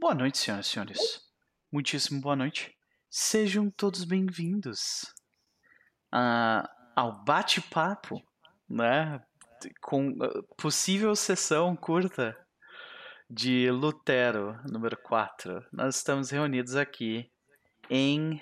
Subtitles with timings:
[0.00, 1.20] Boa noite, senhoras e senhores.
[1.72, 2.72] Muitíssimo boa noite.
[3.10, 5.12] Sejam todos bem-vindos
[6.12, 8.22] ah, ao bate-papo,
[8.70, 9.20] né?
[9.80, 12.32] Com ah, possível sessão curta
[13.28, 15.66] de Lutero, número 4.
[15.72, 17.28] Nós estamos reunidos aqui
[17.90, 18.40] em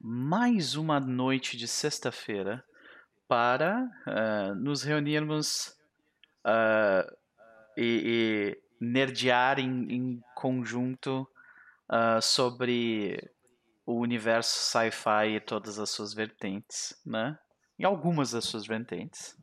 [0.00, 2.64] mais uma noite de sexta-feira
[3.28, 5.66] para uh, nos reunirmos
[6.46, 7.14] uh,
[7.76, 11.28] e, e nerdear em, em conjunto
[11.88, 13.30] uh, sobre
[13.84, 17.38] o universo sci-fi e todas as suas vertentes, né?
[17.78, 19.36] E algumas das suas vertentes.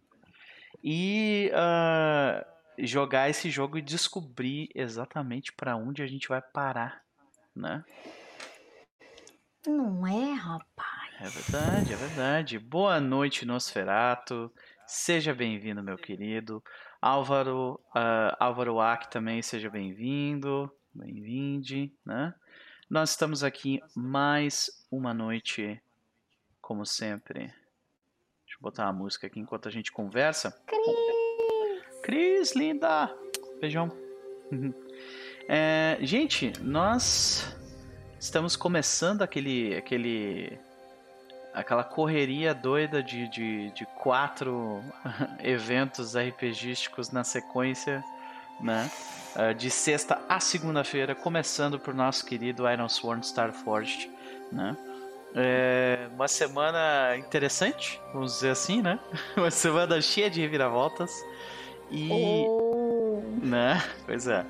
[0.84, 2.46] E uh,
[2.86, 7.02] jogar esse jogo e descobrir exatamente para onde a gente vai parar,
[7.56, 7.84] né?
[9.66, 10.96] Não é, rapaz?
[11.20, 12.60] É verdade, é verdade.
[12.60, 14.52] Boa noite, Nosferato.
[14.86, 16.64] Seja bem-vindo, meu querido.
[17.06, 20.72] Álvaro, uh, Álvaro Ack também, seja bem-vindo.
[20.92, 22.34] Bem-vinde, né?
[22.90, 25.80] Nós estamos aqui mais uma noite,
[26.60, 27.42] como sempre.
[27.42, 30.60] Deixa eu botar a música aqui enquanto a gente conversa.
[30.66, 32.02] Cris!
[32.02, 33.16] Cris, linda!
[33.62, 33.92] Beijão.
[35.48, 37.56] É, gente, nós
[38.20, 40.58] estamos começando aquele, aquele,
[41.56, 44.84] aquela correria doida de, de, de quatro
[45.42, 48.04] eventos RPGísticos na sequência,
[48.60, 48.90] né?
[49.36, 54.10] Uh, de sexta a segunda-feira, começando por nosso querido Iron Sworn Starforged,
[54.52, 54.76] né?
[55.38, 58.98] É uma semana interessante, vamos dizer assim, né?
[59.36, 61.12] Uma semana cheia de reviravoltas
[61.92, 63.84] e, Oh, né?
[64.06, 64.46] Pois é.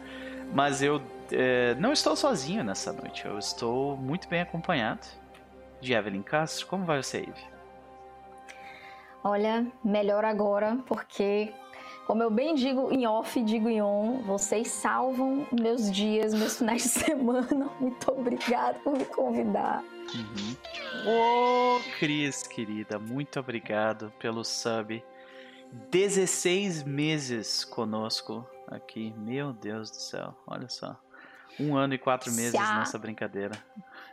[0.53, 3.25] Mas eu é, não estou sozinho nessa noite.
[3.25, 5.07] Eu estou muito bem acompanhado
[5.81, 6.67] de Evelyn Castro.
[6.67, 7.55] Como vai você, Eve?
[9.23, 11.51] olha, melhor agora, porque,
[12.05, 16.83] como eu bem digo em off, digo em on, vocês salvam meus dias, meus finais
[16.83, 17.69] de semana.
[17.81, 19.83] Muito obrigada por me convidar.
[21.07, 25.03] Ô, Cris, querida, muito obrigado pelo sub.
[25.89, 29.11] 16 meses conosco aqui.
[29.17, 30.95] Meu Deus do céu, olha só.
[31.59, 33.55] Um ano e quatro Se meses a- nessa brincadeira.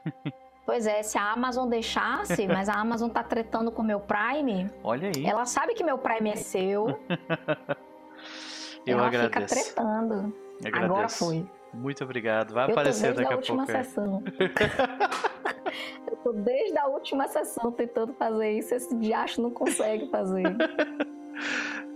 [0.65, 4.71] Pois é, se a Amazon deixasse, mas a Amazon tá tretando com o meu Prime,
[4.85, 6.99] Olha aí, ela sabe que meu Prime é seu,
[8.87, 9.55] eu ela agradeço.
[9.55, 10.35] fica tretando.
[10.65, 10.85] agradeço.
[10.93, 11.47] Agora foi.
[11.75, 12.53] Muito obrigado.
[12.53, 13.79] Vai Eu tô aparecer desde daqui a a última pouco.
[13.79, 13.85] aí.
[13.85, 14.23] sessão.
[16.07, 20.45] eu tô desde a última sessão tentando fazer isso, esse diacho não consegue fazer.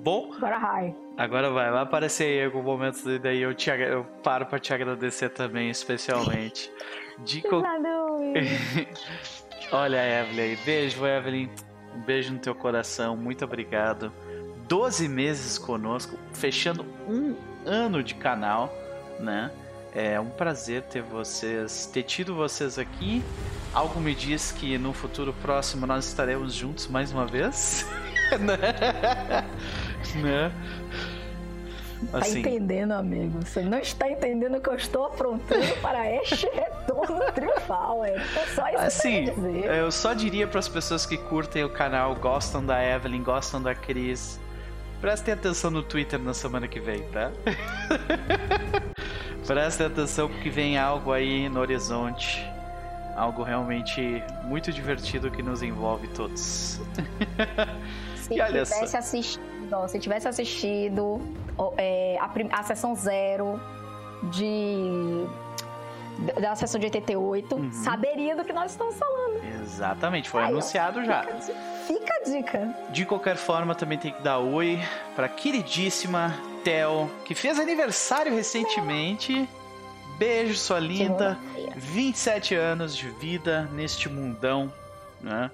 [0.00, 0.96] Bom, Agora vai.
[1.16, 5.28] agora vai, vai aparecer aí algum momento daí eu, te, eu paro pra te agradecer
[5.30, 6.72] também, especialmente.
[7.24, 7.62] De qual-
[9.72, 10.56] Olha a Evelyn aí.
[10.64, 11.48] Beijo, Evelyn.
[11.94, 13.16] Um beijo no teu coração.
[13.16, 14.12] Muito obrigado.
[14.68, 17.34] 12 meses conosco, fechando um
[17.64, 18.72] ano de canal,
[19.18, 19.50] né?
[19.94, 23.22] É um prazer ter vocês, ter tido vocês aqui.
[23.72, 27.86] Algo me diz que no futuro próximo nós estaremos juntos mais uma vez.
[28.40, 29.44] né?
[30.22, 30.52] né?
[32.12, 33.38] Tá Assim, entendendo, amigo?
[33.44, 38.04] Você não está entendendo que eu estou aprontando para este retorno triunfal.
[38.04, 38.18] É
[38.54, 39.64] só isso Assim, que eu quero dizer.
[39.74, 43.74] eu só diria para as pessoas que curtem o canal, gostam da Evelyn, gostam da
[43.74, 44.38] Cris,
[45.00, 47.30] prestem atenção no Twitter na semana que vem, tá?
[49.46, 52.44] prestem atenção porque vem algo aí no horizonte.
[53.16, 56.78] Algo realmente muito divertido que nos envolve todos.
[58.16, 61.20] Se e olha tivesse assistido, se tivesse assistido
[61.76, 63.60] é, a, a sessão zero
[64.30, 65.24] de
[66.40, 67.72] da sessão de 88, Uhum.
[67.72, 69.44] saberia do que nós estamos falando.
[69.62, 71.22] Exatamente, foi Aí, ó, anunciado já.
[71.22, 71.42] Fica,
[71.86, 72.74] fica a dica.
[72.90, 74.78] De qualquer forma, também tem que dar oi
[75.14, 76.34] pra queridíssima
[76.64, 79.46] Tel, que fez aniversário recentemente.
[80.18, 81.34] Beijo, sua linda.
[81.42, 81.72] Segunda-feira.
[81.76, 84.72] 27 anos de vida neste mundão,
[85.20, 85.50] né?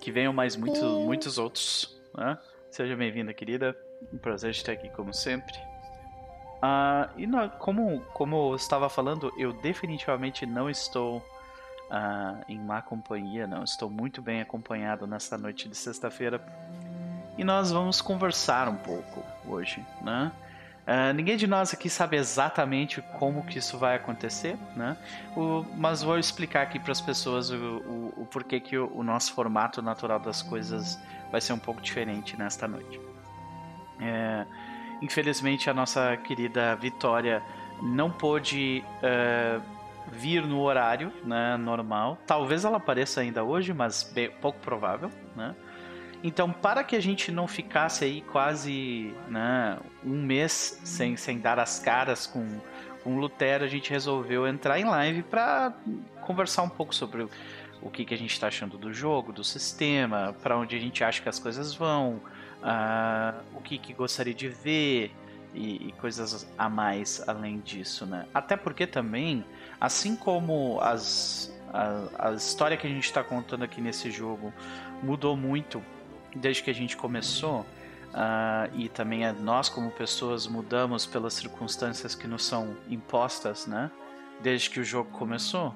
[0.00, 1.04] Que venham mais muitos, Sim.
[1.04, 2.38] muitos outros, né?
[2.70, 3.76] Seja bem-vinda, querida.
[4.12, 5.54] Um prazer estar aqui, como sempre.
[6.62, 11.24] Ah, e nó- como, como eu estava falando, eu definitivamente não estou
[11.90, 13.64] ah, em má companhia, não.
[13.64, 16.40] Estou muito bem acompanhado nessa noite de sexta-feira.
[17.38, 20.30] E nós vamos conversar um pouco hoje, né?
[20.86, 24.96] Ah, ninguém de nós aqui sabe exatamente como que isso vai acontecer, né?
[25.36, 29.02] O- mas vou explicar aqui para as pessoas o, o, o porquê que o, o
[29.02, 30.98] nosso formato natural das coisas
[31.30, 33.00] vai ser um pouco diferente nesta noite.
[34.00, 34.46] É,
[35.02, 37.42] infelizmente a nossa querida Vitória
[37.82, 39.60] não pôde é,
[40.10, 42.18] vir no horário né, normal.
[42.26, 45.54] Talvez ela apareça ainda hoje, mas bem- pouco provável, né?
[46.22, 51.58] Então, para que a gente não ficasse aí quase né, um mês sem, sem dar
[51.58, 52.46] as caras com,
[53.02, 55.72] com o Lutero, a gente resolveu entrar em live para
[56.20, 57.26] conversar um pouco sobre
[57.80, 61.02] o que, que a gente está achando do jogo, do sistema, para onde a gente
[61.02, 62.20] acha que as coisas vão,
[62.62, 65.14] uh, o que, que gostaria de ver
[65.54, 68.26] e, e, coisas a mais além disso, né?
[68.32, 69.44] Até porque também,
[69.80, 74.52] assim como as, a, a história que a gente está contando aqui nesse jogo
[75.02, 75.82] mudou muito
[76.34, 77.66] desde que a gente começou,
[78.10, 83.88] Uh, e também nós como pessoas mudamos pelas circunstâncias que nos são impostas, né?
[84.42, 85.68] Desde que o jogo começou.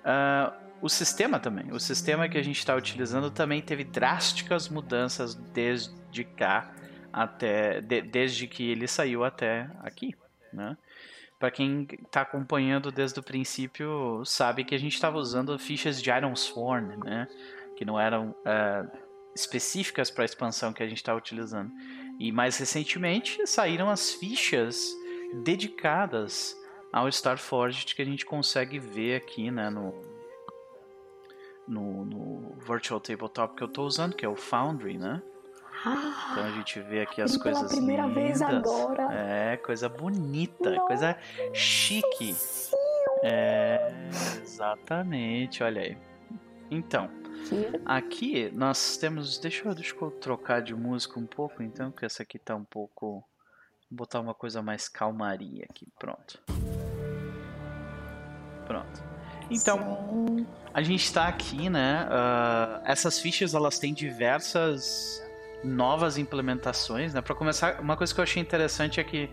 [0.00, 0.52] Uh,
[0.82, 6.24] o sistema também, o sistema que a gente está utilizando também teve drásticas mudanças desde
[6.24, 6.72] cá
[7.12, 10.14] até, de, desde que ele saiu até aqui,
[10.52, 10.76] né?
[11.38, 16.10] Para quem está acompanhando desde o princípio sabe que a gente estava usando fichas de
[16.10, 17.26] Iron Sworn, né?
[17.76, 18.98] Que não eram uh,
[19.34, 21.70] específicas para a expansão que a gente está utilizando.
[22.18, 24.94] E mais recentemente saíram as fichas
[25.42, 26.54] dedicadas
[26.92, 29.94] ao Starforged que a gente consegue ver aqui né, no,
[31.70, 35.22] no, no Virtual Tabletop que eu estou usando, que é o Foundry, né?
[35.84, 38.22] Ah, então a gente vê aqui as coisas pela primeira lindas.
[38.22, 39.08] vez agora.
[39.14, 41.16] É, coisa bonita, Nossa, coisa
[41.54, 42.36] chique.
[43.22, 43.92] É,
[44.42, 45.96] exatamente, olha aí.
[46.70, 47.10] Então,
[47.84, 49.38] Aqui nós temos.
[49.38, 52.64] Deixa eu, deixa eu trocar de música um pouco então, que essa aqui tá um
[52.64, 53.24] pouco.
[53.90, 55.88] Vou botar uma coisa mais calmaria aqui.
[55.98, 56.40] Pronto.
[58.66, 59.02] Pronto.
[59.50, 62.06] Então, a gente está aqui, né?
[62.08, 65.22] Uh, essas fichas elas têm diversas
[65.64, 67.20] novas implementações, né?
[67.20, 69.28] Para começar, uma coisa que eu achei interessante é que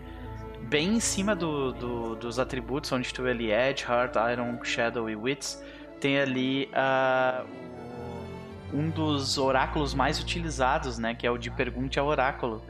[0.62, 5.08] bem em cima do, do, dos atributos, onde tu vê ali Edge, Heart, Iron, Shadow
[5.08, 5.62] e Wits,
[6.00, 7.46] tem ali uh,
[8.72, 11.14] um dos oráculos mais utilizados, né?
[11.14, 12.62] Que é o de pergunte ao oráculo.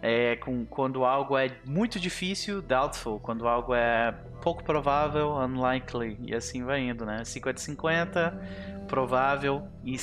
[0.00, 3.18] É, com, quando algo é muito difícil, doubtful.
[3.18, 4.12] Quando algo é
[4.42, 6.18] pouco provável, unlikely.
[6.22, 7.22] E assim vai indo, né?
[7.22, 9.96] 50-50, provável e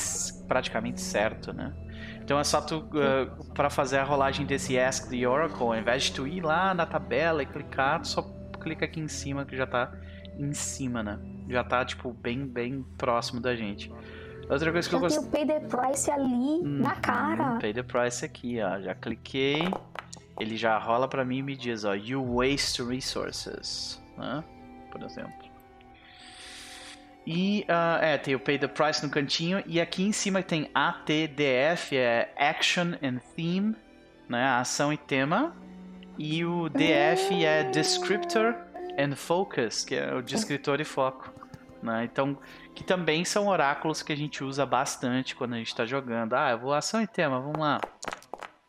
[0.48, 1.74] praticamente certo, né?
[2.22, 6.04] Então é só tu, uh, para fazer a rolagem desse Ask the Oracle, ao invés
[6.06, 8.22] de tu ir lá na tabela e clicar, tu só
[8.60, 9.94] clica aqui em cima que já tá
[10.38, 11.20] em cima, né?
[11.48, 13.92] Já tá, tipo, bem, bem próximo da gente.
[14.50, 15.20] Outra coisa que eu gosto.
[15.20, 17.58] Tem o Pay the Price ali hum, na cara.
[17.60, 18.80] Pay the Price aqui, ó.
[18.80, 19.64] Já cliquei.
[20.40, 24.44] Ele já rola para mim e me diz, ó, you waste resources, né?
[24.92, 25.46] Por exemplo.
[27.26, 30.70] E uh, é, tem o Pay the Price no cantinho e aqui em cima tem
[30.76, 33.76] ATDF, é Action and Theme,
[34.30, 34.46] né?
[34.46, 35.56] Ação e tema.
[36.18, 38.56] E o DF é Descriptor
[38.98, 41.34] and Focus, que é o descritor e foco.
[41.82, 42.06] Né?
[42.06, 42.38] Então,
[42.74, 46.34] que também são oráculos que a gente usa bastante quando a gente está jogando.
[46.34, 47.80] Ah, eu vou ação e tema, vamos lá.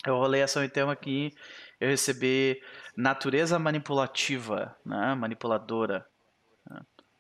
[0.06, 1.32] Eu rolei ação e tema aqui,
[1.81, 2.61] eu recebi
[2.97, 5.14] natureza manipulativa, né?
[5.14, 6.06] manipuladora.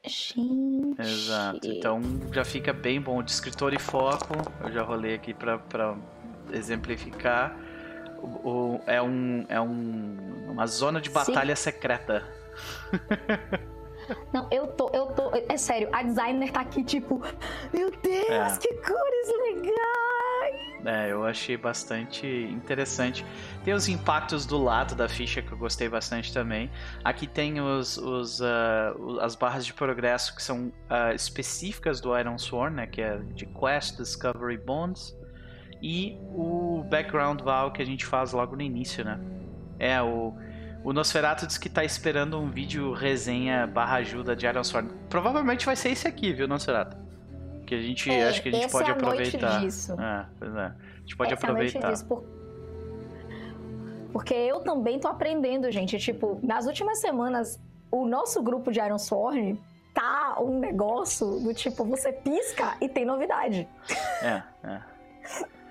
[0.06, 1.00] Gente.
[1.00, 1.66] Exato.
[1.66, 2.00] Então
[2.32, 3.22] já fica bem bom.
[3.22, 5.96] De escritor e foco, eu já rolei aqui para
[6.52, 7.56] exemplificar.
[8.22, 11.62] O, o, é um, é um, uma zona de batalha Sim.
[11.62, 12.24] secreta.
[14.32, 15.30] Não, eu tô, eu tô.
[15.48, 17.22] É sério, a designer tá aqui, tipo,
[17.72, 18.58] meu Deus, é.
[18.58, 20.76] que cores legais!
[20.84, 23.26] É, eu achei bastante interessante.
[23.64, 26.70] Tem os impactos do lado da ficha que eu gostei bastante também.
[27.02, 32.38] Aqui tem os, os uh, as barras de progresso que são uh, específicas do Iron
[32.38, 32.86] Sworn, né?
[32.86, 35.16] Que é de Quest, Discovery, Bonds.
[35.82, 39.20] E o Background Val que a gente faz logo no início, né?
[39.78, 40.34] É o
[40.86, 44.88] o Nosferatu diz que tá esperando um vídeo resenha barra ajuda de Iron Sword.
[45.10, 46.96] Provavelmente vai ser esse aqui, viu, Nosferatu?
[47.66, 49.50] Que a gente, é, acho que a gente pode é a aproveitar.
[49.50, 50.00] Noite disso.
[50.00, 50.60] É, pois é.
[50.60, 51.80] A gente pode essa aproveitar.
[51.80, 52.24] Noite disso, por...
[54.12, 55.98] Porque eu também tô aprendendo, gente.
[55.98, 59.60] Tipo, nas últimas semanas, o nosso grupo de Iron Sword
[59.92, 63.68] tá um negócio do tipo, você pisca e tem novidade.
[64.22, 64.80] É, é.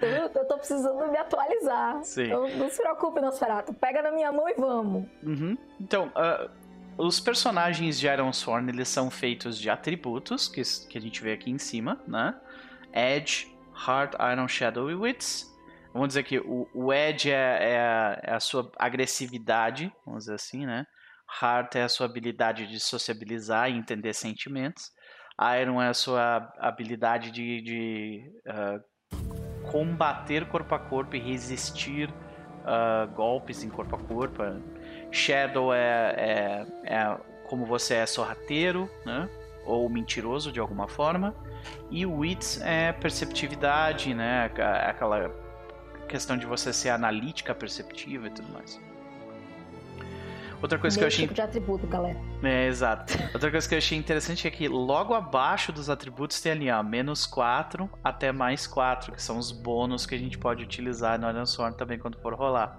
[0.00, 2.02] Eu, eu tô precisando me atualizar.
[2.04, 2.24] Sim.
[2.24, 3.72] Então, não se preocupe, Nosferatu.
[3.74, 5.04] Pega na minha mão e vamos.
[5.22, 5.56] Uhum.
[5.80, 6.50] Então, uh,
[6.98, 11.32] os personagens de Iron Sworn, eles são feitos de atributos, que, que a gente vê
[11.32, 12.34] aqui em cima, né?
[12.92, 13.54] Edge,
[13.86, 15.54] Heart, Iron Shadow e Wits.
[15.92, 17.34] Vamos dizer que o, o Edge é,
[17.72, 20.86] é, a, é, a, sua agressividade, vamos dizer assim, né?
[21.42, 24.92] Heart é a sua habilidade de sociabilizar e entender sentimentos.
[25.60, 33.10] Iron é a sua habilidade de, de uh, combater corpo a corpo e resistir uh,
[33.14, 34.42] golpes em corpo a corpo.
[35.10, 39.28] Shadow é, é, é, como você é sorrateiro, né?
[39.64, 41.34] Ou mentiroso de alguma forma.
[41.90, 44.50] E Wits é perceptividade, né?
[44.88, 45.30] Aquela
[46.08, 48.80] questão de você ser analítica, perceptiva e tudo mais.
[50.62, 51.24] Outra coisa Meu que eu achei.
[51.24, 52.18] Tipo de atributo, galera.
[52.42, 53.14] É, exato.
[53.34, 56.82] Outra coisa que eu achei interessante é que logo abaixo dos atributos tem ali, ó,
[56.82, 61.28] menos 4 até mais 4, que são os bônus que a gente pode utilizar no
[61.28, 62.78] Iron também quando for rolar.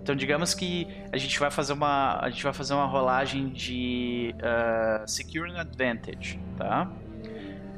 [0.00, 4.34] Então, digamos que a gente vai fazer uma, a gente vai fazer uma rolagem de
[4.38, 6.90] uh, Secure and Advantage, tá?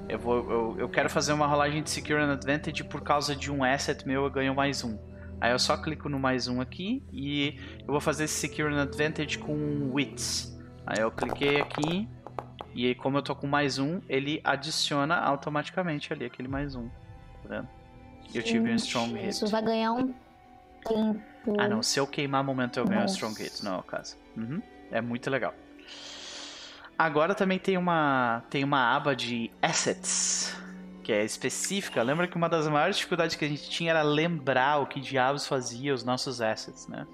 [0.09, 3.51] Eu, vou, eu, eu quero fazer uma rolagem de Secure and Advantage por causa de
[3.51, 4.99] um asset meu, eu ganho mais um.
[5.41, 8.83] Aí eu só clico no mais um aqui e eu vou fazer esse Secure and
[8.83, 10.59] Advantage com Wits.
[10.87, 12.09] Aí eu cliquei aqui
[12.75, 16.89] e aí, como eu tô com mais um, ele adiciona automaticamente ali aquele mais um.
[17.43, 17.69] Tá vendo?
[18.35, 19.29] Eu tive um Strong Hit.
[19.29, 20.15] Isso vai ganhar um
[20.87, 21.57] tempo.
[21.59, 24.17] Ah não, se eu queimar momento eu ganho um Strong Hit, não é o caso.
[24.37, 24.63] Uhum.
[24.91, 25.55] É muito legal.
[26.97, 30.55] Agora também tem uma, tem uma aba de Assets
[31.11, 34.79] que é específica, lembra que uma das maiores dificuldades que a gente tinha era lembrar
[34.79, 37.05] o que diabos fazia os nossos assets, né?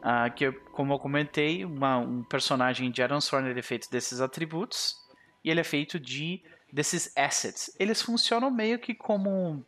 [0.00, 4.96] Ah, que, como eu comentei, uma, um personagem de Iron Sword é feito desses atributos
[5.44, 6.42] e ele é feito de
[6.72, 7.76] desses assets.
[7.78, 9.62] Eles funcionam meio que como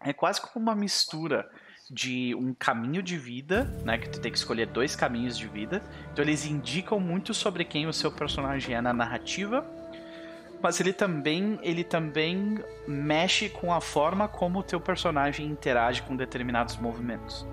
[0.00, 1.46] é quase como uma mistura
[1.90, 5.82] de um caminho de vida, né, que tu tem que escolher dois caminhos de vida.
[6.14, 9.77] Então eles indicam muito sobre quem o seu personagem é na narrativa
[10.60, 16.16] mas ele também ele também mexe com a forma como o teu personagem interage com
[16.16, 17.46] determinados movimentos.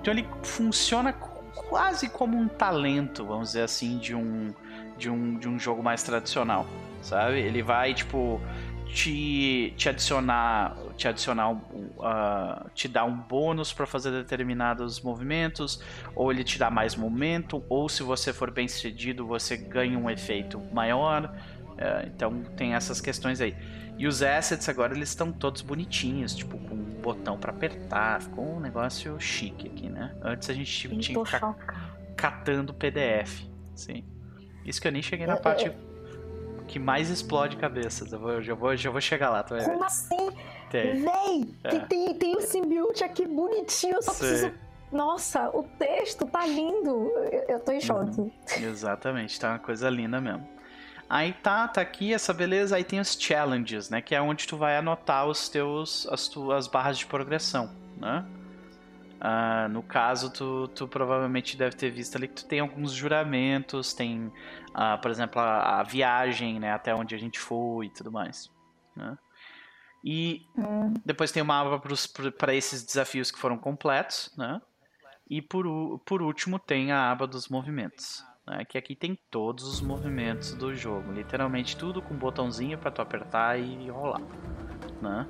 [0.00, 4.54] Então ele funciona quase como um talento, vamos dizer assim, de um
[4.96, 6.66] de um, de um jogo mais tradicional,
[7.00, 7.40] sabe?
[7.40, 8.40] Ele vai tipo
[8.86, 15.82] te, te adicionar te adicionar uh, te dar um bônus para fazer determinados movimentos
[16.14, 20.10] ou ele te dá mais momento ou se você for bem sucedido você ganha um
[20.10, 21.34] efeito maior
[21.82, 23.56] é, então tem essas questões aí.
[23.98, 28.56] E os assets agora eles estão todos bonitinhos, tipo com um botão para apertar, ficou
[28.56, 30.14] um negócio chique aqui, né?
[30.22, 31.54] Antes a gente tinha que ficar
[32.16, 34.04] catando PDF, sim.
[34.64, 35.70] Isso que eu nem cheguei na parte
[36.68, 38.12] que mais explode cabeças.
[38.12, 40.30] Eu, vou, eu já, vou, já vou chegar lá, tu vai Como assim?
[40.70, 41.02] Tem.
[41.02, 41.78] Véi, é.
[41.80, 44.52] tem, tem o symbiote aqui bonitinho, eu só preciso
[44.92, 47.10] nossa, o texto tá lindo.
[47.32, 48.20] Eu, eu tô em choque.
[48.20, 48.30] Uhum.
[48.58, 50.46] Exatamente, tá uma coisa linda mesmo.
[51.12, 54.56] Aí tá, tá aqui essa beleza, aí tem os challenges, né, que é onde tu
[54.56, 58.24] vai anotar os teus as tuas barras de progressão, né?
[59.20, 63.92] Uh, no caso, tu, tu provavelmente deve ter visto ali que tu tem alguns juramentos,
[63.92, 64.32] tem,
[64.70, 68.50] uh, por exemplo, a, a, viagem, né, até onde a gente foi e tudo mais,
[68.96, 69.18] né?
[70.02, 70.94] E hum.
[71.04, 71.82] depois tem uma aba
[72.38, 74.62] para esses desafios que foram completos, né?
[75.28, 75.66] E por,
[76.06, 78.64] por último tem a aba dos movimentos né?
[78.64, 83.02] Que aqui tem todos os movimentos do jogo, literalmente tudo com um botãozinho para tu
[83.02, 84.22] apertar e rolar,
[85.00, 85.26] né?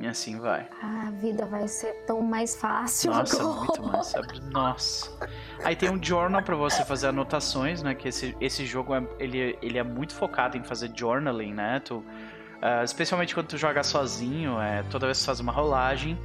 [0.00, 0.68] E assim vai.
[0.82, 3.58] A vida vai ser tão mais fácil Nossa, agora.
[3.58, 4.14] muito mais.
[4.50, 5.28] Nossa.
[5.62, 7.94] Aí tem um journal para você fazer anotações, né?
[7.94, 11.80] Que esse, esse jogo é, ele, ele é muito focado em fazer journaling, né?
[11.80, 16.18] Tu, uh, especialmente quando tu joga sozinho, é, toda vez que tu faz uma rolagem,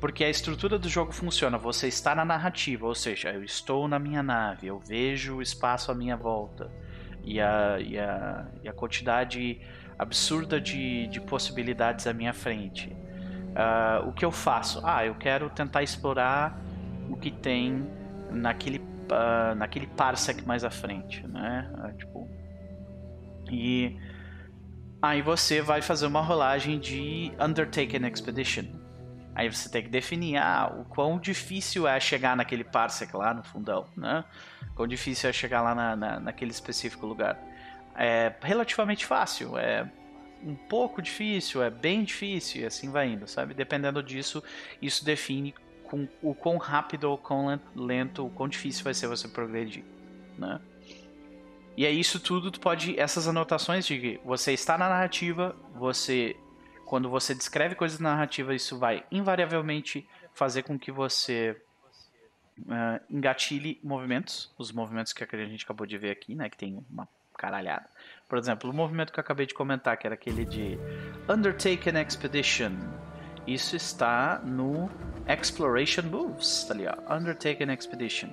[0.00, 1.58] porque a estrutura do jogo funciona.
[1.58, 5.92] Você está na narrativa, ou seja, eu estou na minha nave, eu vejo o espaço
[5.92, 6.70] à minha volta
[7.22, 9.60] e a, e a, e a quantidade
[9.98, 12.88] absurda de, de possibilidades à minha frente.
[13.50, 14.80] Uh, o que eu faço?
[14.82, 16.58] Ah, eu quero tentar explorar
[17.10, 17.86] o que tem
[18.30, 21.70] naquele, uh, naquele parsec mais à frente, né?
[21.76, 22.28] Uh, tipo,
[23.50, 23.98] e
[25.02, 28.79] aí você vai fazer uma rolagem de Undertaken Expedition.
[29.34, 33.42] Aí você tem que definir ah, o quão difícil é chegar naquele parsec lá no
[33.42, 34.24] fundão, né?
[34.74, 37.38] Quão difícil é chegar lá na, na, naquele específico lugar.
[37.94, 39.88] É relativamente fácil, é
[40.42, 43.54] um pouco difícil, é bem difícil e assim vai indo, sabe?
[43.54, 44.42] Dependendo disso,
[44.80, 49.28] isso define com, o quão rápido ou quão lento, o quão difícil vai ser você
[49.28, 49.84] progredir,
[50.38, 50.60] né?
[51.76, 56.36] E é isso tudo, tu pode, essas anotações de que você está na narrativa, você
[56.90, 60.04] quando você descreve coisas narrativas, isso vai invariavelmente
[60.34, 61.56] fazer com que você
[62.58, 66.84] uh, engatilhe movimentos, os movimentos que a gente acabou de ver aqui, né, que tem
[66.90, 67.88] uma caralhada.
[68.28, 70.76] Por exemplo, o movimento que eu acabei de comentar, que era aquele de
[71.28, 72.72] Undertaken Expedition.
[73.46, 74.90] Isso está no
[75.28, 78.30] Exploration Moves, tá ali, ó, Undertaken Expedition.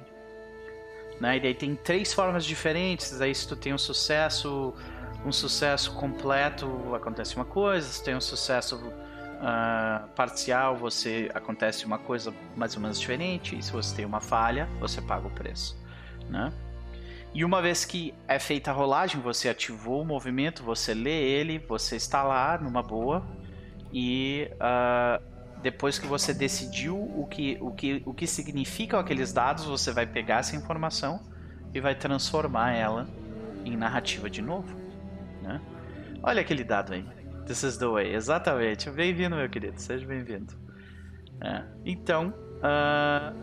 [1.22, 1.38] Né?
[1.38, 4.74] E daí tem três formas diferentes, aí se tu tem um sucesso
[5.26, 11.98] um sucesso completo, acontece uma coisa, se tem um sucesso uh, parcial, você acontece uma
[11.98, 15.78] coisa mais ou menos diferente, e se você tem uma falha, você paga o preço,
[16.30, 16.52] né?
[17.34, 21.60] E uma vez que é feita a rolagem, você ativou o movimento, você lê ele,
[21.60, 23.24] você está lá numa boa
[23.94, 25.24] e uh,
[25.62, 30.06] depois que você decidiu o que, o que, o que significam aqueles dados, você vai
[30.06, 31.22] pegar essa informação
[31.74, 33.08] e vai transformar ela
[33.66, 34.87] em narrativa de novo.
[36.28, 37.06] Olha aquele dado aí.
[37.46, 38.14] This is the way.
[38.14, 38.90] Exatamente.
[38.90, 39.80] Bem-vindo, meu querido.
[39.80, 40.54] Seja bem-vindo.
[41.42, 41.64] É.
[41.86, 43.34] Então, uh,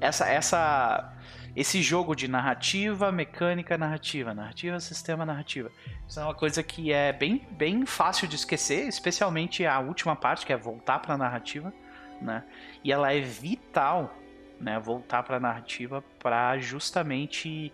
[0.00, 1.14] essa, essa,
[1.54, 5.70] esse jogo de narrativa, mecânica, narrativa, narrativa, sistema, narrativa.
[6.08, 10.46] Isso é uma coisa que é bem, bem fácil de esquecer, especialmente a última parte,
[10.46, 11.74] que é voltar para a narrativa,
[12.22, 12.42] né?
[12.82, 14.16] E ela é vital,
[14.58, 14.78] né?
[14.78, 17.70] Voltar para a narrativa para justamente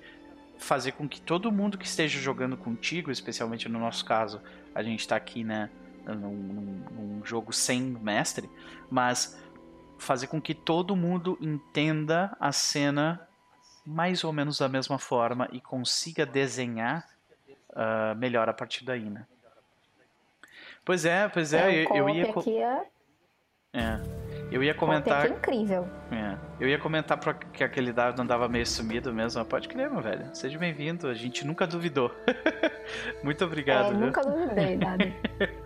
[0.63, 4.41] fazer com que todo mundo que esteja jogando contigo, especialmente no nosso caso,
[4.75, 5.71] a gente está aqui, né?
[6.07, 8.51] Num, num, num jogo sem mestre,
[8.91, 9.39] mas
[9.99, 13.29] fazer com que todo mundo entenda a cena
[13.87, 17.09] mais ou menos da mesma forma e consiga desenhar
[17.71, 19.27] uh, melhor a partir daí, né?
[20.85, 22.31] Pois é, pois é, é eu, eu ia.
[22.31, 22.87] Aqui é...
[23.73, 24.22] é.
[24.53, 25.25] Eu ia comentar.
[25.25, 25.89] É incrível.
[26.11, 26.37] É.
[26.61, 29.43] Eu ia comentar pra que aquele dado andava meio sumido mesmo.
[29.47, 30.27] Pode crer, meu velho.
[30.35, 31.09] Seja bem-vindo.
[31.09, 32.15] A gente nunca duvidou.
[33.25, 33.95] Muito obrigado.
[33.95, 35.05] É, nunca duvidei, Dado.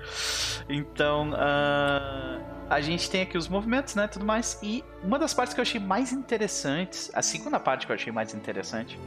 [0.68, 2.40] então, uh,
[2.70, 4.06] a gente tem aqui os movimentos, né?
[4.06, 4.58] Tudo mais.
[4.62, 8.12] E uma das partes que eu achei mais interessantes, a segunda parte que eu achei
[8.12, 8.98] mais interessante,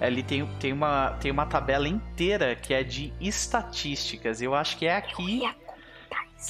[0.00, 4.40] ali tem, tem, uma, tem uma tabela inteira que é de estatísticas.
[4.40, 5.42] Eu acho que é aqui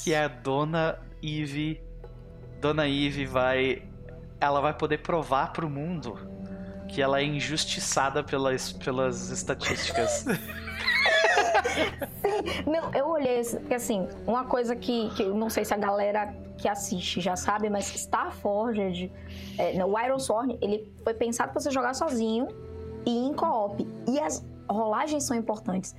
[0.03, 1.86] que a dona Eve.
[2.61, 3.83] Dona Eve vai.
[4.41, 6.19] Ela vai poder provar pro mundo
[6.89, 10.25] que ela é injustiçada pelas, pelas estatísticas.
[12.67, 13.41] Não, eu olhei,
[13.75, 17.69] assim, uma coisa que, que eu não sei se a galera que assiste já sabe,
[17.69, 19.13] mas Star Forged,
[19.59, 22.49] é, o Iron Sword, ele foi pensado para você jogar sozinho
[23.05, 23.87] e em co-op.
[24.09, 25.95] E as rolagens são importantes.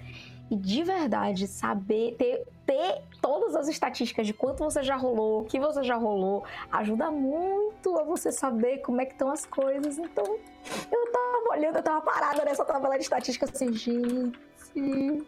[0.49, 5.45] E de verdade, saber ter, ter todas as estatísticas de quanto você já rolou, o
[5.45, 9.97] que você já rolou, ajuda muito a você saber como é que estão as coisas.
[9.97, 15.27] Então, eu tava olhando, eu tava parada nessa tabela de estatísticas assim, gente.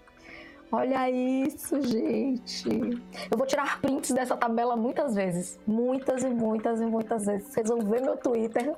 [0.72, 2.70] Olha isso, gente.
[3.30, 5.60] Eu vou tirar prints dessa tabela muitas vezes.
[5.66, 7.48] Muitas e muitas e muitas vezes.
[7.48, 8.76] Vocês vão ver meu Twitter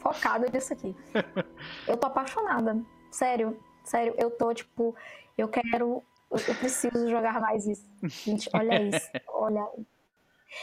[0.00, 0.96] focado nisso aqui.
[1.86, 2.80] Eu tô apaixonada.
[3.10, 4.14] Sério, sério.
[4.16, 4.94] Eu tô, tipo,
[5.36, 6.02] eu quero.
[6.30, 7.88] Eu preciso jogar mais isso.
[8.02, 9.10] Gente, olha isso.
[9.28, 9.64] Olha.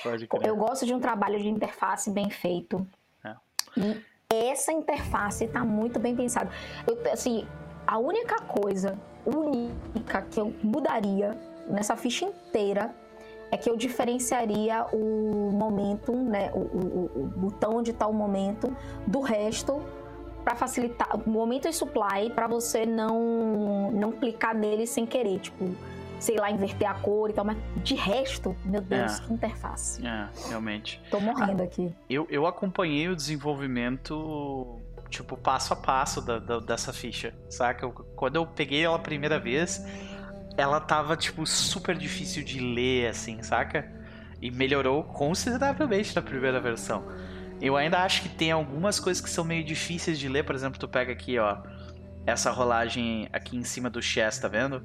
[0.03, 0.47] Pode crer.
[0.47, 2.85] Eu gosto de um trabalho de interface bem feito.
[3.23, 3.35] É.
[3.77, 6.49] E essa interface tá muito bem pensada.
[6.85, 7.47] Eu, assim,
[7.87, 12.93] a única coisa única que eu mudaria nessa ficha inteira
[13.51, 19.19] é que eu diferenciaria o momento, né, o, o, o botão está o momento do
[19.19, 19.83] resto
[20.43, 25.75] para facilitar o momento e supply para você não não clicar nele sem querer, tipo,
[26.19, 29.23] sei lá, inverter a cor e tal, mas de resto, meu Deus, é.
[29.23, 30.05] que interface.
[30.05, 31.01] É, realmente.
[31.09, 31.93] Tô morrendo ah, aqui.
[32.09, 34.79] Eu, eu acompanhei o desenvolvimento
[35.11, 37.85] tipo, passo a passo da, da, dessa ficha, saca?
[37.85, 39.85] Eu, quando eu peguei ela a primeira vez,
[40.57, 43.91] ela tava, tipo, super difícil de ler, assim, saca?
[44.41, 47.03] E melhorou consideravelmente na primeira versão.
[47.61, 50.79] Eu ainda acho que tem algumas coisas que são meio difíceis de ler, por exemplo,
[50.79, 51.57] tu pega aqui, ó,
[52.25, 54.83] essa rolagem aqui em cima do chest, tá vendo?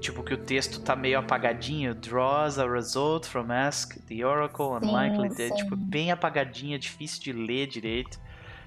[0.00, 5.34] Tipo que o texto tá meio apagadinho, draws a result from ask the oracle unlikely,
[5.34, 5.54] sim.
[5.56, 8.18] tipo bem apagadinha, difícil de ler direito.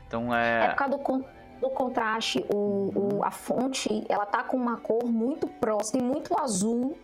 [0.05, 0.65] Então é.
[0.65, 1.25] É por causa do,
[1.61, 6.37] do contraste, o, o, a fonte ela tá com uma cor muito próxima e muito
[6.37, 6.97] azul.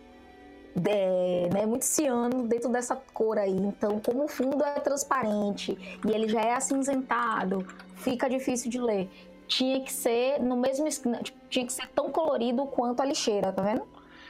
[0.86, 3.56] É, né, muito ciano dentro dessa cor aí.
[3.56, 9.08] Então, como o fundo é transparente e ele já é acinzentado, fica difícil de ler.
[9.46, 10.86] Tinha que ser no mesmo
[11.22, 13.86] tipo, tinha que ser tão colorido quanto a lixeira, tá vendo?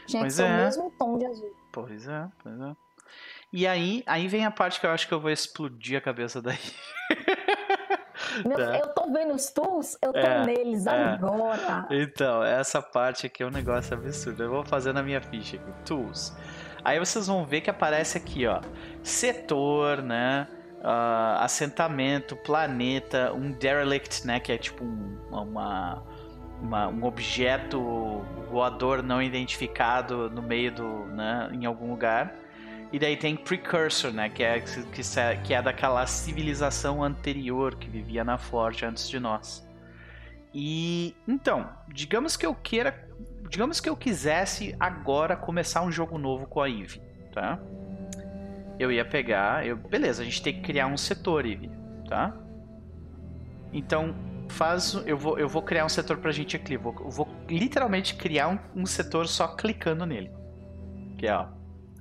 [0.06, 0.54] Tinha pois que ser é.
[0.54, 1.52] o mesmo tom de azul.
[1.72, 2.76] Pois é, pois é.
[3.52, 6.40] E aí, aí vem a parte que eu acho que eu vou explodir a cabeça
[6.40, 6.58] daí.
[8.44, 8.78] Meu, tá.
[8.78, 10.90] Eu tô vendo os tools, eu tô é, neles é.
[10.90, 11.86] agora.
[11.90, 14.42] Então, essa parte aqui é um negócio absurdo.
[14.42, 15.72] Eu vou fazer na minha ficha aqui.
[15.84, 16.36] Tools.
[16.84, 18.60] Aí vocês vão ver que aparece aqui, ó.
[19.02, 20.46] Setor, né?
[20.78, 24.38] Uh, assentamento, planeta, um derelict, né?
[24.38, 26.02] Que é tipo um, uma,
[26.62, 31.50] uma, um objeto voador não identificado no meio do, né?
[31.52, 32.34] Em algum lugar.
[32.90, 34.28] E daí tem Precursor, né?
[34.28, 34.82] Que é, que,
[35.44, 39.66] que é daquela civilização anterior que vivia na Forge antes de nós.
[40.54, 43.06] E então, digamos que eu queira.
[43.50, 47.00] Digamos que eu quisesse agora começar um jogo novo com a Eve,
[47.32, 47.58] tá?
[48.78, 49.66] Eu ia pegar.
[49.66, 51.70] Eu, beleza, a gente tem que criar um setor, Eve,
[52.08, 52.34] tá?
[53.70, 54.14] Então,
[54.48, 54.94] faz.
[55.06, 56.78] Eu vou, eu vou criar um setor pra gente aqui.
[56.78, 60.30] Vou, eu vou literalmente criar um, um setor só clicando nele.
[61.18, 61.48] Que é, ó.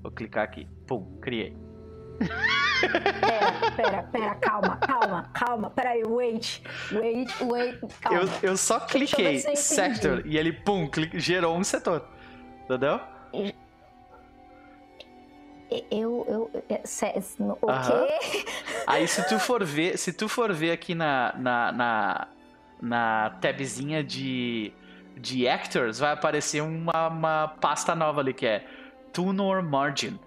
[0.01, 0.67] Vou clicar aqui.
[0.87, 1.55] Pum, criei.
[2.79, 5.69] Pera, pera, pera, calma, calma, calma.
[5.69, 8.21] Pera aí, wait, wait, wait, calma.
[8.41, 12.07] Eu, eu só eu cliquei eu sector e ele, pum, cli- gerou um setor.
[12.63, 12.99] Entendeu?
[15.91, 16.81] Eu, eu, é,
[17.39, 18.05] no- o Aham.
[18.05, 18.45] quê?
[18.87, 22.27] Aí se tu for ver, se tu for ver aqui na, na, na,
[22.81, 24.71] na tabzinha de,
[25.17, 28.65] de actors, vai aparecer uma, uma pasta nova ali que é
[29.11, 30.17] Tunor Margin.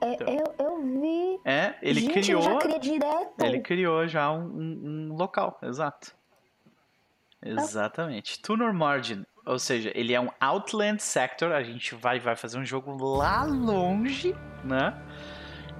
[0.00, 1.40] É, eu, eu vi.
[1.44, 2.42] É, ele Gente, criou.
[2.42, 3.40] Eu já cria direto.
[3.44, 6.14] Ele criou já um, um- um local, exato.
[7.44, 8.40] Exatamente.
[8.40, 12.64] Tunor Margin, ou seja, ele é um Outland Sector, a gente vai, vai fazer um
[12.64, 14.34] jogo lá longe,
[14.64, 14.94] né?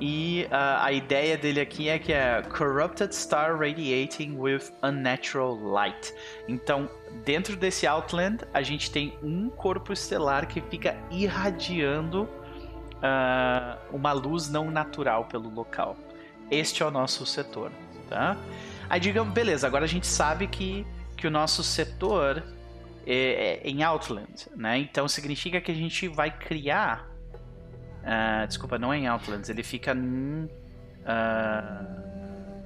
[0.01, 6.15] E ah, a ideia dele aqui é que é Corrupted Star Radiating with Unnatural Light.
[6.47, 6.89] Então,
[7.25, 12.29] dentro desse Outland, a gente tem um corpo estelar que fica irradiando
[13.03, 15.97] ah, uma luz não natural pelo local.
[16.51, 17.71] Este é o nosso setor,
[18.09, 18.37] tá?
[18.89, 22.43] Aí digamos, beleza, agora a gente sabe que, que o nosso setor
[23.07, 24.79] é, é em Outland, né?
[24.79, 27.09] Então significa que a gente vai criar.
[28.05, 30.49] ah, desculpa, não é em Outlands, ele fica em.
[31.07, 31.85] ah,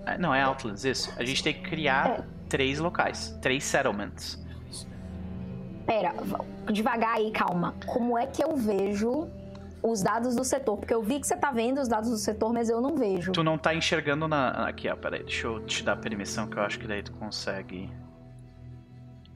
[0.07, 1.13] ah, não, é Outlands, isso.
[1.17, 4.41] A gente tem que criar três locais, três settlements.
[5.87, 6.15] Pera,
[6.73, 7.75] devagar aí, calma.
[7.87, 9.29] Como é que eu vejo
[9.83, 10.77] os dados do setor?
[10.79, 13.33] Porque eu vi que você tá vendo os dados do setor, mas eu não vejo.
[13.33, 14.69] Tu não tá enxergando na.
[14.69, 17.91] Aqui, ó, peraí, deixa eu te dar permissão que eu acho que daí tu consegue.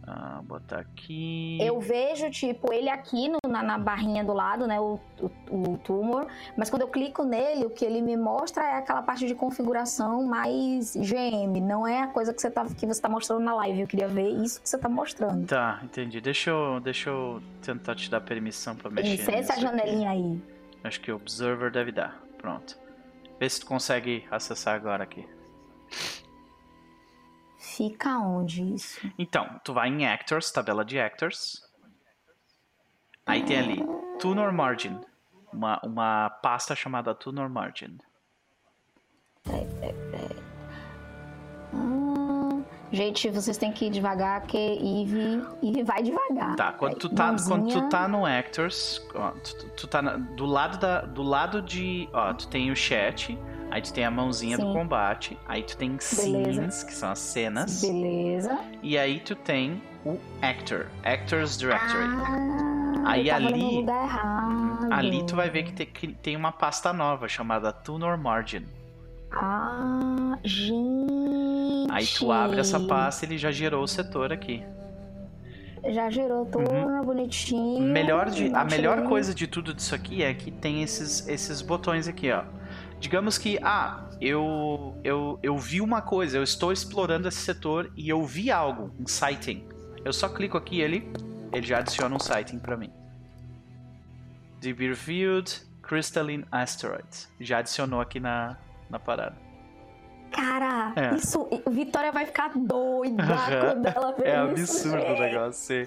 [0.06, 1.58] Ah, botar aqui.
[1.60, 4.78] Eu vejo, tipo, ele aqui no- na, na barrinha do lado, né?
[4.80, 5.00] O,
[5.50, 6.26] o, o tumor.
[6.56, 10.24] Mas quando eu clico nele, o que ele me mostra é aquela parte de configuração
[10.24, 11.60] mais GM.
[11.60, 13.80] Não é a coisa que você tá, que você tá mostrando na live.
[13.80, 15.46] Eu queria ver isso que você tá mostrando.
[15.46, 16.20] Tá, entendi.
[16.20, 19.14] Deixa eu, deixa eu tentar te dar permissão pra mexer.
[19.14, 19.60] Isso, essa nisso aqui.
[19.62, 20.40] janelinha aí.
[20.84, 22.20] Acho que o Observer deve dar.
[22.38, 22.78] Pronto.
[23.40, 25.26] Vê se tu consegue acessar agora aqui.
[27.76, 29.00] Fica onde isso?
[29.18, 31.62] Então, tu vai em Actors, tabela de Actors.
[33.26, 33.84] Aí tem ali
[34.18, 34.98] Tunor Margin.
[35.52, 37.98] Uma, uma pasta chamada Tunor Margin.
[41.72, 46.56] Hum, gente, vocês têm que ir devagar, que Eve, Eve vai devagar.
[46.56, 50.16] Tá, quando tu tá, quando tu tá no Actors, ó, tu, tu- tu tá na-
[50.16, 53.38] do lado da, do lado de, ó, tu tem o chat,
[53.76, 54.72] aí tu tem a mãozinha do Sim.
[54.72, 58.58] combate, aí tu tem scenes, que são as cenas, Beleza.
[58.82, 62.04] e aí tu tem o Actor, Actors Directory.
[63.04, 63.84] Ah, Aí ali-.
[64.90, 68.64] Ali tu vai ver que tem, que tem uma pasta nova chamada Tunor Margin.
[69.30, 71.90] Ah, gente.
[71.90, 74.64] Aí tu abre essa pasta e ele já gerou o setor aqui.
[75.92, 76.70] Já gerou tudo
[77.04, 77.82] bonitinho.
[77.92, 82.08] Melhor de, a melhor coisa de tudo disso aqui é que tem esses, esses botões
[82.08, 82.42] aqui, ó.
[82.98, 88.08] Digamos que, ah, eu, eu, eu vi uma coisa, eu estou explorando esse setor e
[88.08, 89.66] eu vi algo, um sighting.
[90.04, 91.12] Eu só clico aqui e ele,
[91.52, 92.90] ele já adiciona um sighting pra mim.
[94.60, 97.30] The Reviewed Crystalline Asteroids.
[97.38, 98.56] Já adicionou aqui na,
[98.88, 99.36] na parada.
[100.32, 101.14] Cara, É.
[101.14, 101.48] isso.
[101.70, 103.24] Vitória vai ficar doida
[103.60, 104.88] quando ela ver É isso.
[104.88, 105.20] absurdo o gente.
[105.20, 105.52] negócio,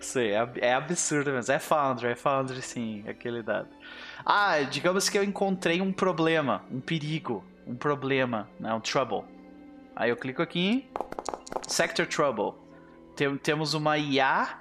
[0.00, 1.52] sei é, é absurdo mesmo.
[1.52, 3.68] É Foundry, é Foundry sim, aquele dado.
[4.26, 9.22] Ah, digamos que eu encontrei um problema, um perigo, um problema, né, um trouble.
[9.94, 10.90] Aí eu clico aqui,
[11.68, 12.54] Sector Trouble.
[13.14, 14.58] Tem- temos uma IA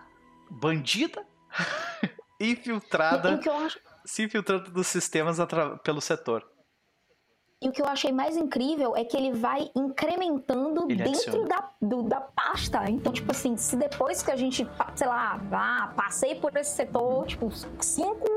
[0.50, 1.26] bandida
[2.40, 3.80] infiltrada, acho.
[4.06, 6.46] se infiltrando dos sistemas atra- pelo setor.
[7.62, 11.72] E o que eu achei mais incrível é que ele vai incrementando Ele dentro da,
[11.82, 12.88] do- da pasta.
[12.90, 15.40] Então, tipo assim, se depois que a gente, sei lá,
[15.96, 17.50] passei por esse setor, tipo,
[17.82, 18.28] cinco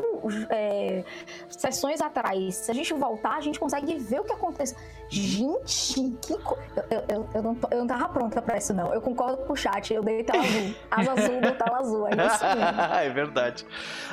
[0.50, 1.04] é,
[1.48, 4.76] sessões atrás, se a gente voltar, a gente consegue ver o que aconteceu.
[5.08, 6.58] Gente, que co...
[6.90, 8.92] eu, eu, eu, não, eu não tava pronta pra isso, não.
[8.92, 10.74] Eu concordo com o chat, eu dei tela azul.
[10.90, 12.06] Asa azul, deu tela azul.
[12.08, 12.80] É isso mesmo.
[12.94, 13.66] é verdade.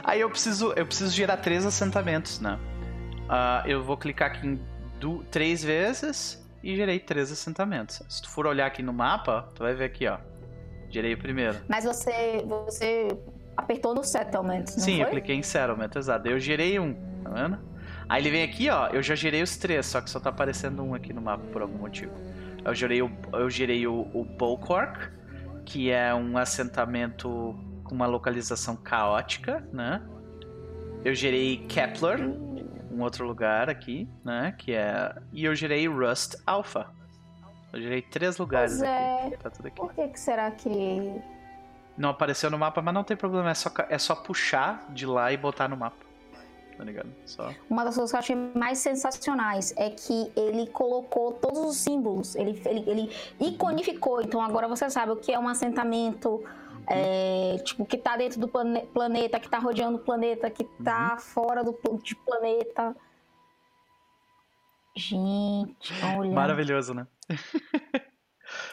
[0.03, 2.59] Aí eu preciso, eu preciso gerar três assentamentos, né?
[3.27, 4.59] Ah, eu vou clicar aqui em
[5.29, 8.01] três vezes e gerei três assentamentos.
[8.09, 10.17] Se tu for olhar aqui no mapa, tu vai ver aqui, ó.
[10.89, 11.57] Gerei o primeiro.
[11.67, 13.07] Mas você, você
[13.55, 15.11] apertou no settlement, não Sim, eu foi?
[15.11, 16.27] cliquei em settlement, exato.
[16.27, 17.59] Eu gerei um, tá vendo?
[18.07, 18.87] Aí ele vem aqui, ó.
[18.87, 21.61] Eu já gerei os três, só que só tá aparecendo um aqui no mapa por
[21.61, 22.11] algum motivo.
[22.63, 24.25] Eu gerei o, eu gerei o, o
[25.65, 30.01] que é um assentamento com uma localização caótica, né?
[31.03, 32.19] Eu gerei Kepler,
[32.91, 34.55] um outro lugar aqui, né?
[34.57, 35.15] Que é.
[35.31, 36.87] E eu gerei Rust Alpha.
[37.73, 39.27] Eu gerei três lugares Pois é.
[39.27, 39.37] aqui.
[39.37, 39.75] Tá tudo aqui.
[39.75, 41.21] Por que, que será que.
[41.97, 43.49] Não apareceu no mapa, mas não tem problema.
[43.51, 46.05] É só, é só puxar de lá e botar no mapa.
[46.77, 47.09] tá ligado?
[47.25, 47.53] Só.
[47.69, 52.35] Uma das coisas que eu achei mais sensacionais é que ele colocou todos os símbolos,
[52.35, 54.21] ele, ele, ele iconificou.
[54.21, 56.43] Então agora você sabe o que é um assentamento,
[56.87, 61.13] é, tipo, que tá dentro do plane planeta, que tá rodeando o planeta, que tá
[61.13, 61.19] uhum.
[61.19, 62.95] fora do de planeta.
[64.97, 66.31] Gente, olha.
[66.31, 67.07] Maravilhoso, né?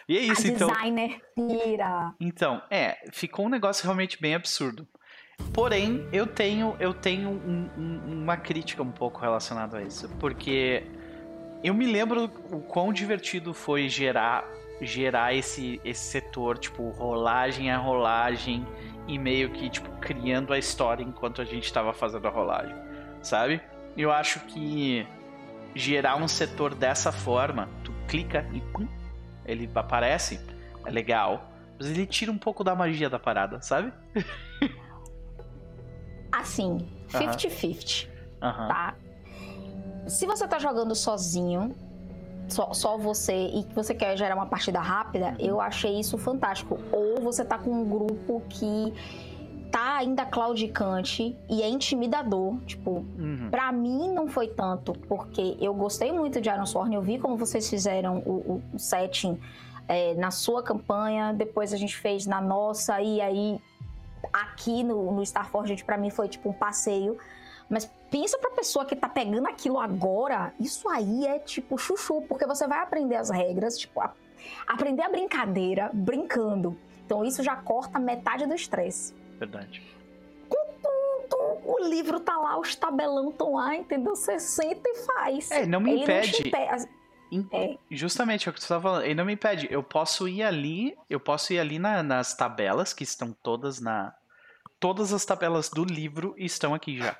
[0.08, 0.68] e é isso, A então.
[0.68, 2.14] Designer tira.
[2.20, 4.86] Então, é, ficou um negócio realmente bem absurdo.
[5.52, 10.08] Porém, eu tenho, eu tenho um, um, uma crítica um pouco relacionada a isso.
[10.20, 10.84] Porque
[11.64, 14.44] eu me lembro o quão divertido foi gerar,
[14.80, 18.66] gerar esse, esse setor, tipo, rolagem a rolagem,
[19.06, 22.74] e meio que, tipo, criando a história enquanto a gente estava fazendo a rolagem,
[23.20, 23.60] sabe?
[23.96, 25.06] Eu acho que
[25.74, 28.86] gerar um setor dessa forma, tu clica e pum,
[29.44, 30.40] ele aparece,
[30.84, 31.50] é legal.
[31.78, 33.92] Mas ele tira um pouco da magia da parada, sabe?
[36.30, 38.08] assim, 50-50,
[38.40, 38.94] tá?
[40.06, 41.74] Se você tá jogando sozinho,
[42.48, 45.36] só, só você, e que você quer gerar uma partida rápida, uhum.
[45.38, 46.78] eu achei isso fantástico.
[46.90, 48.92] Ou você tá com um grupo que
[49.72, 52.60] tá ainda claudicante e é intimidador.
[52.66, 53.48] Tipo, uhum.
[53.50, 57.36] pra mim não foi tanto, porque eu gostei muito de Iron Sworn, eu vi como
[57.36, 59.40] vocês fizeram o, o setting
[59.88, 63.60] é, na sua campanha, depois a gente fez na nossa, e aí
[64.32, 67.16] aqui no, no Starforged para mim foi tipo um passeio.
[67.68, 72.46] Mas pensa pra pessoa que tá pegando aquilo agora, isso aí é tipo chuchu, porque
[72.46, 74.12] você vai aprender as regras, tipo, a,
[74.66, 76.76] aprender a brincadeira brincando.
[77.06, 79.21] Então isso já corta metade do estresse.
[79.42, 79.82] Verdade.
[81.64, 84.14] o livro tá lá, os tabelão estão lá, entendeu?
[84.14, 85.50] Você senta e faz.
[85.50, 86.52] É, não me Ele impede.
[87.32, 87.76] Não é.
[87.90, 89.04] Justamente, é o que você estava falando.
[89.04, 89.66] Ele não me impede.
[89.68, 94.14] Eu posso ir ali, eu posso ir ali na, nas tabelas que estão todas na,
[94.78, 97.16] todas as tabelas do livro estão aqui já.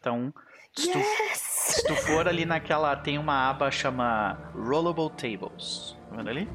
[0.00, 0.34] Então,
[0.76, 0.98] se, yes!
[0.98, 5.96] tu, se tu for ali naquela, tem uma aba chama Rollable Tables.
[6.08, 6.48] Tá vendo ali?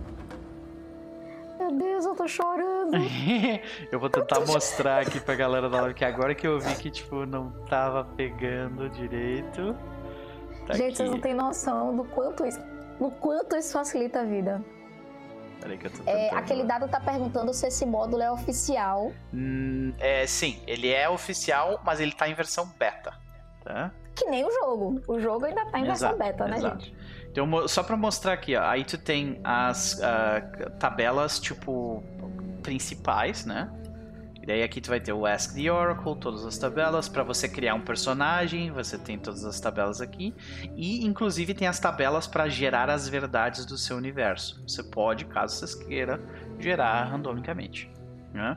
[1.65, 2.91] Meu Deus, eu tô chorando.
[3.91, 6.75] eu vou tentar eu mostrar aqui pra galera da live que agora que eu vi
[6.75, 9.75] que, tipo, não tava pegando direito.
[10.67, 10.95] Tá Gente, aqui.
[10.97, 12.60] vocês não têm noção do quanto isso,
[12.99, 14.63] do quanto isso facilita a vida.
[15.60, 19.12] Peraí que eu tô é, aquele dado tá perguntando se esse módulo é oficial.
[19.34, 23.12] Hum, é, sim, ele é oficial, mas ele tá em versão beta.
[23.63, 23.91] Tá?
[24.15, 25.01] Que nem o jogo.
[25.08, 26.86] O jogo ainda tá em exato, versão beta, né, exato.
[26.86, 26.95] gente?
[27.32, 28.63] Então, só pra mostrar aqui, ó.
[28.63, 32.01] Aí tu tem as uh, tabelas, tipo,
[32.63, 33.69] principais, né?
[34.41, 37.10] E daí aqui tu vai ter o Ask the Oracle, todas as tabelas.
[37.10, 40.34] Para você criar um personagem, você tem todas as tabelas aqui.
[40.75, 44.63] E inclusive tem as tabelas para gerar as verdades do seu universo.
[44.67, 46.21] Você pode, caso você queira,
[46.60, 47.91] gerar randomicamente.
[48.32, 48.56] Né?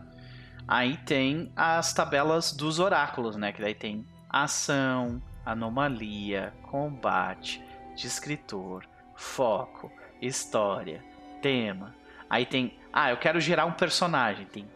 [0.69, 3.51] Aí tem as tabelas dos oráculos, né?
[3.51, 7.65] Que daí tem ação, anomalia, combate,
[7.97, 8.85] descritor,
[9.17, 11.03] foco, história,
[11.41, 11.95] tema.
[12.29, 14.47] Aí tem, ah, eu quero gerar um personagem.
[14.47, 14.69] Tem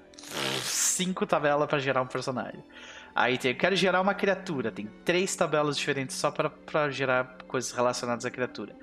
[0.62, 2.64] cinco tabelas para gerar um personagem.
[3.14, 7.70] Aí tem, eu quero gerar uma criatura, tem três tabelas diferentes só para gerar coisas
[7.70, 8.74] relacionadas à criatura.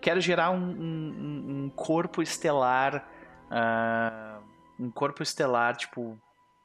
[0.00, 3.06] Quero gerar um, um, um corpo estelar,
[3.50, 4.42] uh,
[4.80, 6.18] um corpo estelar tipo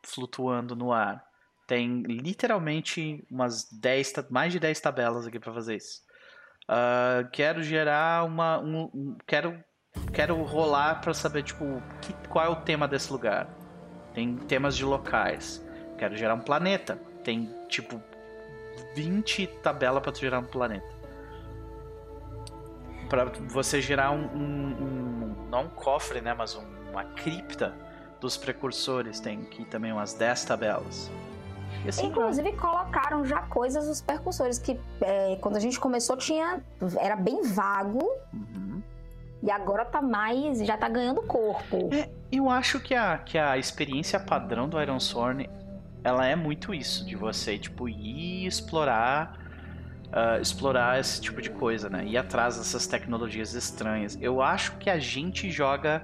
[0.03, 1.30] flutuando no ar.
[1.71, 6.01] Tem literalmente umas 10, mais de 10 tabelas aqui para fazer isso.
[6.63, 9.57] Uh, quero gerar uma, um, um, quero
[10.11, 13.49] quero rolar para saber tipo que, qual é o tema desse lugar
[14.13, 15.65] tem temas de locais.
[15.97, 16.99] Quero gerar um planeta.
[17.23, 18.03] Tem tipo
[18.93, 20.93] 20 tabelas para gerar um planeta.
[23.07, 26.33] Para você gerar um, um, um, Não um cofre, né?
[26.33, 27.73] Mas uma cripta
[28.19, 29.21] dos precursores.
[29.21, 31.09] Tem aqui também umas 10 tabelas.
[31.87, 36.61] Assim, Inclusive colocaram já coisas dos precursores que é, quando a gente começou tinha
[36.99, 38.81] era bem vago uhum.
[39.41, 41.89] e agora tá mais já tá ganhando corpo.
[41.91, 45.49] É, eu acho que a, que a experiência padrão do Iron Sworn
[46.03, 49.39] ela é muito isso, de você, tipo, ir explorar.
[50.07, 52.03] Uh, explorar esse tipo de coisa, né?
[52.05, 54.17] Ir atrás dessas tecnologias estranhas.
[54.19, 56.03] Eu acho que a gente joga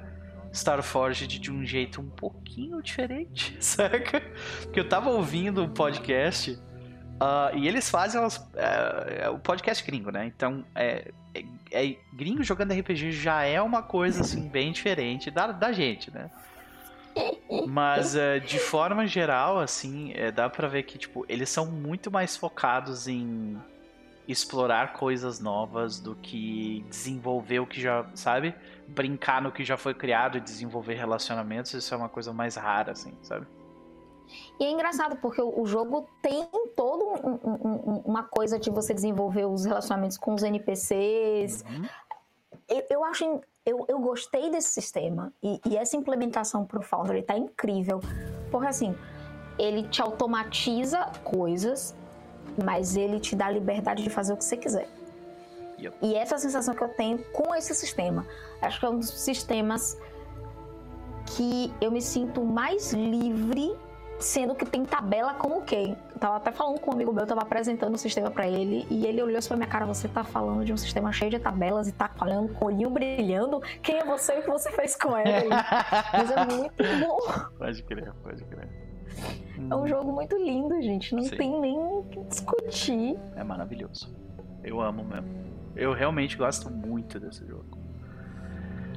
[0.58, 4.22] Starforged de um jeito um pouquinho diferente, saca?
[4.64, 10.26] Porque eu tava ouvindo um podcast uh, e eles fazem uh, o podcast gringo, né?
[10.26, 15.52] Então, é, é, é, gringo jogando RPG já é uma coisa assim bem diferente da,
[15.52, 16.30] da gente, né?
[17.68, 22.12] Mas uh, de forma geral, assim, é, dá pra ver que tipo, eles são muito
[22.12, 23.58] mais focados em
[24.28, 28.54] explorar coisas novas do que desenvolver o que já, sabe?
[28.88, 32.92] Brincar no que já foi criado e desenvolver relacionamentos, isso é uma coisa mais rara,
[32.92, 33.48] assim, sabe?
[34.60, 39.46] E é engraçado, porque o jogo tem todo um, um, uma coisa de você desenvolver
[39.46, 41.64] os relacionamentos com os NPCs.
[41.64, 41.86] Uhum.
[42.68, 43.42] Eu, eu acho.
[43.66, 45.34] Eu, eu gostei desse sistema.
[45.42, 48.02] E, e essa implementação pro Foundry tá incrível.
[48.52, 48.96] Porque assim,
[49.58, 51.96] ele te automatiza coisas,
[52.64, 54.88] mas ele te dá a liberdade de fazer o que você quiser.
[55.80, 55.96] Yep.
[56.02, 58.26] E essa é a sensação que eu tenho com esse sistema.
[58.62, 59.98] Acho que é um dos sistemas
[61.26, 63.76] que eu me sinto mais livre
[64.20, 65.92] sendo que tem tabela como quem.
[66.14, 68.88] Eu tava até falando com um amigo meu, eu tava apresentando o sistema para ele,
[68.90, 71.88] e ele olhou pra minha cara, você tá falando de um sistema cheio de tabelas
[71.88, 74.96] e tá falando com o olhinho brilhando, quem é você e o que você fez
[74.96, 75.50] com ele?
[76.14, 77.20] Mas é muito bom.
[77.58, 78.87] Pode crer, pode crer.
[79.70, 81.36] É um jogo muito lindo, gente, não Sim.
[81.36, 83.18] tem nem o que discutir.
[83.36, 84.16] É maravilhoso.
[84.64, 85.28] Eu amo mesmo.
[85.76, 87.78] Eu realmente gosto muito desse jogo.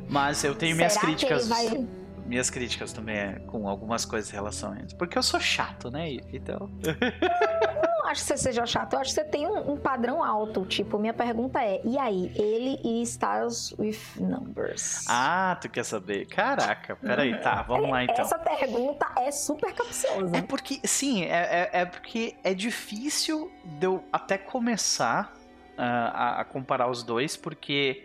[0.08, 1.48] Mas eu tenho Será minhas críticas.
[1.48, 1.88] Que ele vai
[2.30, 4.96] minhas críticas também é com algumas coisas em relação a isso.
[4.96, 6.12] Porque eu sou chato, né?
[6.32, 6.70] Então.
[6.80, 10.22] eu não acho que você seja chato, eu acho que você tem um, um, padrão
[10.22, 10.64] alto.
[10.64, 15.04] Tipo, minha pergunta é: e aí, ele e Stars with Numbers?
[15.08, 16.26] Ah, tu quer saber?
[16.26, 18.24] Caraca, peraí, tá, vamos lá então.
[18.24, 20.36] Essa pergunta é super capciosa.
[20.36, 25.34] É porque, sim, é, é, é porque é difícil de eu até começar
[25.76, 28.04] uh, a, a comparar os dois, porque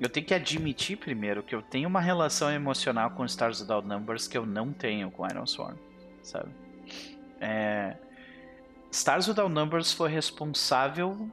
[0.00, 4.26] eu tenho que admitir primeiro que eu tenho uma relação emocional com Stars Without Numbers
[4.26, 5.78] que eu não tenho com Iron Sworn,
[6.22, 6.48] sabe?
[7.38, 7.96] É...
[8.90, 11.30] Stars Without Numbers foi responsável,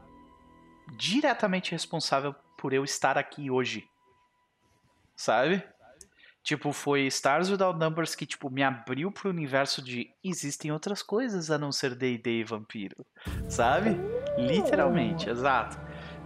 [0.97, 3.87] diretamente responsável por eu estar aqui hoje,
[5.15, 5.63] sabe?
[6.43, 11.51] Tipo, foi Stars Without Numbers que, tipo, me abriu pro universo de existem outras coisas
[11.51, 13.05] a não ser D&D e vampiro,
[13.49, 13.97] sabe?
[14.37, 15.77] Literalmente, exato.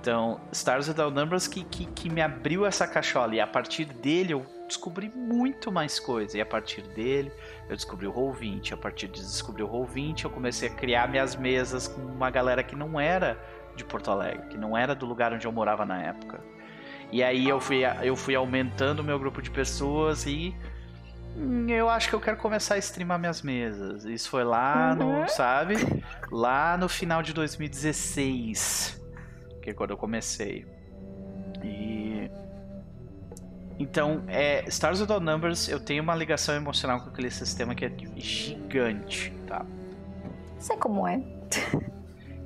[0.02, 3.36] Então, Stars Without Numbers que, que, que me abriu essa cachola.
[3.36, 6.40] E a partir dele eu descobri muito mais coisa.
[6.40, 7.32] E a partir dele
[7.70, 8.74] eu descobri o Roll20.
[8.74, 12.64] A partir de descobrir o Roll20 eu comecei a criar minhas mesas com uma galera
[12.64, 13.38] que não era
[13.76, 16.42] de Porto Alegre, que não era do lugar onde eu morava na época.
[17.12, 20.56] E aí eu fui, eu fui aumentando o meu grupo de pessoas e
[21.38, 24.04] hum, eu acho que eu quero começar a streamar minhas mesas.
[24.06, 25.22] Isso foi lá uhum.
[25.22, 25.76] no, sabe?
[26.32, 29.00] Lá no final de 2016
[29.62, 30.66] que quando eu comecei.
[31.64, 32.30] E
[33.82, 37.92] então, é, Stars Without Numbers, eu tenho uma ligação emocional com aquele sistema que é
[38.16, 39.66] gigante, tá?
[40.60, 41.20] Sei como é.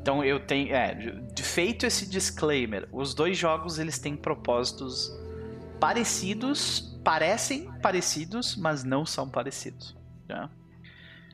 [0.01, 0.95] Então eu tenho, é,
[1.35, 5.11] feito esse disclaimer, os dois jogos eles têm propósitos
[5.79, 9.97] parecidos, parecem parecidos, mas não são parecidos.
[10.27, 10.47] Tá?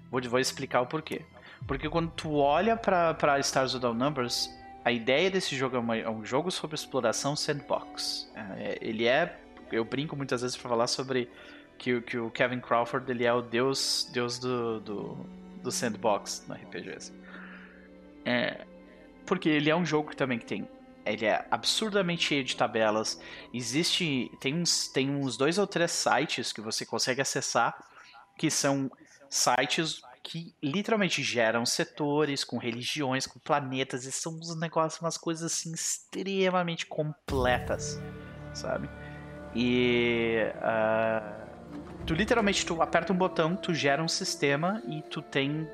[0.09, 1.25] Vou, vou explicar o porquê.
[1.67, 4.49] Porque quando tu olha para Stars Without Numbers,
[4.83, 8.31] a ideia desse jogo é, uma, é, um jogo sobre exploração sandbox.
[8.35, 9.39] É, ele é,
[9.71, 11.29] eu brinco muitas vezes para falar sobre
[11.77, 15.25] que, que, o Kevin Crawford ele é o deus, deus do, do,
[15.63, 16.93] do sandbox no RPG.
[16.95, 17.13] Assim.
[18.25, 18.65] É,
[19.25, 20.67] porque ele é um jogo também que tem
[21.05, 23.19] ele é absurdamente cheio de tabelas.
[23.53, 24.31] Existe.
[24.39, 27.75] Tem uns, tem uns dois ou três sites que você consegue acessar
[28.37, 28.89] que são
[29.29, 35.51] sites que literalmente geram setores com religiões, com planetas, e são uns negócios, umas coisas
[35.51, 37.99] assim extremamente completas,
[38.53, 38.89] sabe?
[39.55, 45.67] E uh, tu literalmente tu aperta um botão, tu gera um sistema e tu tem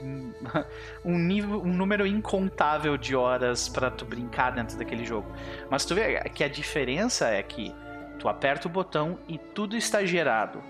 [1.04, 5.30] um nível, um número incontável de horas para tu brincar dentro daquele jogo.
[5.70, 7.74] Mas tu vê que a diferença é que
[8.18, 10.62] tu aperta o botão e tudo está gerado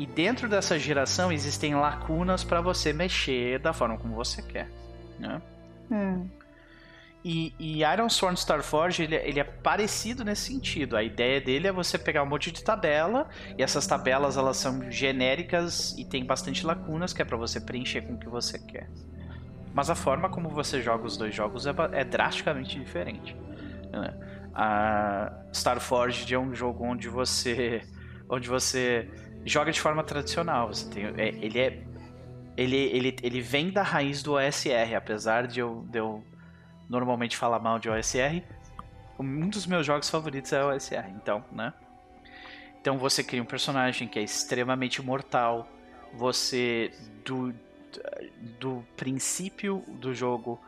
[0.00, 4.66] e dentro dessa geração existem lacunas para você mexer da forma como você quer.
[5.18, 5.42] Né?
[5.90, 6.26] Hum.
[7.22, 10.96] E, e Iron Sworn Starforge ele, ele é parecido nesse sentido.
[10.96, 14.90] A ideia dele é você pegar um monte de tabela e essas tabelas elas são
[14.90, 18.88] genéricas e tem bastante lacunas que é para você preencher com o que você quer.
[19.74, 23.36] Mas a forma como você joga os dois jogos é, é drasticamente diferente.
[23.92, 24.14] Né?
[24.54, 27.82] A Starforged é um jogo onde você
[28.30, 29.10] onde você
[29.44, 30.68] joga de forma tradicional.
[30.68, 31.82] Você tem, é, ele é.
[32.56, 36.22] Ele, ele, ele vem da raiz do OSR, apesar de eu, de eu
[36.88, 38.42] normalmente falar mal de OSR.
[39.18, 41.72] Um dos meus jogos favoritos é OSR, então, né?
[42.80, 45.68] Então você cria um personagem que é extremamente mortal.
[46.14, 46.90] Você,
[47.24, 47.54] do,
[48.58, 50.60] do princípio do jogo,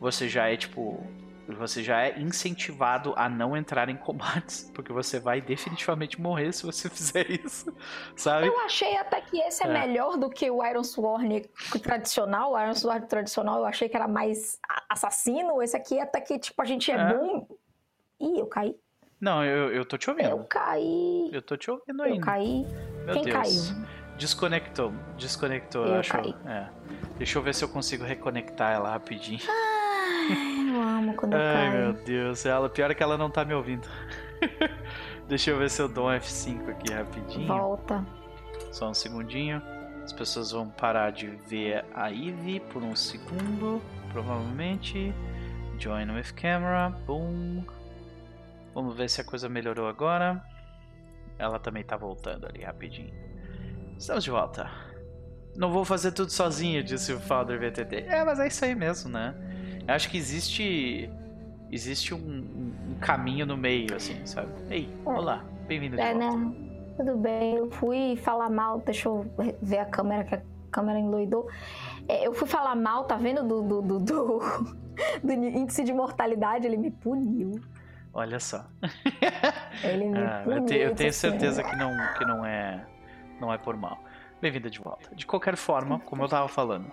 [0.00, 1.06] você já é tipo
[1.54, 6.64] você já é incentivado a não entrar em combates, porque você vai definitivamente morrer se
[6.64, 7.74] você fizer isso,
[8.16, 8.46] sabe?
[8.46, 9.72] Eu achei até que esse é, é.
[9.72, 11.40] melhor do que o Iron Sworn
[11.82, 12.52] tradicional.
[12.52, 15.62] O Iron Sworn tradicional eu achei que era mais assassino.
[15.62, 17.14] Esse aqui até que, tipo, a gente é, é.
[17.14, 17.46] bom.
[18.20, 18.76] Ih, eu caí.
[19.20, 20.28] Não, eu, eu tô te ouvindo.
[20.28, 21.30] Eu caí.
[21.32, 22.16] Eu tô te ouvindo ainda.
[22.16, 22.66] Eu caí.
[23.04, 23.70] Meu Quem Deus.
[23.70, 23.86] caiu?
[24.16, 24.92] Desconectou.
[25.16, 26.16] Desconectou, eu acho.
[26.46, 26.68] É.
[27.16, 29.40] Deixa eu ver se eu consigo reconectar ela rapidinho.
[29.48, 29.77] Ai,
[30.78, 31.70] eu amo quando Ai, cai.
[31.70, 32.46] meu Deus.
[32.46, 33.88] Ela, pior é que ela não tá me ouvindo.
[35.28, 37.46] Deixa eu ver se eu dou um F5 aqui rapidinho.
[37.46, 38.04] Volta.
[38.72, 39.62] Só um segundinho.
[40.04, 45.12] As pessoas vão parar de ver a Ivy por um segundo, provavelmente.
[45.78, 46.90] Join with camera.
[47.06, 47.64] Boom.
[48.74, 50.42] Vamos ver se a coisa melhorou agora.
[51.38, 53.12] Ela também tá voltando ali rapidinho.
[53.98, 54.70] Estamos de volta.
[55.56, 58.04] Não vou fazer tudo sozinho, disse o Founder VTT.
[58.08, 59.34] É, mas é isso aí mesmo, né?
[59.88, 61.10] Eu acho que existe.
[61.70, 64.48] Existe um, um, caminho no meio, assim, sabe?
[64.70, 66.36] Ei, olá, bem-vindo de É, volta.
[66.36, 66.54] né?
[66.96, 67.56] Tudo bem.
[67.56, 69.26] Eu fui falar mal, deixa eu
[69.60, 71.46] ver a câmera, que a câmera enloidou.
[72.06, 73.42] É, eu fui falar mal, tá vendo?
[73.42, 74.38] Do, do, do, do,
[75.22, 77.60] do índice de mortalidade, ele me puniu.
[78.14, 78.66] Olha só.
[79.84, 80.58] Ele me Ah, puniu.
[80.60, 82.84] eu, te- eu tenho assim, certeza que não, que não é
[83.40, 83.98] não é por mal.
[84.40, 85.14] Bem-vinda de volta.
[85.14, 86.90] De qualquer forma, como eu tava falando,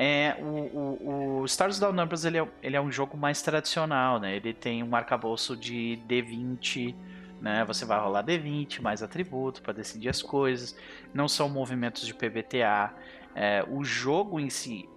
[0.00, 4.20] é, o, o, o Stars Down Numbers ele é, ele é um jogo mais tradicional,
[4.20, 4.36] né?
[4.36, 6.94] Ele tem um arcabouço de D20,
[7.40, 7.64] né?
[7.64, 10.78] Você vai rolar D20, mais atributo para decidir as coisas.
[11.12, 12.94] Não são movimentos de PBTA.
[13.34, 14.88] É, o jogo em si,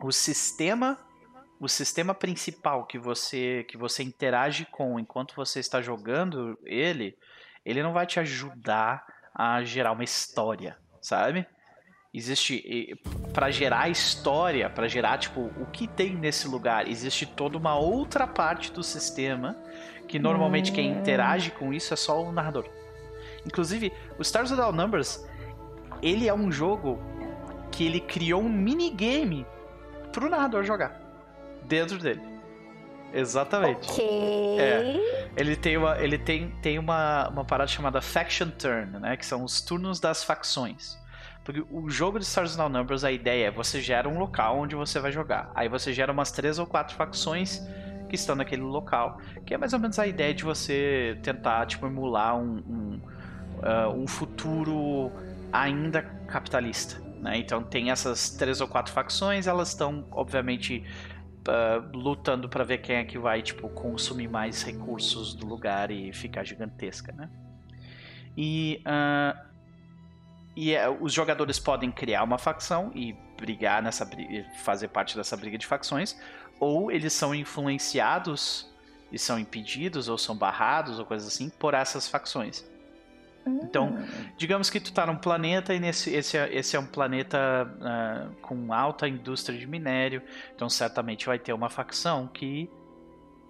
[0.00, 0.96] o sistema
[1.58, 7.18] o sistema principal que você que você interage com enquanto você está jogando ele,
[7.64, 11.44] ele não vai te ajudar a gerar uma história, sabe?
[12.12, 12.98] Existe
[13.32, 18.26] para gerar história, para gerar tipo o que tem nesse lugar, existe toda uma outra
[18.26, 19.56] parte do sistema
[20.08, 22.68] que normalmente quem interage com isso é só o narrador.
[23.46, 25.24] Inclusive, o Stars Without Numbers,
[26.02, 27.00] ele é um jogo
[27.70, 29.46] que ele criou um minigame
[30.12, 31.00] pro narrador jogar
[31.62, 32.20] dentro dele.
[33.12, 33.90] Exatamente.
[33.90, 34.04] Ok.
[34.58, 35.30] É.
[35.36, 39.16] Ele tem uma, ele tem, tem uma, uma parada chamada Faction Turn, né?
[39.16, 40.99] Que são os turnos das facções.
[41.52, 44.76] Porque o jogo de Stars Now Numbers, a ideia é você gera um local onde
[44.76, 45.50] você vai jogar.
[45.52, 47.60] Aí você gera umas três ou quatro facções
[48.08, 49.20] que estão naquele local.
[49.44, 53.00] Que é mais ou menos a ideia de você tentar, tipo, emular um, um,
[53.64, 55.10] uh, um futuro
[55.52, 57.00] ainda capitalista.
[57.20, 57.38] Né?
[57.38, 60.84] Então tem essas três ou quatro facções, elas estão, obviamente,
[61.48, 66.12] uh, lutando para ver quem é que vai tipo consumir mais recursos do lugar e
[66.12, 67.28] ficar gigantesca, né?
[68.36, 69.49] E, uh,
[70.56, 74.08] e uh, os jogadores podem criar uma facção e brigar nessa
[74.62, 76.16] fazer parte dessa briga de facções,
[76.58, 78.68] ou eles são influenciados
[79.10, 82.68] e são impedidos ou são barrados ou coisas assim por essas facções.
[83.46, 83.98] Então,
[84.36, 87.38] digamos que tu tá num planeta e nesse, esse, é, esse é um planeta
[87.80, 90.22] uh, com alta indústria de minério,
[90.54, 92.68] então certamente vai ter uma facção que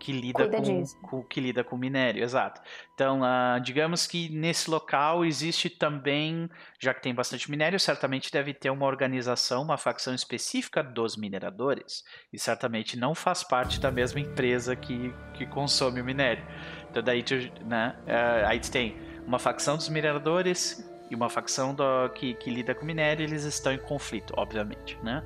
[0.01, 2.61] que lida com, com, que lida com minério, exato.
[2.94, 6.48] Então, uh, digamos que nesse local existe também,
[6.78, 12.03] já que tem bastante minério, certamente deve ter uma organização, uma facção específica dos mineradores,
[12.32, 16.44] e certamente não faz parte da mesma empresa que, que consome o minério.
[16.90, 17.34] Então, daí tu,
[17.66, 18.96] né, uh, aí tu tem
[19.26, 23.70] uma facção dos mineradores e uma facção do, que, que lida com minério, eles estão
[23.70, 25.22] em conflito, obviamente, né?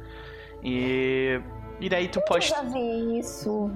[0.64, 1.40] E,
[1.84, 2.50] e daí tu pode.
[2.50, 3.68] Eu já vi isso.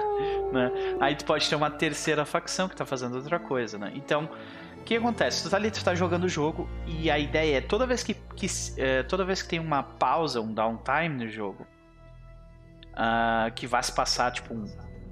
[0.50, 0.72] né?
[0.98, 3.92] Aí tu pode ter uma terceira facção que tá fazendo outra coisa, né?
[3.94, 4.30] Então,
[4.78, 5.42] o que acontece?
[5.42, 8.14] Tu tá ali, tu tá jogando o jogo e a ideia é toda vez que,
[8.14, 8.46] que
[8.78, 11.66] é, toda vez que tem uma pausa, um downtime no jogo,
[12.94, 14.64] uh, que vai se passar tipo um,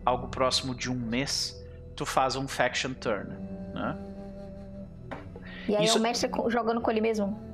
[0.02, 1.54] algo próximo de um mês,
[1.94, 3.28] tu faz um faction turn,
[3.74, 3.98] né?
[5.68, 5.98] E aí Isso...
[5.98, 7.47] é o mestre jogando com ele mesmo?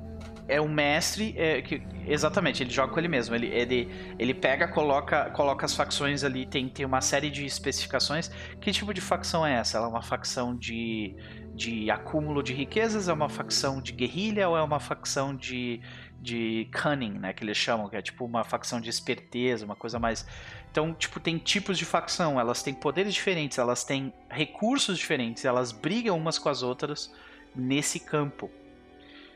[0.47, 3.33] É o mestre, é, que, exatamente, ele joga com ele mesmo.
[3.33, 3.89] Ele, ele,
[4.19, 8.29] ele pega, coloca, coloca as facções ali, tem, tem uma série de especificações.
[8.61, 9.77] Que tipo de facção é essa?
[9.77, 11.15] Ela é uma facção de,
[11.55, 13.07] de acúmulo de riquezas?
[13.07, 14.47] É uma facção de guerrilha?
[14.47, 15.81] Ou é uma facção de,
[16.21, 17.33] de cunning, né?
[17.33, 20.27] Que eles chamam, que é tipo uma facção de esperteza, uma coisa mais.
[20.71, 25.71] Então, tipo, tem tipos de facção, elas têm poderes diferentes, elas têm recursos diferentes, elas
[25.71, 27.11] brigam umas com as outras
[27.55, 28.51] nesse campo.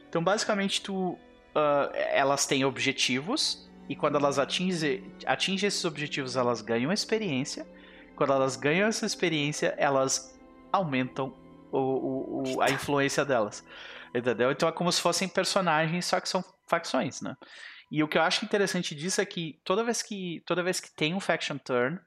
[0.09, 6.61] Então, basicamente, tu, uh, elas têm objetivos e quando elas atingem, atingem esses objetivos, elas
[6.61, 7.65] ganham experiência.
[8.15, 10.37] Quando elas ganham essa experiência, elas
[10.71, 11.33] aumentam
[11.71, 13.63] o, o, o, a influência delas.
[14.13, 14.51] Entendeu?
[14.51, 17.35] Então é como se fossem personagens, só que são facções, né?
[17.91, 20.91] E o que eu acho interessante disso é que toda vez que, toda vez que
[20.91, 21.99] tem um faction turn,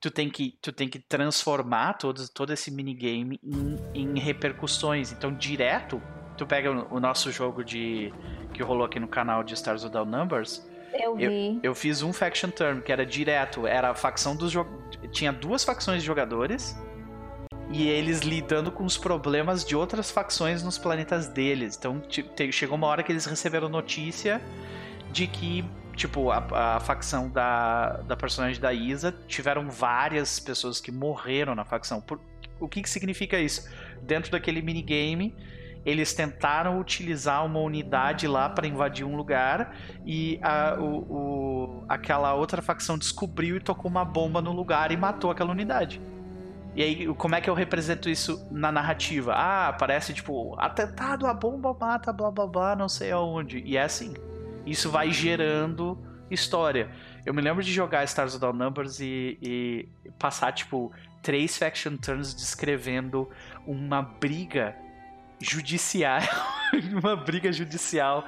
[0.00, 5.10] tu tem que, tu tem que transformar todo, todo esse minigame em, em repercussões.
[5.10, 6.00] Então, direto,
[6.38, 8.12] tu pega o, nosso jogo de
[8.54, 10.66] que rolou aqui no canal de Stars Without Numbers.
[10.94, 11.24] Eu vi.
[11.56, 14.54] Eu, eu fiz um faction turn que era direto, era a facção dos
[15.12, 16.74] tinha duas facções de jogadores
[17.70, 21.76] e eles lidando com os problemas de outras facções nos planetas deles.
[21.76, 22.02] Então
[22.50, 24.40] chegou uma hora que eles receberam notícia
[25.10, 25.64] de que,
[25.94, 31.64] tipo, a, a facção da, da personagem da Isa tiveram várias pessoas que morreram na
[31.64, 32.00] facção.
[32.00, 32.20] Por,
[32.60, 33.68] o que, que significa isso?
[34.02, 35.34] Dentro daquele minigame,
[35.88, 39.74] eles tentaram utilizar uma unidade lá para invadir um lugar
[40.04, 44.96] e a, o, o, aquela outra facção descobriu e tocou uma bomba no lugar e
[44.98, 45.98] matou aquela unidade.
[46.74, 49.32] E aí, como é que eu represento isso na narrativa?
[49.32, 53.60] Ah, aparece tipo, atentado, a bomba mata, blá blá blá, não sei aonde.
[53.64, 54.12] E é assim.
[54.66, 55.98] Isso vai gerando
[56.30, 56.90] história.
[57.24, 62.34] Eu me lembro de jogar Stars Without Numbers e, e passar, tipo, três faction turns
[62.34, 63.28] descrevendo
[63.66, 64.76] uma briga
[65.40, 66.20] judicial.
[67.02, 68.24] uma briga judicial.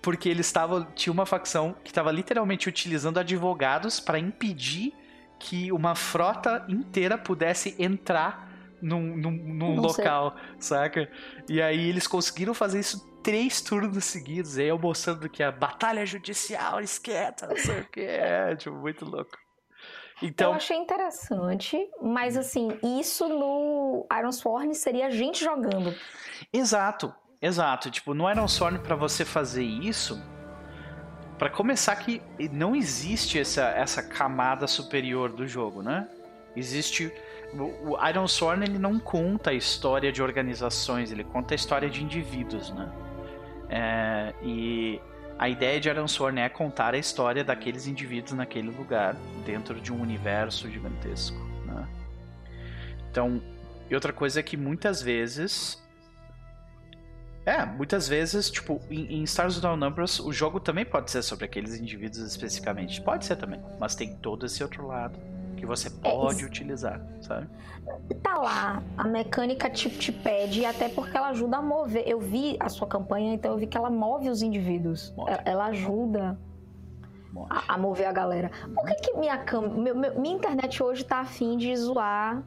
[0.00, 0.84] Porque eles estavam.
[0.94, 4.92] Tinha uma facção que estava literalmente utilizando advogados para impedir
[5.38, 8.50] que uma frota inteira pudesse entrar
[8.80, 11.10] num, num, num local, saca?
[11.48, 16.06] E aí eles conseguiram fazer isso três turnos seguidos, aí eu mostrando que a batalha
[16.06, 19.36] judicial esquenta, não sei o que, é, tipo, muito louco.
[20.22, 20.50] Então...
[20.50, 22.68] Eu achei interessante, mas assim,
[23.00, 25.94] isso no Iron Sworn seria a gente jogando.
[26.52, 27.90] Exato, exato.
[27.90, 30.22] Tipo, no Iron Sworn, para você fazer isso,
[31.38, 36.08] para começar que não existe essa, essa camada superior do jogo, né?
[36.56, 37.12] Existe
[37.54, 42.02] o Iron Sworn ele não conta a história de organizações, ele conta a história de
[42.02, 42.90] indivíduos, né?
[43.68, 45.00] É, e
[45.38, 49.92] a ideia de Iron Sworn é contar a história daqueles indivíduos naquele lugar, dentro de
[49.92, 51.86] um universo gigantesco, né?
[53.10, 53.42] Então,
[53.88, 55.82] e outra coisa é que muitas vezes
[57.44, 61.44] é, muitas vezes, tipo, em, em Stars Without Numbers, o jogo também pode ser sobre
[61.44, 63.00] aqueles indivíduos especificamente.
[63.00, 65.35] Pode ser também, mas tem todo esse outro lado
[65.66, 67.48] que você pode é, utilizar, sabe?
[68.22, 72.04] Tá lá, a mecânica te, te pede, até porque ela ajuda a mover.
[72.06, 75.12] Eu vi a sua campanha, então eu vi que ela move os indivíduos.
[75.26, 76.38] Ela, ela, ajuda
[77.50, 78.50] a, a, mover a galera.
[78.74, 79.62] Por que, que minha, cam...
[79.62, 82.42] Meu, meu, minha internet hoje tá afim de zoar?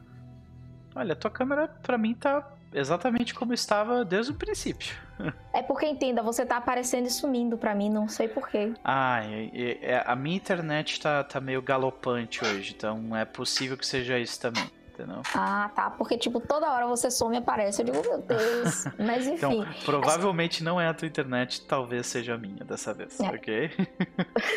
[0.94, 4.94] Olha, tua câmera pra mim tá exatamente como estava desde o princípio.
[5.52, 8.72] É porque, entenda, você tá aparecendo e sumindo pra mim, não sei porquê.
[8.82, 13.84] Ah, e, e, a minha internet tá, tá meio galopante hoje, então é possível que
[13.84, 14.64] seja isso também.
[15.00, 15.22] Entendeu?
[15.34, 15.90] Ah, tá.
[15.90, 17.80] Porque, tipo, toda hora você some e aparece.
[17.80, 18.84] Eu digo, meu Deus.
[18.98, 19.60] Mas enfim.
[19.60, 23.28] Então, provavelmente não é a tua internet, talvez seja a minha dessa vez, é.
[23.28, 23.70] ok?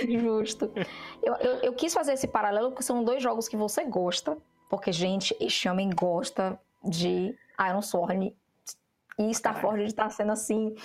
[0.20, 0.72] Justo.
[1.22, 4.38] Eu, eu, eu, quis fazer esse paralelo porque são dois jogos que você gosta.
[4.70, 8.36] Porque, gente, este homem gosta de Iron Sword
[9.20, 10.76] e Starforged está sendo assim.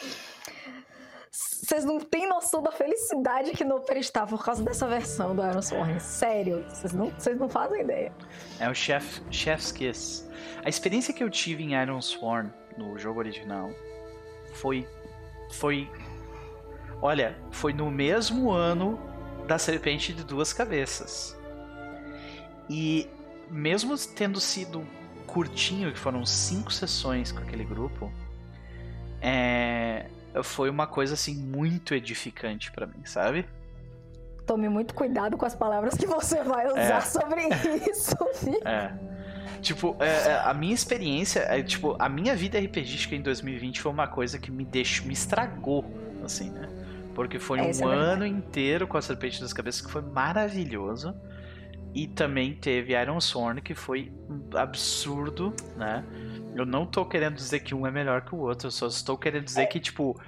[1.30, 5.62] Vocês não têm noção da felicidade que Noper está por causa dessa versão do Iron
[5.62, 6.00] Sword.
[6.02, 8.12] Sério, vocês não, vocês não fazem ideia.
[8.58, 10.28] É o chef, Chef's Kiss.
[10.64, 13.70] A experiência que eu tive em Iron Sworn no jogo original
[14.54, 14.88] foi.
[15.52, 15.90] Foi.
[17.00, 18.98] Olha, foi no mesmo ano
[19.46, 21.36] da Serpente de Duas Cabeças.
[22.68, 23.08] E
[23.50, 24.86] mesmo tendo sido
[25.39, 28.12] curtinho, que foram cinco sessões com aquele grupo,
[29.20, 30.07] é,
[30.43, 33.47] foi uma coisa assim muito edificante para mim, sabe?
[34.45, 37.01] Tome muito cuidado com as palavras que você vai usar é.
[37.03, 37.43] sobre
[37.89, 38.16] isso.
[38.64, 38.93] É.
[39.61, 43.93] Tipo, é, é, a minha experiência, é, tipo, a minha vida RPGística em 2020 foi
[43.93, 45.84] uma coisa que me deixou, me estragou,
[46.24, 46.68] assim, né?
[47.14, 51.14] Porque foi um é ano inteiro com a Serpente das Cabeças que foi maravilhoso.
[51.95, 54.12] E também teve Iron Sworn, que foi
[54.55, 56.05] absurdo, né?
[56.55, 59.16] Eu não tô querendo dizer que um é melhor que o outro, eu só estou
[59.16, 60.20] querendo dizer que, tipo,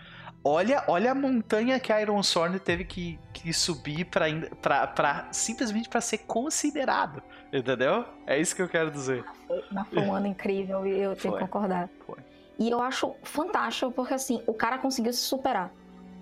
[0.45, 4.27] olha, olha a montanha que a Iron Sworn teve que, que subir pra,
[4.61, 8.05] pra, pra simplesmente para ser considerado, entendeu?
[8.27, 9.25] É isso que eu quero dizer.
[9.71, 11.89] Mas foi um ano incrível e eu tenho foi, que concordar.
[12.07, 12.19] Foi.
[12.59, 15.73] E eu acho fantástico porque, assim, o cara conseguiu se superar.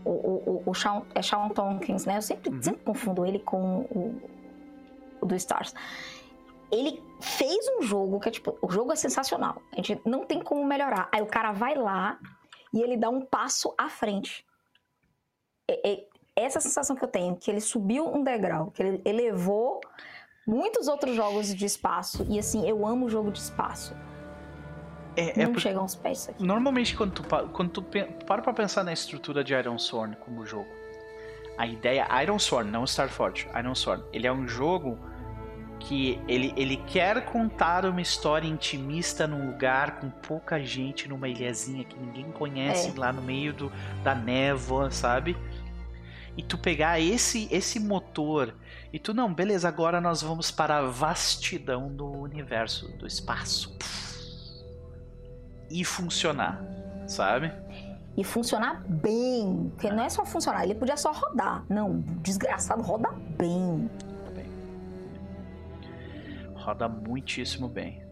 [0.04, 2.16] O, o, o, o Sean, é Sean Tompkins, né?
[2.16, 2.62] Eu sempre, uhum.
[2.62, 4.20] sempre confundo ele com o
[5.22, 5.74] do Stars.
[6.70, 9.62] Ele fez um jogo que é tipo, o jogo é sensacional.
[9.72, 11.08] A gente não tem como melhorar.
[11.12, 12.18] Aí o cara vai lá
[12.72, 14.44] e ele dá um passo à frente.
[15.68, 16.06] É, é,
[16.36, 19.80] essa sensação que eu tenho, que ele subiu um degrau, que ele elevou
[20.46, 22.26] muitos outros jogos de espaço.
[22.28, 23.94] E assim, eu amo jogo de espaço.
[25.16, 26.44] É, não é chegam aos pés aqui.
[26.44, 27.82] Normalmente, quando tu, quando tu
[28.24, 30.68] para pra pensar na estrutura de Iron Sworn como jogo,
[31.58, 34.98] a ideia Iron Sworn, não Starforge, Iron Sworn, ele é um jogo
[35.80, 41.84] que ele, ele quer contar uma história intimista num lugar com pouca gente, numa ilhazinha
[41.84, 42.98] que ninguém conhece, é.
[42.98, 45.36] lá no meio do, da névoa, sabe?
[46.38, 48.54] e tu pegar esse esse motor
[48.92, 53.76] e tu não, beleza, agora nós vamos para a vastidão do universo, do espaço.
[55.68, 56.64] E funcionar,
[57.06, 57.52] sabe?
[58.18, 59.70] E funcionar bem.
[59.74, 61.64] Porque não é só funcionar, ele podia só rodar.
[61.68, 63.88] Não, desgraçado roda bem.
[66.54, 68.02] Roda muitíssimo bem.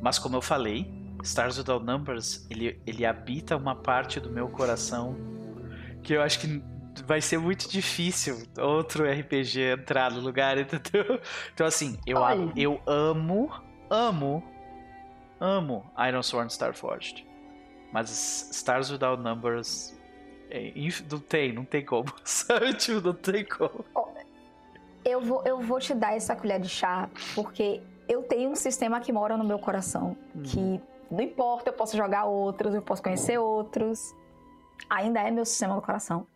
[0.00, 0.92] Mas como eu falei,
[1.22, 5.16] Stars Without Numbers, ele, ele habita uma parte do meu coração
[6.02, 6.62] que eu acho que
[7.06, 11.20] vai ser muito difícil outro RPG entrar no lugar, entendeu?
[11.54, 12.18] Então, assim, eu,
[12.56, 13.50] eu amo,
[13.88, 14.42] amo,
[15.40, 17.24] amo Iron Sworn Starforged.
[17.94, 19.96] Mas Stars Without Numbers
[20.50, 20.72] é,
[21.08, 22.74] não tem, não tem como, sabe?
[22.74, 23.84] Tipo, não tem como.
[25.04, 29.00] Eu vou, eu vou te dar essa colher de chá, porque eu tenho um sistema
[29.00, 30.42] que mora no meu coração, hum.
[30.42, 34.12] que não importa, eu posso jogar outros, eu posso conhecer outros,
[34.90, 36.26] ainda é meu sistema do coração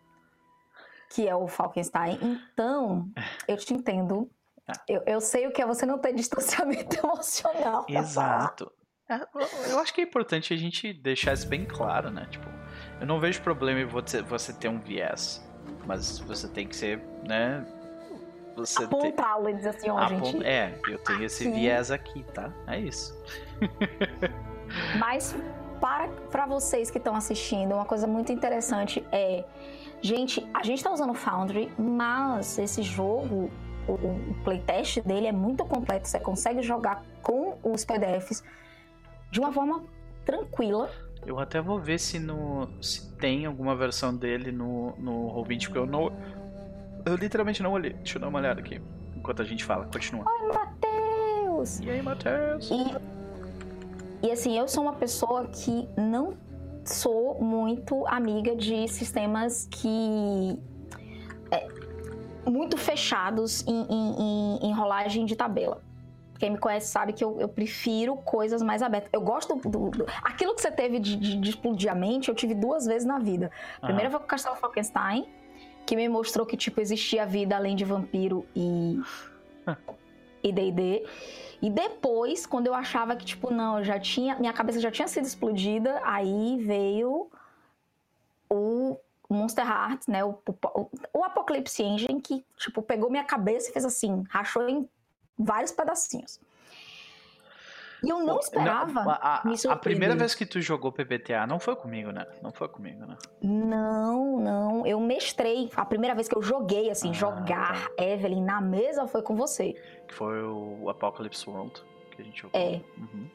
[1.11, 2.18] que é o Falkenstein.
[2.52, 3.09] Então,
[3.46, 4.30] eu te entendo.
[4.66, 4.74] Ah.
[4.86, 7.86] Eu, eu sei o que é você não ter distanciamento emocional.
[7.88, 8.70] Exato.
[9.09, 9.26] É,
[9.70, 12.26] eu acho que é importante a gente deixar isso bem claro, né?
[12.30, 12.46] Tipo,
[13.00, 15.46] eu não vejo problema em você, você ter um viés,
[15.86, 17.66] mas você tem que ser, né?
[18.56, 19.54] Você Apontá-lo tem...
[19.54, 20.32] e dizer assim, ó, Apont...
[20.32, 20.44] gente.
[20.44, 22.52] É, eu tenho esse viés aqui, tá?
[22.66, 23.16] É isso.
[24.98, 25.34] mas
[25.80, 29.44] para, para vocês que estão assistindo, uma coisa muito interessante é
[30.00, 33.50] Gente, a gente tá usando o Foundry, mas esse jogo,
[33.88, 36.06] o, o playtest dele é muito completo.
[36.06, 38.44] Você consegue jogar com os PDFs
[39.30, 39.84] de uma forma
[40.24, 40.90] tranquila.
[41.26, 45.78] Eu até vou ver se, no, se tem alguma versão dele no, no Roll20, porque
[45.78, 46.12] eu não.
[47.04, 47.92] Eu literalmente não olhei.
[47.94, 48.80] Deixa eu dar uma olhada aqui.
[49.16, 50.24] Enquanto a gente fala, continua.
[50.26, 51.80] Oi, Matheus!
[51.80, 52.70] E aí, Matheus?
[52.70, 56.36] E, e assim, eu sou uma pessoa que não
[56.84, 60.58] sou muito amiga de sistemas que.
[61.50, 61.66] É,
[62.48, 65.82] muito fechados em, em, em, em, rolagem de tabela.
[66.39, 69.11] Quem me conhece sabe que eu, eu prefiro coisas mais abertas.
[69.12, 69.68] Eu gosto do.
[69.68, 72.86] do, do aquilo que você teve de, de, de, explodir a mente, eu tive duas
[72.86, 73.51] vezes na vida.
[73.82, 75.28] A primeira foi com o Castelo Falkenstein,
[75.84, 79.01] que me mostrou que, tipo, existia vida além de vampiro e.
[80.43, 81.05] e DD.
[81.61, 84.39] E depois, quando eu achava que, tipo, não, já tinha.
[84.39, 87.28] Minha cabeça já tinha sido explodida, aí veio
[88.49, 88.97] o
[89.28, 90.24] Monster Hearts, né?
[90.24, 94.89] O, o, o Apocalypse Engine, que, tipo, pegou minha cabeça e fez assim, rachou em
[95.39, 96.41] vários pedacinhos.
[98.03, 99.03] E eu não esperava.
[99.03, 102.26] Não, a, a, a, primeira vez que tu jogou PBTA não foi comigo, né?
[102.41, 103.16] Não foi comigo, né?
[103.43, 104.86] Não, não.
[104.86, 105.68] Eu mestrei.
[105.74, 108.05] A primeira vez que eu joguei, assim, ah, jogar tá.
[108.05, 109.72] Evelyn na mesa foi com você.
[110.07, 111.82] Que foi o Apocalypse World
[112.12, 112.61] que a gente jogou.
[112.61, 112.80] É.
[112.97, 113.28] Uhum.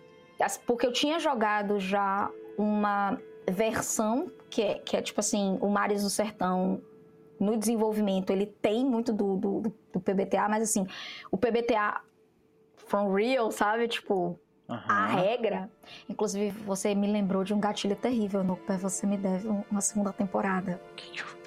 [0.65, 3.17] Porque eu tinha jogado já uma
[3.49, 6.81] versão que é, que é tipo assim, o Mares do Sertão
[7.43, 10.87] no desenvolvimento, ele tem muito do, do, do PBTA, mas assim,
[11.31, 12.01] o PBTA
[12.75, 13.87] from real, sabe?
[13.87, 14.79] Tipo, Uhum.
[14.87, 15.69] A regra,
[16.09, 20.79] inclusive você me lembrou de um gatilho terrível, no você me deve uma segunda temporada.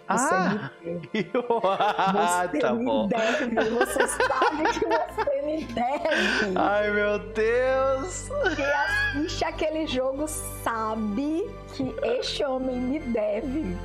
[0.09, 1.31] Você ah, me deve.
[1.33, 3.09] você tá me bom.
[3.09, 6.57] deve, você sabe que você me deve.
[6.57, 8.29] Ai meu Deus!
[8.55, 13.77] Quem assiste aquele jogo sabe que este homem me deve.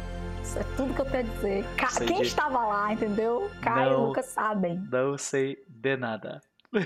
[0.43, 1.65] Isso é tudo que eu tenho a dizer.
[1.77, 2.27] Ca Quem de...
[2.27, 3.49] estava lá, entendeu?
[3.61, 4.81] Caio e Lucas sabem.
[4.91, 6.41] Não sei de nada.
[6.73, 6.81] Uhum,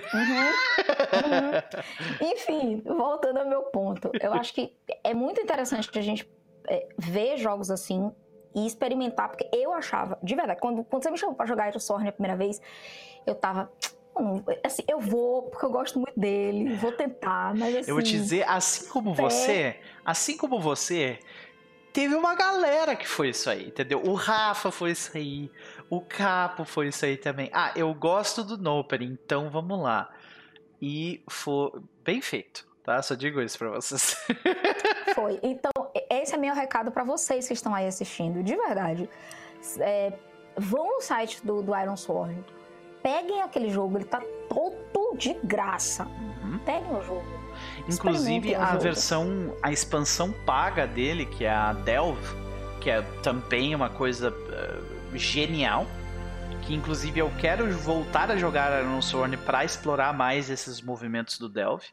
[1.22, 2.32] uhum.
[2.32, 6.28] Enfim, voltando ao meu ponto, eu acho que é muito interessante a gente
[6.68, 8.12] é, ver jogos assim
[8.56, 12.08] e experimentar, porque eu achava, de verdade, quando, quando você me chamou pra jogar Aerosorn
[12.08, 12.62] a primeira vez,
[13.28, 13.72] eu tava.
[14.64, 17.90] Assim, eu vou, porque eu gosto muito dele, vou tentar, mas assim.
[17.92, 21.20] Eu vou te assim, dizer, assim como você, assim como você,
[21.96, 24.04] teve uma galera que foi isso aí, entendeu?
[24.06, 25.50] O Rafa foi isso aí,
[25.90, 27.50] o Capo foi isso aí também.
[27.54, 30.14] Ah, eu gosto do Noper, então vamos lá.
[30.82, 31.72] E foi
[32.04, 33.02] bem feito, tá?
[33.02, 34.14] Só digo isso pra vocês.
[35.16, 35.40] Foi.
[35.42, 35.72] Então,
[36.10, 39.10] esse é meu recado para vocês que estão aí assistindo, de verdade.
[39.80, 40.12] É,
[40.58, 42.44] vão no site do, do Iron Sword,
[43.02, 46.04] peguem aquele jogo, ele tá todo de graça.
[46.44, 46.60] Uhum.
[46.66, 47.45] Peguem o jogo.
[47.88, 48.84] Inclusive a jogo.
[48.84, 52.36] versão, a expansão paga dele, que é a Delve,
[52.82, 55.86] que é também uma coisa uh, genial.
[56.64, 61.48] Que inclusive eu quero voltar a jogar Iron Sword para explorar mais esses movimentos do
[61.48, 61.86] Delve.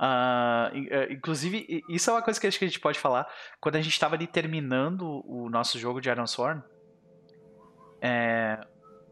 [0.00, 3.28] Uh, inclusive, isso é uma coisa que acho que a gente pode falar.
[3.60, 6.62] Quando a gente estava ali terminando o nosso jogo de Iron Sword,
[8.00, 8.58] é,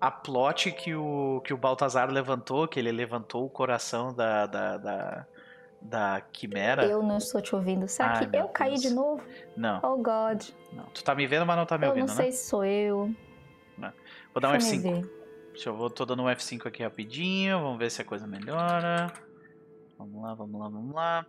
[0.00, 4.76] a plot que o, que o Baltazar levantou, que ele levantou o coração da, da,
[4.76, 5.26] da,
[5.80, 6.84] da Quimera.
[6.84, 7.86] Eu não estou te ouvindo.
[7.88, 8.50] Será Ai, que eu Deus.
[8.52, 9.22] caí de novo?
[9.56, 9.80] Não.
[9.82, 10.42] Oh, God.
[10.72, 10.84] Não.
[10.86, 12.32] Tu tá me vendo, mas não tá me eu ouvindo, Eu não sei né?
[12.32, 13.14] se sou eu.
[13.78, 13.92] Né?
[14.32, 14.82] Vou dar um F5.
[14.82, 15.10] Ver.
[15.52, 19.10] Deixa eu vou tô dando um F5 aqui rapidinho, vamos ver se a coisa melhora.
[19.98, 21.26] Vamos lá, vamos lá, vamos lá.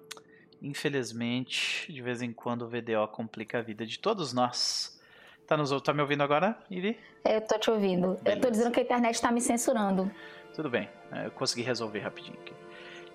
[0.62, 5.00] Infelizmente, de vez em quando o VDO complica a vida de todos nós.
[5.46, 7.00] Tá, nos, tá me ouvindo agora, Ivy?
[7.24, 8.16] Eu tô te ouvindo.
[8.16, 8.30] Beleza.
[8.30, 10.12] Eu tô dizendo que a internet tá me censurando.
[10.54, 12.54] Tudo bem, é, eu consegui resolver rapidinho aqui.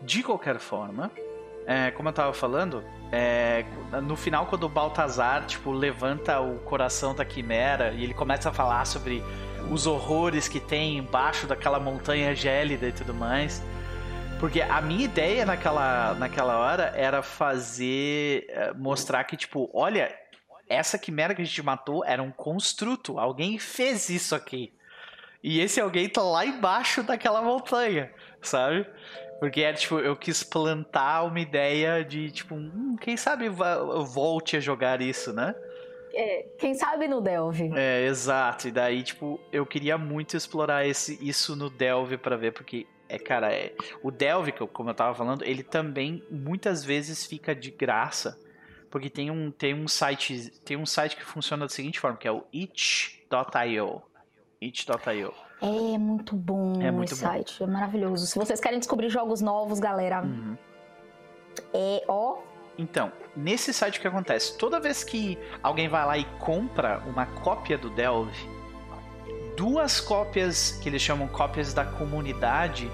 [0.03, 1.11] De qualquer forma,
[1.67, 3.65] é, como eu tava falando, é,
[4.03, 8.53] no final quando o Baltazar, tipo, levanta o coração da Quimera e ele começa a
[8.53, 9.23] falar sobre
[9.71, 13.63] os horrores que tem embaixo daquela montanha gélida e tudo mais.
[14.41, 18.45] Porque a minha ideia naquela, naquela hora era fazer.
[18.49, 20.13] Eh, mostrar que, tipo, olha,
[20.69, 23.21] essa quimera que a gente matou era um construto.
[23.21, 24.75] Alguém fez isso aqui.
[25.45, 28.85] E esse alguém tá lá embaixo daquela montanha, sabe?
[29.43, 34.57] Porque é tipo, eu quis plantar uma ideia de, tipo, hum, quem sabe eu volte
[34.57, 35.53] a jogar isso, né?
[36.15, 37.73] É, quem sabe no Delve.
[37.75, 38.69] É, exato.
[38.69, 43.19] E daí, tipo, eu queria muito explorar esse, isso no Delve para ver, porque é,
[43.19, 48.39] cara, é, o Delve, como eu tava falando, ele também muitas vezes fica de graça.
[48.93, 50.53] Porque tem um, tem um site.
[50.65, 54.03] Tem um site que funciona da seguinte forma, que é o itch.io.
[54.61, 55.35] itch.io.
[55.63, 57.31] É muito bom é muito esse bom.
[57.31, 58.27] site, é maravilhoso.
[58.27, 60.57] Se vocês querem descobrir jogos novos, galera, uhum.
[61.73, 62.39] é ó.
[62.77, 64.59] Então, nesse site o que acontece?
[64.59, 68.37] Toda vez que alguém vai lá e compra uma cópia do Delve,
[69.57, 72.91] duas cópias que eles chamam cópias da comunidade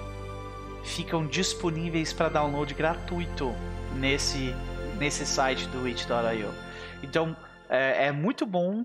[0.83, 3.53] ficam disponíveis para download gratuito
[3.95, 4.53] nesse,
[4.97, 6.53] nesse site do itch.io.
[7.01, 7.35] Então
[7.69, 8.83] é, é, muito bom,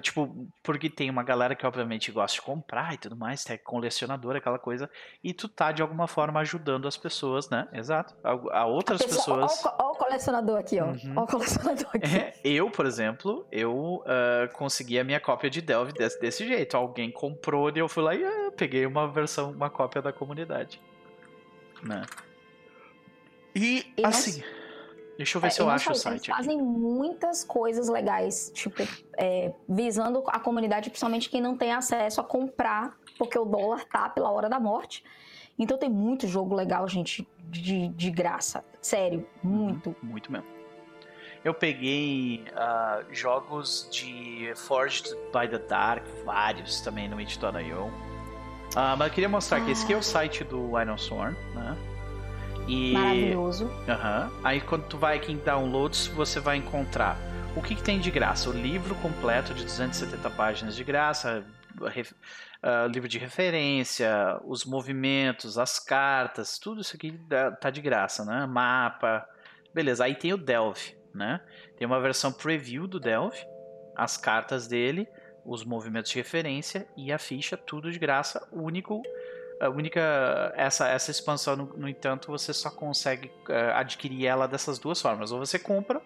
[0.00, 4.36] tipo, porque tem uma galera que obviamente gosta de comprar e tudo mais, é colecionador,
[4.36, 4.88] aquela coisa,
[5.22, 7.68] e tu tá de alguma forma ajudando as pessoas, né?
[7.72, 8.14] Exato.
[8.22, 9.64] A, a outras pessoa, pessoas.
[9.78, 10.86] Olha o colecionador aqui, ó.
[10.86, 11.12] Uhum.
[11.16, 12.16] Olha o colecionador aqui.
[12.16, 16.76] É, eu, por exemplo, eu uh, consegui a minha cópia de Delve desse, desse jeito.
[16.76, 20.80] Alguém comprou e eu fui lá e uh, peguei uma versão, uma cópia da comunidade
[21.82, 22.02] né?
[23.54, 24.61] E, e assim, nós...
[25.16, 26.28] deixa eu ver é, se eu acho o site.
[26.28, 28.82] Eles fazem muitas coisas legais, tipo,
[29.16, 34.08] é, visando a comunidade, principalmente quem não tem acesso a comprar, porque o dólar tá
[34.08, 35.04] pela hora da morte.
[35.58, 38.64] Então tem muito jogo legal, gente, de, de graça.
[38.80, 39.90] Sério, muito.
[39.90, 40.46] Uhum, muito mesmo.
[41.44, 47.92] Eu peguei uh, jogos de Forged by the Dark, vários também no itch.io.
[48.74, 49.64] Ah, mas eu queria mostrar ah.
[49.64, 51.76] que esse aqui é o site do Iron Sworn, né?
[52.66, 52.92] E...
[52.92, 53.64] Maravilhoso.
[53.66, 54.40] Uhum.
[54.44, 57.16] Aí quando tu vai aqui em downloads, você vai encontrar
[57.56, 58.48] o que, que tem de graça.
[58.48, 61.44] O livro completo de 270 páginas de graça,
[61.80, 67.18] uh, livro de referência, os movimentos, as cartas, tudo isso aqui
[67.60, 68.46] tá de graça, né?
[68.46, 69.26] Mapa.
[69.74, 71.40] Beleza, aí tem o Delve, né?
[71.76, 73.38] Tem uma versão preview do Delve,
[73.96, 75.08] as cartas dele
[75.44, 78.46] os movimentos de referência e a ficha, tudo de graça.
[78.52, 79.02] Único,
[79.62, 84.78] a única essa essa expansão, no, no entanto, você só consegue uh, adquirir ela dessas
[84.78, 85.30] duas formas.
[85.30, 86.02] Ou você compra,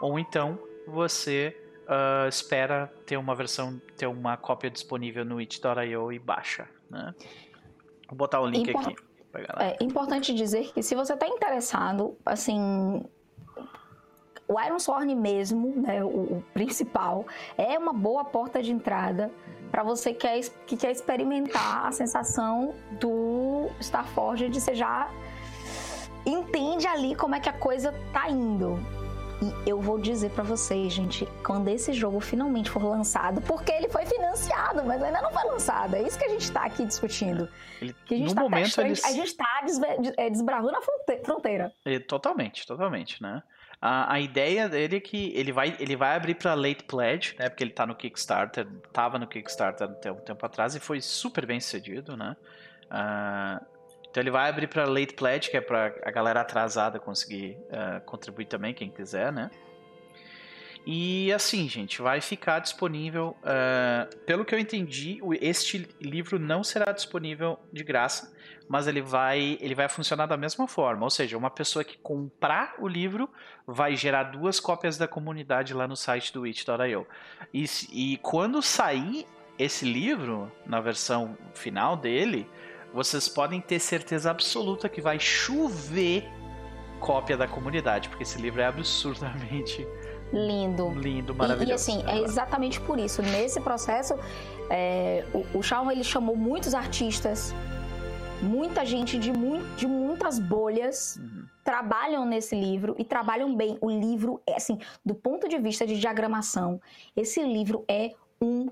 [0.00, 6.18] ou então você uh, espera ter uma versão, ter uma cópia disponível no itch.io e
[6.18, 7.14] baixa, né?
[8.08, 8.96] Vou botar o link aqui.
[9.58, 13.04] É importante dizer que se você está interessado, assim,
[14.48, 17.26] o Iron Sword mesmo, né, o, o principal,
[17.58, 19.30] é uma boa porta de entrada
[19.70, 25.10] para você que quer, que quer experimentar a sensação do Starforge de você já
[26.24, 28.78] entende ali como é que a coisa tá indo.
[29.42, 33.88] E eu vou dizer para vocês, gente, quando esse jogo finalmente for lançado, porque ele
[33.88, 35.94] foi financiado, mas ainda não foi lançado.
[35.94, 37.46] É isso que a gente tá aqui discutindo.
[37.80, 39.04] Ele, que a gente no tá momento eles...
[39.04, 39.62] A gente tá
[40.16, 40.80] é, desbravando a
[41.22, 41.70] fronteira.
[41.84, 43.42] É, totalmente, totalmente, né?
[43.80, 47.48] A, a ideia dele é que ele vai, ele vai abrir para late pledge, né?
[47.48, 51.46] Porque ele tá no Kickstarter, tava no Kickstarter até um tempo atrás e foi super
[51.46, 52.36] bem sucedido, né?
[52.86, 53.64] Uh,
[54.08, 58.00] então ele vai abrir para late pledge, que é para a galera atrasada conseguir uh,
[58.06, 59.50] contribuir também, quem quiser, né?
[60.86, 63.36] E assim, gente, vai ficar disponível.
[63.42, 68.36] Uh, pelo que eu entendi, este livro não será disponível de graça
[68.68, 71.04] mas ele vai, ele vai funcionar da mesma forma.
[71.04, 73.28] Ou seja, uma pessoa que comprar o livro
[73.66, 77.06] vai gerar duas cópias da comunidade lá no site do itch.io.
[77.52, 79.26] E, e quando sair
[79.58, 82.48] esse livro, na versão final dele,
[82.92, 86.24] vocês podem ter certeza absoluta que vai chover
[87.00, 89.86] cópia da comunidade, porque esse livro é absurdamente
[90.32, 90.90] lindo.
[90.90, 91.70] Lindo, maravilhoso.
[91.70, 93.22] E, e assim, é exatamente por isso.
[93.22, 94.14] Nesse processo,
[94.70, 97.54] é, o, o Shawn, ele chamou muitos artistas
[98.42, 101.44] muita gente de, mu de muitas bolhas uhum.
[101.64, 103.78] trabalham nesse livro e trabalham bem.
[103.80, 106.80] O livro é assim, do ponto de vista de diagramação,
[107.14, 108.68] esse livro é um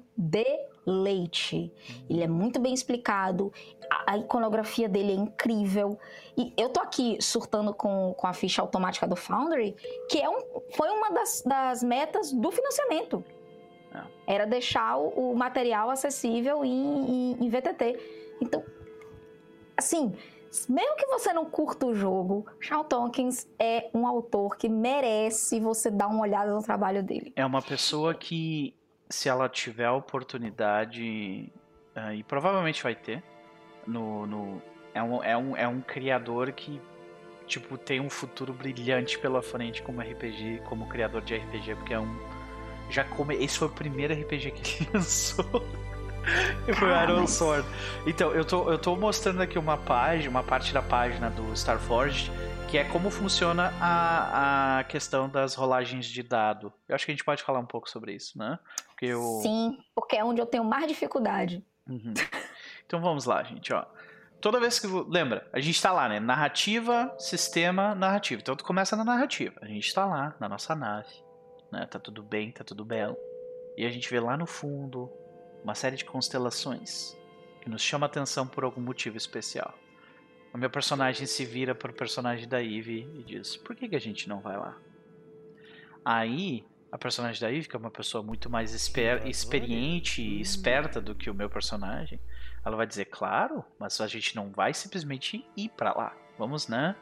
[0.85, 1.73] deleite.
[2.09, 3.53] Ele é muito bem explicado,
[3.91, 5.99] a, a, iconografia dele é incrível.
[6.37, 9.75] E eu tô aqui surtando com, com a ficha automática do Foundry,
[10.09, 10.41] que é um,
[10.77, 13.25] foi uma das, das metas do financiamento.
[13.95, 14.35] É.
[14.35, 17.99] Era deixar o, o, material acessível em, em, em VTT.
[18.41, 18.63] Então,
[19.77, 20.13] assim,
[20.69, 25.91] mesmo que você não curta o jogo, Charles Tompkins é um autor que merece você
[25.91, 27.33] dar uma olhada no trabalho dele.
[27.35, 28.75] É uma pessoa que
[29.09, 31.53] se ela tiver a oportunidade,
[31.97, 33.23] uh, e provavelmente vai ter,
[33.87, 34.63] no, no,
[34.95, 36.81] é, um, é, um, é um criador que
[37.47, 42.01] tipo, tem um futuro brilhante pela frente como RPG, como criador de RPG, porque é
[42.01, 42.19] um.
[42.91, 45.45] Já come, esse foi o primeiro RPG que ele lançou.
[46.67, 47.67] e foi o Iron Sword.
[48.07, 52.31] Então, eu tô, eu tô mostrando aqui uma página, uma parte da página do Starforged
[52.75, 56.73] que é como funciona a, a questão das rolagens de dado.
[56.89, 58.59] Eu acho que a gente pode falar um pouco sobre isso, né?
[58.95, 59.23] Porque eu...
[59.43, 61.65] Sim, porque é onde eu tenho mais dificuldade.
[61.89, 62.15] Uhum.
[62.87, 63.85] Então vamos lá, gente, ó.
[64.41, 64.87] Toda vez que.
[64.87, 66.21] Lembra, a gente tá lá, né?
[66.21, 68.43] Narrativa, sistema, narrativa.
[68.43, 69.55] Então tu começa na narrativa.
[69.63, 71.09] A gente tá lá, na nossa nave.
[71.73, 71.87] Né?
[71.87, 73.17] Tá tudo bem, tá tudo belo.
[73.77, 75.11] E a gente vê lá no fundo
[75.63, 77.17] uma série de constelações
[77.63, 79.75] que nos chama atenção por algum motivo especial.
[80.53, 84.01] O meu personagem se vira pro personagem da Eve e diz: Por que, que a
[84.01, 84.77] gente não vai lá?
[86.05, 86.65] Aí,
[86.95, 91.13] a personagem da Eve, que é uma pessoa muito mais esper experiente e esperta do
[91.13, 92.21] que o meu personagem,
[92.65, 96.13] ela vai dizer: Claro, mas a gente não vai simplesmente ir para lá.
[96.39, 96.95] Vamos, né?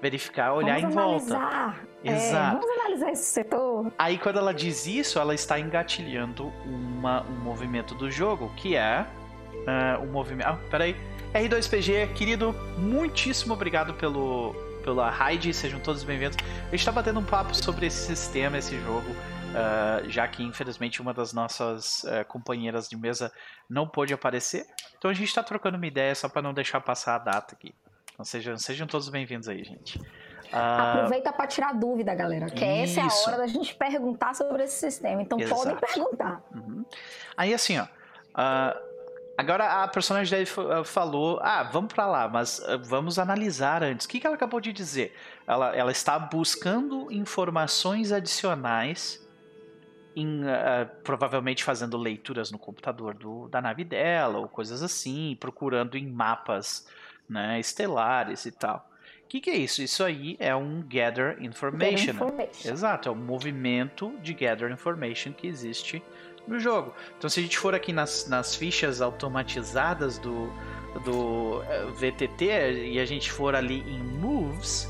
[0.00, 1.74] Verificar, olhar vamos em analisar.
[1.74, 1.88] volta.
[2.04, 2.60] É, Exato.
[2.60, 3.92] Vamos analisar esse setor.
[3.98, 9.04] Aí, quando ela diz isso, ela está engatilhando uma, um movimento do jogo, que é
[9.66, 10.46] uh, o movimento.
[10.46, 10.94] Ah, peraí.
[11.34, 16.36] R2PG, querido, muitíssimo obrigado pelo, pela raid, sejam todos bem-vindos.
[16.36, 19.08] A gente está batendo um papo sobre esse sistema, esse jogo,
[19.52, 23.32] uh, já que infelizmente uma das nossas uh, companheiras de mesa
[23.68, 24.66] não pôde aparecer.
[24.98, 27.74] Então a gente está trocando uma ideia só para não deixar passar a data aqui.
[28.12, 29.98] Então sejam, sejam todos bem-vindos aí, gente.
[29.98, 30.56] Uh...
[30.56, 33.00] Aproveita para tirar dúvida, galera, que Isso.
[33.00, 35.22] essa é a hora da gente perguntar sobre esse sistema.
[35.22, 35.60] Então Exato.
[35.60, 36.42] podem perguntar.
[36.54, 36.84] Uhum.
[37.36, 37.84] Aí assim, ó.
[37.84, 38.92] Uh,
[39.36, 44.06] Agora a personagem dele falou: ah, vamos para lá, mas vamos analisar antes.
[44.06, 45.16] O que, que ela acabou de dizer?
[45.46, 49.26] Ela, ela está buscando informações adicionais,
[50.14, 55.96] em, uh, provavelmente fazendo leituras no computador do, da nave dela, ou coisas assim, procurando
[55.96, 56.86] em mapas
[57.28, 58.88] né, estelares e tal.
[59.24, 59.82] O que, que é isso?
[59.82, 62.12] Isso aí é um Gather information.
[62.12, 62.70] Gather information.
[62.70, 66.02] Exato, é um movimento de Gather Information que existe
[66.46, 66.94] no jogo.
[67.16, 70.52] Então, se a gente for aqui nas, nas fichas automatizadas do,
[71.04, 74.86] do eh, VTT e a gente for ali em Moves,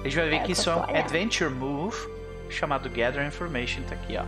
[0.00, 2.19] a gente vai ver é, que isso é um Adventure Move
[2.50, 4.24] chamado Gather Information, tá aqui, ó.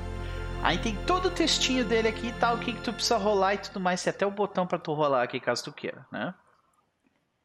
[0.62, 3.54] Aí tem todo o textinho dele aqui e tal, o que, que tu precisa rolar
[3.54, 4.02] e tudo mais.
[4.02, 6.34] Tem até o botão para tu rolar aqui caso tu queira, né?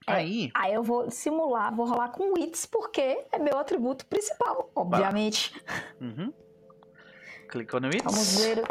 [0.06, 0.52] É, aí...
[0.54, 5.54] aí eu vou simular, vou rolar com Wits porque é meu atributo principal, obviamente.
[6.00, 6.32] Uhum.
[7.50, 8.04] Clicou no It's.
[8.04, 8.64] Vamos ver.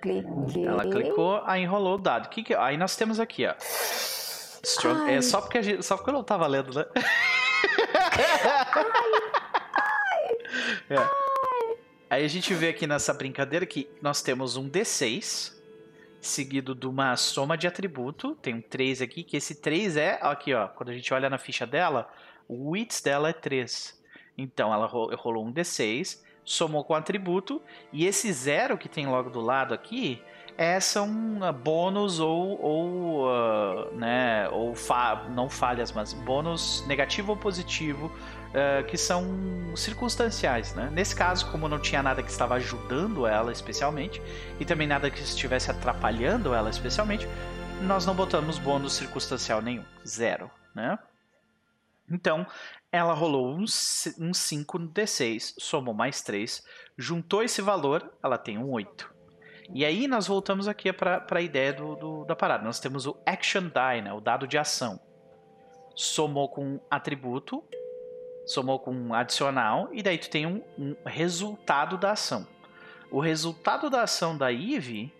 [0.00, 0.66] Cliquei.
[0.66, 2.28] Ela clicou, aí enrolou o dado.
[2.30, 2.54] Que que...
[2.54, 3.54] Aí nós temos aqui, ó.
[3.60, 5.10] Strong...
[5.10, 5.82] É só porque, a gente...
[5.82, 6.86] só porque eu não tava lendo, né?
[10.90, 10.96] É.
[12.10, 15.54] Aí a gente vê aqui nessa brincadeira que nós temos um D6
[16.20, 18.34] seguido de uma soma de atributo.
[18.42, 21.38] Tem um 3 aqui, que esse 3 é, aqui ó, quando a gente olha na
[21.38, 22.12] ficha dela,
[22.48, 23.98] o wits dela é 3.
[24.36, 26.18] Então ela rolou um D6
[26.50, 27.62] somou com atributo,
[27.92, 30.20] e esse zero que tem logo do lado aqui
[30.58, 37.32] é, são uh, bônus ou, ou uh, né, ou fa não falhas, mas bônus negativo
[37.32, 38.12] ou positivo,
[38.50, 39.24] uh, que são
[39.76, 40.74] circunstanciais.
[40.74, 40.90] Né?
[40.92, 44.20] Nesse caso, como não tinha nada que estava ajudando ela especialmente,
[44.58, 47.26] e também nada que estivesse atrapalhando ela especialmente,
[47.82, 50.50] nós não botamos bônus circunstancial nenhum, zero.
[50.74, 50.98] Né?
[52.10, 52.46] Então,
[52.92, 53.66] ela rolou um
[54.34, 56.62] 5 no D6, somou mais 3,
[56.98, 59.14] juntou esse valor, ela tem um 8.
[59.72, 62.64] E aí nós voltamos aqui para a ideia do, do, da parada.
[62.64, 65.00] Nós temos o Action Die, né, o dado de ação.
[65.94, 67.62] Somou com atributo,
[68.46, 72.46] somou com adicional, e daí tu tem um, um resultado da ação.
[73.10, 75.12] O resultado da ação da Eve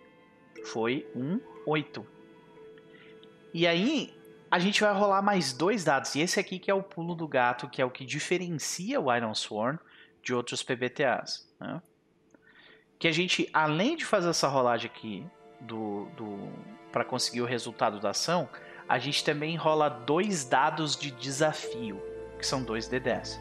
[0.65, 2.05] foi um 8.
[3.53, 4.13] E aí,
[4.49, 6.13] a gente vai rolar mais dois dados.
[6.15, 9.13] E esse aqui que é o pulo do gato, que é o que diferencia o
[9.13, 9.79] Iron Sworn
[10.21, 11.49] de outros PBTAs.
[11.59, 11.81] Né?
[12.99, 15.25] Que a gente, além de fazer essa rolagem aqui
[15.61, 16.49] do, do
[16.91, 18.49] para conseguir o resultado da ação,
[18.87, 22.01] a gente também rola dois dados de desafio,
[22.41, 23.39] que são dois D10.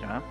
[0.00, 0.22] Tá?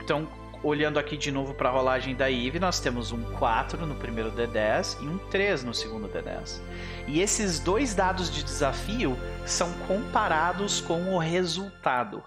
[0.00, 0.28] Então,
[0.62, 4.32] olhando aqui de novo para a rolagem da Eve, nós temos um 4 no primeiro
[4.32, 6.60] D10 e um 3 no segundo D10.
[7.06, 12.24] E esses dois dados de desafio são comparados com o resultado,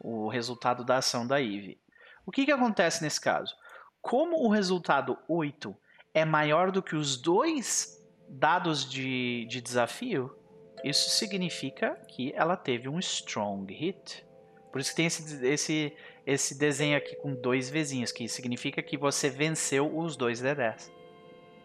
[0.00, 1.78] o resultado da ação da Eve.
[2.24, 3.54] O que, que acontece nesse caso?
[4.00, 5.76] Como o resultado 8
[6.14, 7.98] é maior do que os dois
[8.28, 10.37] dados de, de desafio,
[10.84, 14.24] isso significa que ela teve um strong hit.
[14.70, 15.92] Por isso que tem esse, esse,
[16.26, 20.90] esse desenho aqui com dois vizinhos, que significa que você venceu os dois D10.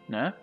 [0.08, 0.34] Né?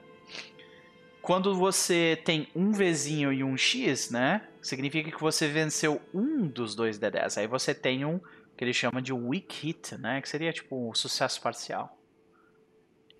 [1.22, 4.46] Quando você tem um Vzinho e um X, né?
[4.62, 7.38] Significa que você venceu um dos dois D10.
[7.38, 8.18] Aí você tem um
[8.56, 10.20] que ele chama de weak hit, né?
[10.20, 11.98] Que seria tipo um sucesso parcial.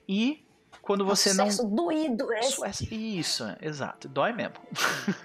[0.09, 0.45] E
[0.83, 1.75] quando você sucesso não.
[1.75, 2.41] doído, é?
[2.91, 4.09] Isso, exato.
[4.09, 4.55] Dói mesmo.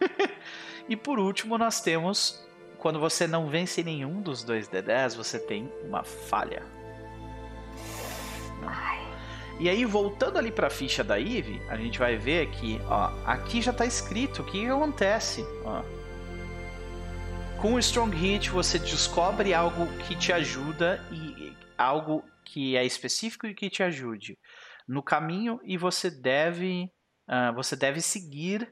[0.87, 2.43] e por último, nós temos.
[2.77, 6.61] Quando você não vence nenhum dos dois D10, você tem uma falha.
[8.61, 8.99] Ai.
[9.59, 13.11] E aí, voltando ali para a ficha da Eve, a gente vai ver que, ó,
[13.25, 15.43] aqui já está escrito o que, que acontece.
[15.63, 15.81] Ó.
[17.59, 23.47] Com o Strong Hit, você descobre algo que te ajuda e algo que é específico
[23.47, 24.37] e que te ajude
[24.87, 26.91] no caminho e você deve,
[27.27, 28.71] uh, você deve seguir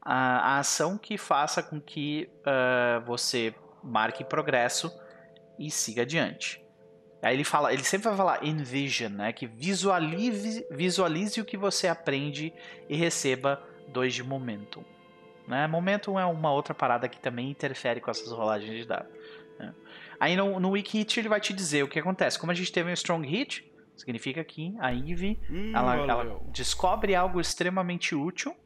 [0.00, 4.92] a, a, ação que faça com que uh, você marque progresso
[5.58, 6.62] e siga adiante.
[7.22, 11.86] Aí ele fala, ele sempre vai falar envision, né, que visualize, visualize o que você
[11.86, 12.52] aprende
[12.88, 14.84] e receba dois de momentum.
[15.46, 15.66] Né?
[15.68, 19.12] Momentum é uma outra parada que também interfere com essas rolagens de dados.
[19.58, 19.72] Né?
[20.18, 22.38] Aí no, no Wiki Hit ele vai te dizer o que acontece.
[22.38, 27.14] Como a gente teve um Strong Hit, Significa que a Eve hum, ela, ela, descobre
[27.14, 28.56] algo extremamente útil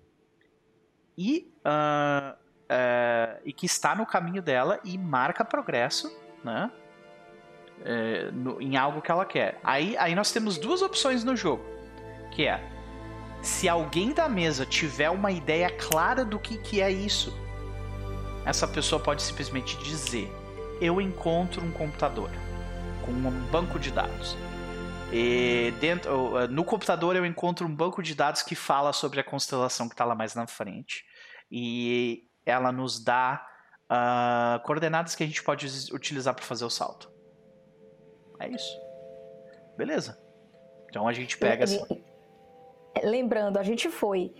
[1.18, 6.10] e, uh, uh, e que está no caminho dela e marca progresso,
[6.44, 6.70] né?
[7.80, 9.60] Uh, no, em algo que ela quer.
[9.62, 11.64] Aí, aí nós temos duas opções no jogo,
[12.30, 12.76] que é
[13.42, 17.32] se alguém da mesa tiver uma ideia clara do que, que é isso,
[18.44, 20.30] essa pessoa pode simplesmente dizer:
[20.80, 22.30] eu encontro um computador
[23.04, 24.36] com um banco de dados.
[25.12, 29.88] E dentro, no computador eu encontro um banco de dados que fala sobre a constelação
[29.88, 31.04] que está lá mais na frente.
[31.50, 33.46] E ela nos dá
[33.90, 37.10] uh, coordenadas que a gente pode utilizar para fazer o salto.
[38.40, 38.80] É isso.
[39.76, 40.18] Beleza.
[40.88, 41.64] Então a gente pega.
[41.64, 41.86] Essa...
[43.02, 44.34] Lembrando, a gente foi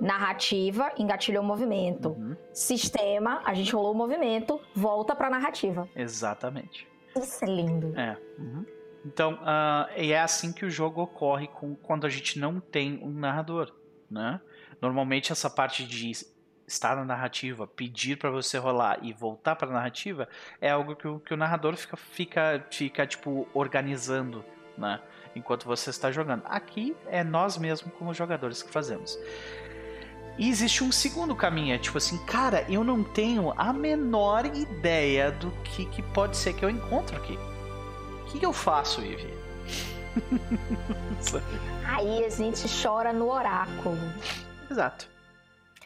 [0.00, 2.10] narrativa, engatilhou o movimento.
[2.10, 2.36] Uhum.
[2.52, 5.88] Sistema, a gente rolou o movimento, volta para narrativa.
[5.94, 6.86] Exatamente.
[7.16, 7.98] Isso é lindo.
[7.98, 8.16] É.
[8.38, 8.64] Uhum.
[9.06, 13.12] Então, uh, é assim que o jogo ocorre com, quando a gente não tem um
[13.12, 13.72] narrador,
[14.10, 14.40] né?
[14.82, 16.10] Normalmente essa parte de
[16.66, 20.28] estar na narrativa, pedir para você rolar e voltar para a narrativa
[20.60, 24.44] é algo que o, que o narrador fica, fica, fica tipo organizando,
[24.76, 25.00] né?
[25.36, 26.42] Enquanto você está jogando.
[26.44, 29.16] Aqui é nós mesmos como jogadores que fazemos.
[30.36, 35.30] E existe um segundo caminho, é tipo assim, cara, eu não tenho a menor ideia
[35.30, 37.38] do que, que pode ser que eu encontro aqui
[38.26, 39.32] que, que eu faço, Ivy?
[41.86, 43.96] Aí a gente chora no oráculo.
[44.70, 45.08] Exato.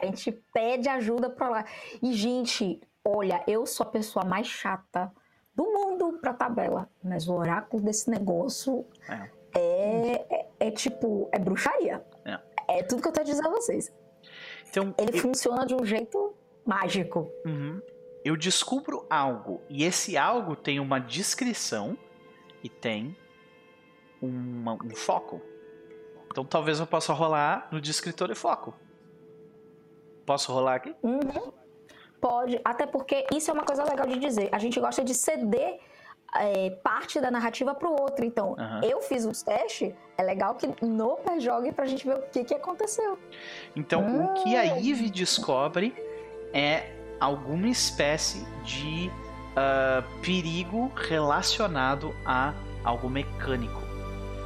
[0.01, 1.65] A gente pede ajuda pra lá.
[2.03, 5.13] E, gente, olha, eu sou a pessoa mais chata
[5.55, 6.89] do mundo pra tabela.
[7.03, 12.05] Mas o oráculo desse negócio é, é, é, é tipo, é bruxaria.
[12.25, 12.79] É.
[12.79, 12.83] é.
[12.83, 13.93] tudo que eu tô dizendo a vocês.
[14.69, 15.23] Então, Ele eu...
[15.23, 16.35] funciona de um jeito
[16.65, 17.31] mágico.
[17.45, 17.81] Uhum.
[18.25, 21.97] Eu descubro algo e esse algo tem uma descrição
[22.63, 23.17] e tem
[24.21, 25.41] uma, um foco.
[26.31, 28.75] Então talvez eu possa rolar no descritor e foco.
[30.25, 30.95] Posso rolar aqui?
[31.03, 31.53] Uhum.
[32.21, 34.49] Pode, até porque isso é uma coisa legal de dizer.
[34.53, 35.81] A gente gosta de ceder
[36.35, 38.25] é, parte da narrativa para o outro.
[38.25, 38.81] Então, uhum.
[38.83, 42.23] eu fiz os testes, é legal que no pé jogue para a gente ver o
[42.23, 43.19] que, que aconteceu.
[43.75, 44.27] Então, hum.
[44.27, 45.95] o que a Eve descobre
[46.53, 49.11] é alguma espécie de
[49.51, 53.81] uh, perigo relacionado a algo mecânico.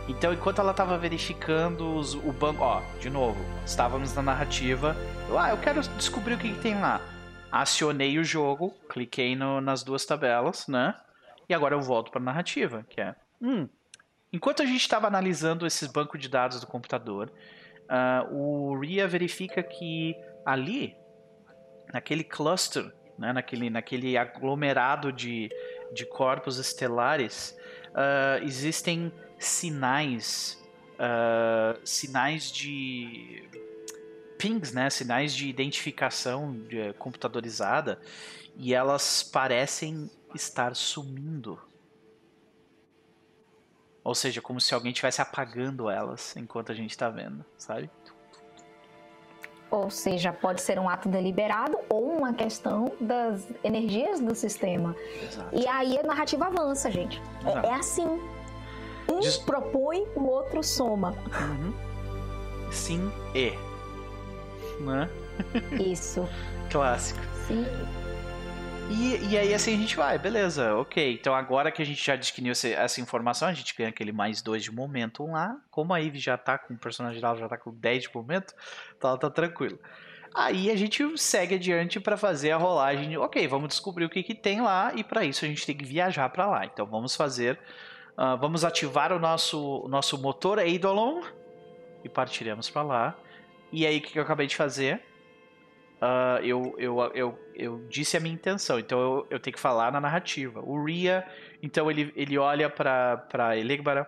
[0.07, 4.95] Então, enquanto ela estava verificando os, o banco, ó, de novo, estávamos na narrativa.
[5.29, 7.01] Eu, ah, eu quero descobrir o que, que tem lá.
[7.51, 10.95] Acionei o jogo, cliquei no, nas duas tabelas, né?
[11.49, 13.69] E agora eu volto para a narrativa, que é, hum,
[14.33, 17.33] enquanto a gente estava analisando esses bancos de dados do computador,
[17.85, 20.95] uh, o RIA verifica que ali,
[21.93, 25.51] naquele cluster né, naquele, naquele aglomerado de,
[25.93, 27.57] de corpos estelares,
[27.91, 30.63] uh, existem sinais,
[30.95, 33.49] uh, sinais de
[34.39, 38.01] pings, né, sinais de identificação de, computadorizada,
[38.57, 41.59] e elas parecem estar sumindo.
[44.03, 47.91] Ou seja, como se alguém estivesse apagando elas enquanto a gente está vendo, sabe?
[49.75, 54.95] Ou seja, pode ser um ato deliberado ou uma questão das energias do sistema.
[55.21, 55.49] Exato.
[55.53, 57.21] E aí a narrativa avança, gente.
[57.45, 58.07] É, é, assim.
[59.11, 59.37] Um Diz...
[59.39, 61.13] propõe, o outro soma.
[61.41, 61.75] Uhum.
[62.71, 63.53] Sim e.
[64.81, 65.11] Né?
[65.73, 66.25] Isso.
[66.71, 67.21] Clássico.
[67.49, 67.67] Sim.
[68.91, 71.15] E, e aí assim a gente vai, beleza, ok.
[71.15, 74.63] Então agora que a gente já adquiriu essa, informação, a gente ganha aquele mais dois
[74.63, 75.57] de momento lá.
[75.71, 78.55] Como a Eve já tá com o personagem dela, já tá com 10 de momento,
[78.97, 79.79] então ela tá tranquila.
[80.35, 83.17] Aí a gente segue adiante para fazer a rolagem.
[83.17, 85.85] Ok, vamos descobrir o que, que tem lá e para isso a gente tem que
[85.85, 86.67] viajar para lá.
[86.67, 87.59] Então vamos fazer,
[88.19, 91.23] uh, vamos ativar o nosso, nosso motor Eidolon
[92.03, 93.17] e partiremos para lá.
[93.73, 95.03] E aí o que, que eu acabei de fazer?
[96.05, 99.91] Uh, eu, eu, eu, eu disse a minha intenção, então eu, eu tenho que falar
[99.91, 100.61] na narrativa.
[100.61, 101.27] O Ria,
[101.63, 104.07] então ele, ele olha para Elegbara,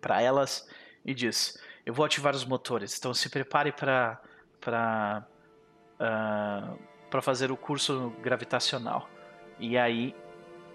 [0.00, 0.68] para elas,
[1.04, 4.20] e diz: Eu vou ativar os motores, então se prepare para
[5.98, 6.78] uh,
[7.10, 9.08] para fazer o curso gravitacional.
[9.58, 10.14] E aí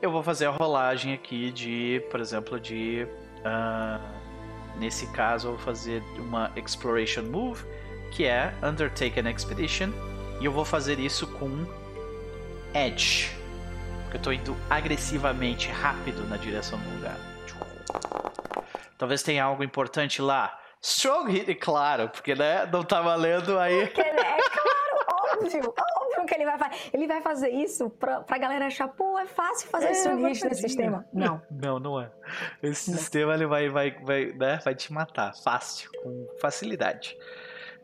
[0.01, 3.07] eu vou fazer a rolagem aqui de, por exemplo, de.
[3.39, 7.65] Uh, nesse caso, eu vou fazer uma Exploration Move,
[8.11, 9.91] que é Undertake an Expedition.
[10.39, 11.65] E eu vou fazer isso com
[12.73, 13.35] Edge.
[14.03, 17.17] Porque eu tô indo agressivamente rápido na direção do lugar.
[18.97, 20.59] Talvez tenha algo importante lá.
[20.81, 23.87] Strong hit, claro, porque né, não tá valendo aí.
[23.87, 26.75] Porque, né, é claro, óbvio, óbvio que ele vai fazer.
[26.93, 30.43] Ele vai fazer isso pra, pra galera achar, pô, é fácil fazer é, strong hit
[30.45, 31.05] nesse sistema.
[31.13, 31.41] Não.
[31.51, 32.11] Não, não é.
[32.61, 32.97] Esse não.
[32.97, 35.33] sistema ele vai, vai, vai, né, vai te matar.
[35.35, 37.17] Fácil, com facilidade.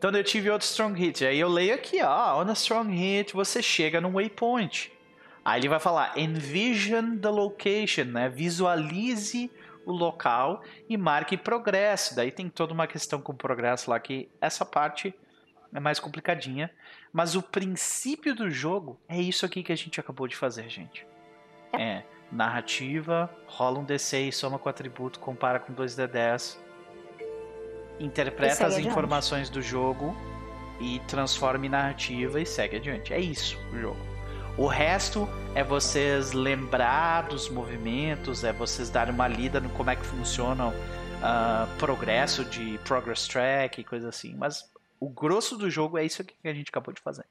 [0.04, 1.24] Então eu tive outro strong hit.
[1.24, 4.92] Aí eu leio aqui, ó, on a strong hit você chega no waypoint.
[5.42, 8.28] Aí ele vai falar envision the location, né?
[8.28, 9.50] Visualize
[9.86, 12.14] o local e marque progresso.
[12.14, 15.14] Daí tem toda uma questão com progresso lá que essa parte
[15.72, 16.70] é mais complicadinha,
[17.10, 21.06] mas o princípio do jogo é isso aqui que a gente acabou de fazer, gente.
[21.72, 26.62] É narrativa, rola um D6, soma com atributo, compara com 2D10
[28.00, 30.16] interpreta as informações do jogo
[30.80, 33.12] e transforma em narrativa e segue adiante.
[33.12, 34.14] É isso o jogo.
[34.56, 39.96] O resto é vocês lembrar dos movimentos, é vocês darem uma lida no como é
[39.96, 44.34] que funciona uh, progresso de progress track e coisa assim.
[44.36, 44.70] Mas
[45.00, 47.26] o grosso do jogo é isso que a gente acabou de fazer.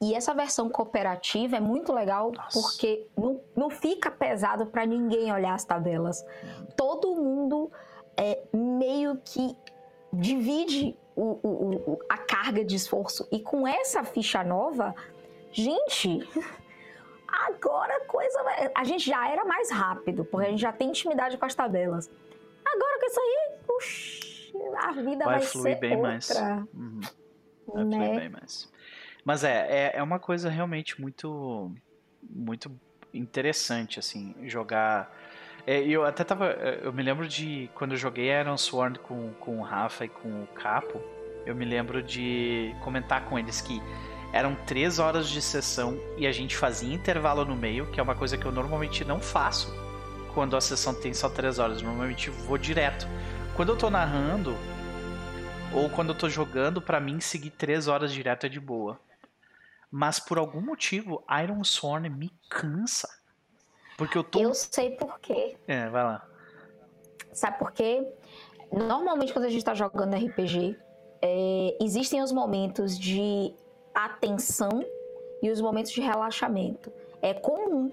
[0.00, 2.60] E essa versão cooperativa é muito legal Nossa.
[2.60, 6.24] porque não, não fica pesado para ninguém olhar as tabelas.
[6.76, 7.71] Todo mundo
[9.12, 9.56] meio que
[10.12, 13.28] divide o, o, o, a carga de esforço.
[13.30, 14.94] E com essa ficha nova,
[15.52, 16.20] gente,
[17.28, 18.70] agora a coisa vai...
[18.74, 22.10] A gente já era mais rápido, porque a gente já tem intimidade com as tabelas.
[22.64, 26.08] Agora com isso aí, uxi, a vida vai, vai fluir bem outra.
[26.08, 26.30] mais.
[26.74, 27.00] Uhum.
[27.66, 27.96] Vai né?
[27.96, 28.72] fluir bem mais.
[29.24, 31.70] Mas é, é, é uma coisa realmente muito,
[32.22, 32.72] muito
[33.14, 35.14] interessante, assim, jogar
[35.66, 36.46] é, eu até tava.
[36.46, 40.08] É, eu me lembro de quando eu joguei Iron Sworn com, com o Rafa e
[40.08, 41.00] com o Capo.
[41.46, 43.82] Eu me lembro de comentar com eles que
[44.32, 48.14] eram três horas de sessão e a gente fazia intervalo no meio, que é uma
[48.14, 49.72] coisa que eu normalmente não faço
[50.34, 51.82] quando a sessão tem só três horas.
[51.82, 53.06] Normalmente vou direto.
[53.54, 54.56] Quando eu tô narrando
[55.72, 59.00] ou quando eu tô jogando, para mim seguir três horas direto é de boa.
[59.90, 63.08] Mas por algum motivo, Iron Sworn me cansa.
[63.96, 64.40] Porque eu tô.
[64.40, 65.56] Eu sei por quê.
[65.66, 66.26] É, vai lá.
[67.32, 68.06] Sabe por quê?
[68.72, 70.76] Normalmente, quando a gente tá jogando RPG,
[71.20, 73.54] é, existem os momentos de
[73.94, 74.84] atenção
[75.42, 76.92] e os momentos de relaxamento.
[77.20, 77.90] É comum,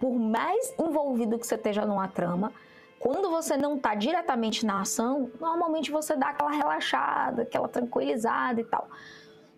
[0.00, 2.52] por mais envolvido que você esteja numa trama,
[2.98, 8.64] quando você não está diretamente na ação, normalmente você dá aquela relaxada, aquela tranquilizada e
[8.64, 8.88] tal.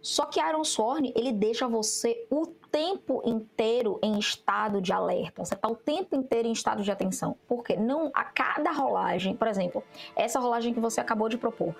[0.02, 5.44] Só que Iron Sworn, ele deixa você o tempo inteiro em estado de alerta.
[5.44, 7.36] Você está o tempo inteiro em estado de atenção.
[7.46, 9.82] Porque não a cada rolagem, por exemplo,
[10.16, 11.74] essa rolagem que você acabou de propor,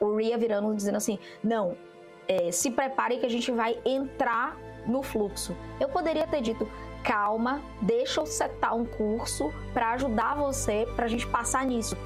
[0.00, 1.76] o Ria virando dizendo assim, não,
[2.28, 4.56] é, se prepare que a gente vai entrar
[4.86, 5.56] no fluxo.
[5.80, 6.68] Eu poderia ter dito,
[7.02, 11.96] calma, deixa eu setar um curso para ajudar você, para a gente passar nisso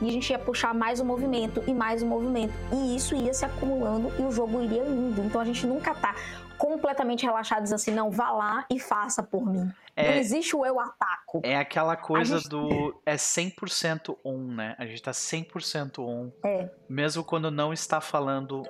[0.00, 2.52] e a gente ia puxar mais o movimento e mais o movimento.
[2.72, 5.22] E isso ia se acumulando e o jogo iria indo.
[5.22, 6.14] Então a gente nunca tá
[6.56, 9.70] completamente relaxados assim, não, vá lá e faça por mim.
[9.94, 11.40] É, não existe o eu ataco.
[11.42, 12.48] É aquela coisa gente...
[12.48, 13.00] do.
[13.04, 14.76] É 100% on, né?
[14.78, 16.30] A gente tá 100% on.
[16.44, 16.68] É.
[16.88, 18.62] Mesmo quando não está falando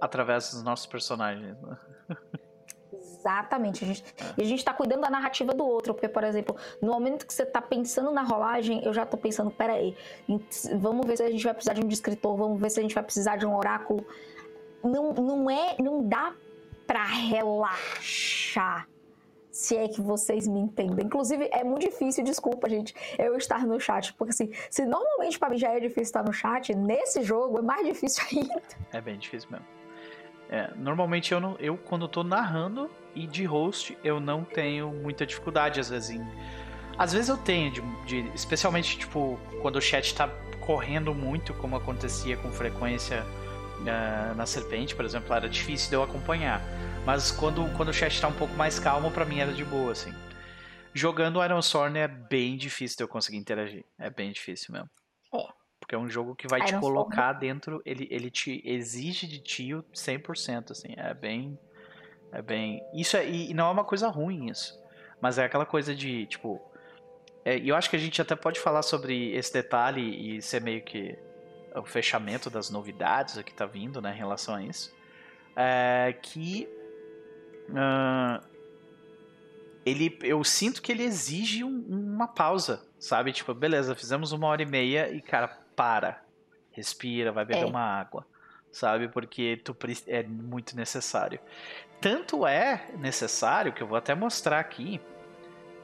[0.00, 1.56] através dos nossos personagens.
[3.24, 3.82] Exatamente.
[3.82, 4.04] A gente,
[4.36, 7.32] E a gente tá cuidando da narrativa do outro, porque, por exemplo, no momento que
[7.32, 9.96] você tá pensando na rolagem, eu já tô pensando, peraí,
[10.76, 12.94] vamos ver se a gente vai precisar de um descritor, vamos ver se a gente
[12.94, 14.06] vai precisar de um oráculo.
[14.82, 15.76] Não, não é.
[15.80, 16.34] Não dá
[16.86, 18.86] pra relaxar
[19.50, 21.06] se é que vocês me entendem.
[21.06, 25.50] Inclusive, é muito difícil, desculpa, gente, eu estar no chat, porque assim, se normalmente para
[25.50, 28.62] mim já é difícil estar no chat, nesse jogo é mais difícil ainda.
[28.92, 29.66] É bem difícil mesmo.
[30.50, 35.26] É, normalmente eu, não, eu, quando tô narrando e de host, eu não tenho muita
[35.26, 36.26] dificuldade, às vezes, em...
[36.96, 40.28] Às vezes eu tenho, de, de, especialmente, tipo, quando o chat tá
[40.60, 43.24] correndo muito, como acontecia com frequência
[43.80, 46.62] uh, na Serpente, por exemplo, era difícil de eu acompanhar.
[47.04, 49.92] Mas quando, quando o chat tá um pouco mais calmo, para mim era de boa,
[49.92, 50.12] assim.
[50.94, 53.84] Jogando Iron Sword é bem difícil de eu conseguir interagir.
[53.98, 54.88] É bem difícil mesmo.
[55.34, 55.48] É.
[55.80, 57.40] Porque é um jogo que vai Iron te colocar Sword.
[57.40, 60.94] dentro, ele, ele te exige de ti o 100%, assim.
[60.96, 61.58] É bem...
[62.34, 62.82] É bem...
[62.92, 63.26] Isso é...
[63.26, 64.78] E não é uma coisa ruim, isso.
[65.20, 66.60] Mas é aquela coisa de, tipo...
[67.44, 70.82] É, eu acho que a gente até pode falar sobre esse detalhe e ser meio
[70.82, 71.16] que
[71.74, 74.94] o fechamento das novidades que tá vindo, né, em relação a isso.
[75.56, 76.68] É, que
[77.68, 78.44] Uh,
[79.84, 83.32] ele, eu sinto que ele exige um, uma pausa, sabe?
[83.32, 86.22] Tipo, beleza, fizemos uma hora e meia e, cara, para.
[86.72, 87.66] Respira, vai beber é.
[87.66, 88.26] uma água,
[88.74, 89.08] sabe?
[89.08, 89.76] Porque tu,
[90.06, 91.38] é muito necessário.
[92.00, 95.00] Tanto é necessário que eu vou até mostrar aqui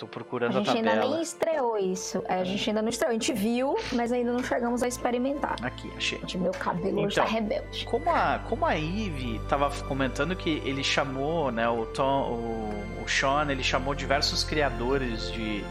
[0.00, 0.72] Tô procurando a, a tabela.
[0.72, 2.24] A gente ainda nem estreou isso.
[2.26, 3.10] É, a gente ainda não estreou.
[3.10, 5.56] A gente viu, mas ainda não chegamos a experimentar.
[5.62, 6.18] Aqui, achei.
[6.20, 7.84] Gente, meu cabelo então, tá rebelde.
[7.84, 13.08] Como a, como a Eve tava comentando que ele chamou, né, o Tom, o, o
[13.08, 15.62] Sean, ele chamou diversos criadores de,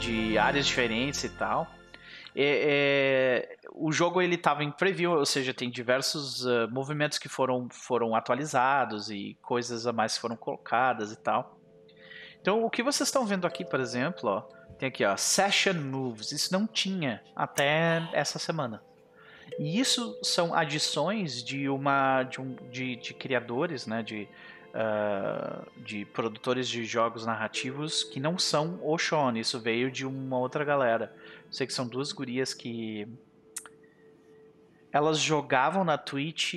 [0.00, 1.66] de áreas diferentes e tal.
[2.38, 7.30] É, é, o jogo ele estava em preview, ou seja, tem diversos uh, movimentos que
[7.30, 11.58] foram, foram atualizados e coisas a mais foram colocadas e tal.
[12.38, 14.40] Então, o que vocês estão vendo aqui, por exemplo, ó,
[14.78, 16.30] tem aqui, ó, Session Moves.
[16.30, 18.82] Isso não tinha até essa semana.
[19.58, 24.28] E isso são adições de uma de, um, de, de criadores, né, de,
[24.74, 29.38] uh, de produtores de jogos narrativos que não são o Sean.
[29.38, 31.14] Isso veio de uma outra galera.
[31.50, 33.08] Sei que são duas gurias que
[34.96, 36.54] elas jogavam na Twitch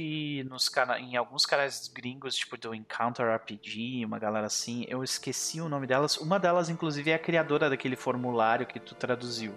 [0.49, 4.85] nos em alguns canais gringos, tipo do Encounter RPG, uma galera assim.
[4.87, 6.17] Eu esqueci o nome delas.
[6.17, 9.53] Uma delas, inclusive, é a criadora daquele formulário que tu traduziu.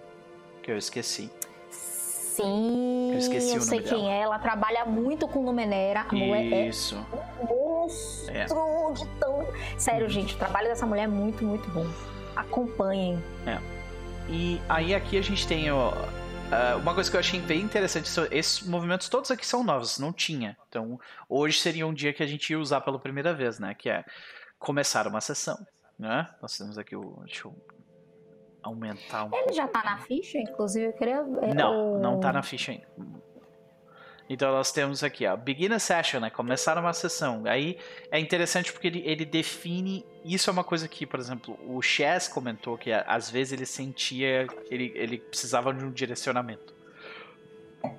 [0.61, 1.31] Que eu esqueci.
[1.69, 4.11] Sim, eu, esqueci eu sei quem dela.
[4.11, 4.19] é.
[4.21, 6.01] Ela trabalha muito com Numenera.
[6.01, 6.95] A mulher Isso.
[6.95, 8.45] é um monstro é.
[8.93, 9.47] de tão...
[9.77, 11.85] Sério, gente, o trabalho dessa mulher é muito, muito bom.
[12.35, 13.23] Acompanhem.
[13.45, 13.72] É.
[14.29, 15.91] E aí aqui a gente tem ó,
[16.53, 20.13] Uh, uma coisa que eu achei bem interessante, esses movimentos todos aqui são novos, não
[20.13, 20.55] tinha.
[20.69, 23.73] Então, hoje seria um dia que a gente ia usar pela primeira vez, né?
[23.73, 24.05] Que é
[24.59, 25.57] começar uma sessão,
[25.97, 26.27] né?
[26.39, 27.23] Nós temos aqui o...
[27.25, 27.55] Deixa eu
[28.61, 29.53] aumentar um Ele pouco.
[29.53, 31.23] já tá na ficha, inclusive eu queria...
[31.23, 32.85] Não, não tá na ficha ainda.
[34.29, 36.29] Então nós temos aqui, ó, beginner session, né?
[36.29, 37.43] Começar uma sessão.
[37.45, 37.77] Aí
[38.09, 40.05] é interessante porque ele, ele define.
[40.23, 44.47] Isso é uma coisa que, por exemplo, o Chess comentou que às vezes ele sentia
[44.47, 46.73] que ele, ele precisava de um direcionamento.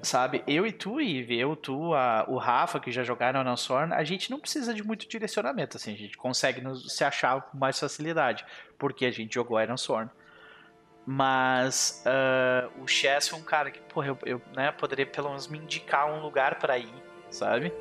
[0.02, 0.42] Sabe?
[0.46, 4.02] Eu e tu, Ive, eu, tu, a, o Rafa, que já jogaram na Sorn, a
[4.02, 7.78] gente não precisa de muito direcionamento, assim, a gente consegue nos, se achar com mais
[7.78, 8.46] facilidade,
[8.78, 10.10] porque a gente jogou Iron Sorn.
[11.06, 15.48] Mas uh, o Chess foi um cara que, porra, eu, eu né, poderia pelo menos
[15.48, 16.94] me indicar um lugar para ir,
[17.30, 17.72] sabe?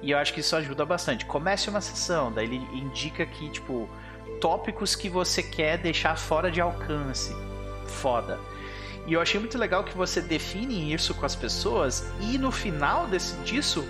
[0.00, 1.26] E eu acho que isso ajuda bastante.
[1.26, 3.88] Comece uma sessão, daí ele indica que, tipo,
[4.40, 7.34] tópicos que você quer deixar fora de alcance.
[7.86, 8.40] Foda.
[9.06, 13.06] E eu achei muito legal que você define isso com as pessoas e no final
[13.06, 13.86] desse, disso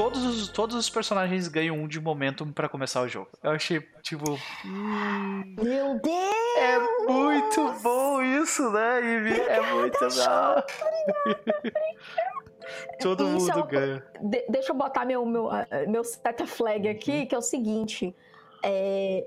[0.00, 3.28] todos os, todos os personagens ganham um de momentum para começar o jogo.
[3.42, 4.38] Eu achei, tipo.
[4.64, 6.56] Meu Deus!
[6.56, 9.40] É muito bom isso, né, Ivy?
[9.40, 10.62] É muito bom.
[12.98, 13.66] Todo isso mundo é uma...
[13.66, 14.06] ganha.
[14.22, 15.50] De deixa eu botar meu, meu,
[15.86, 18.16] meu set flag aqui, que é o seguinte.
[18.64, 19.26] É...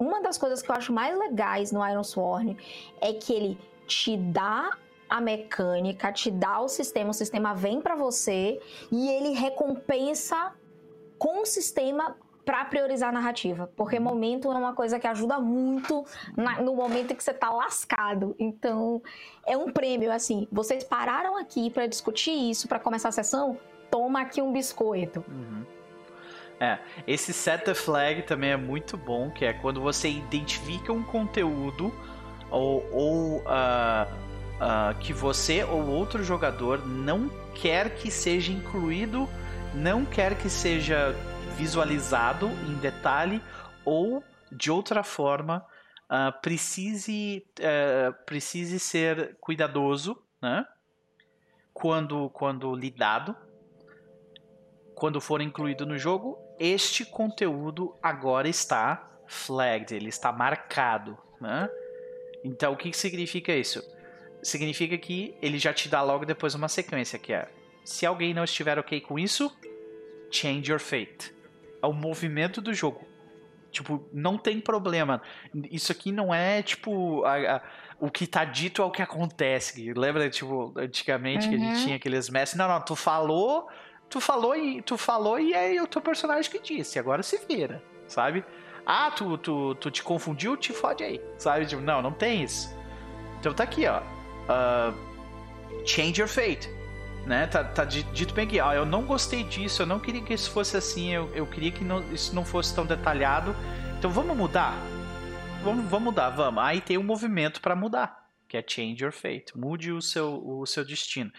[0.00, 2.56] Uma das coisas que eu acho mais legais no Iron Sworn
[3.00, 4.76] é que ele te dá
[5.08, 8.60] a mecânica, te dá o sistema, o sistema vem para você
[8.90, 10.52] e ele recompensa
[11.18, 16.04] com o sistema para priorizar a narrativa, porque momento é uma coisa que ajuda muito
[16.36, 18.36] na, no momento que você tá lascado.
[18.38, 19.02] Então,
[19.44, 20.46] é um prêmio assim.
[20.52, 23.58] Vocês pararam aqui para discutir isso, para começar a sessão?
[23.90, 25.24] Toma aqui um biscoito.
[25.26, 25.64] Uhum.
[26.60, 31.02] É, esse set the flag também é muito bom, que é quando você identifica um
[31.02, 31.92] conteúdo
[32.48, 34.06] ou, ou uh,
[34.56, 39.28] uh, que você ou outro jogador não quer que seja incluído,
[39.74, 41.14] não quer que seja
[41.56, 43.42] visualizado em detalhe
[43.84, 45.64] ou de outra forma
[46.10, 50.66] uh, precise, uh, precise ser cuidadoso, né?
[51.72, 53.36] Quando, quando lidado,
[54.94, 61.68] quando for incluído no jogo, este conteúdo agora está flagged, ele está marcado, né?
[62.42, 63.82] Então, o que significa isso?
[64.46, 67.48] Significa que ele já te dá logo depois uma sequência, que é
[67.84, 69.50] se alguém não estiver ok com isso,
[70.30, 71.34] change your fate.
[71.82, 73.04] É o movimento do jogo.
[73.72, 75.20] Tipo, não tem problema.
[75.68, 77.62] Isso aqui não é, tipo, a, a,
[77.98, 79.92] o que tá dito é o que acontece.
[79.92, 81.50] Lembra, tipo, antigamente uhum.
[81.50, 81.84] que a gente uhum.
[81.84, 82.56] tinha aqueles mestres.
[82.56, 83.68] Não, não, tu falou,
[84.08, 87.00] tu falou e tu falou e é o teu personagem que disse.
[87.00, 88.44] Agora se vira, sabe?
[88.86, 91.66] Ah, tu, tu, tu te confundiu, te fode aí, sabe?
[91.66, 92.72] Tipo, não, não tem isso.
[93.40, 94.00] Então tá aqui, ó.
[94.48, 94.94] Uh,
[95.86, 96.68] change your fate.
[97.26, 97.46] Né?
[97.48, 100.48] Tá, tá dito bem aqui, ó, eu não gostei disso, eu não queria que isso
[100.48, 103.54] fosse assim, eu, eu queria que não, isso não fosse tão detalhado.
[103.98, 104.74] Então vamos mudar?
[105.64, 106.62] Vamos, vamos mudar, vamos.
[106.62, 108.16] Aí tem um movimento para mudar,
[108.48, 109.46] que é change your fate.
[109.56, 111.32] Mude o seu, o seu destino.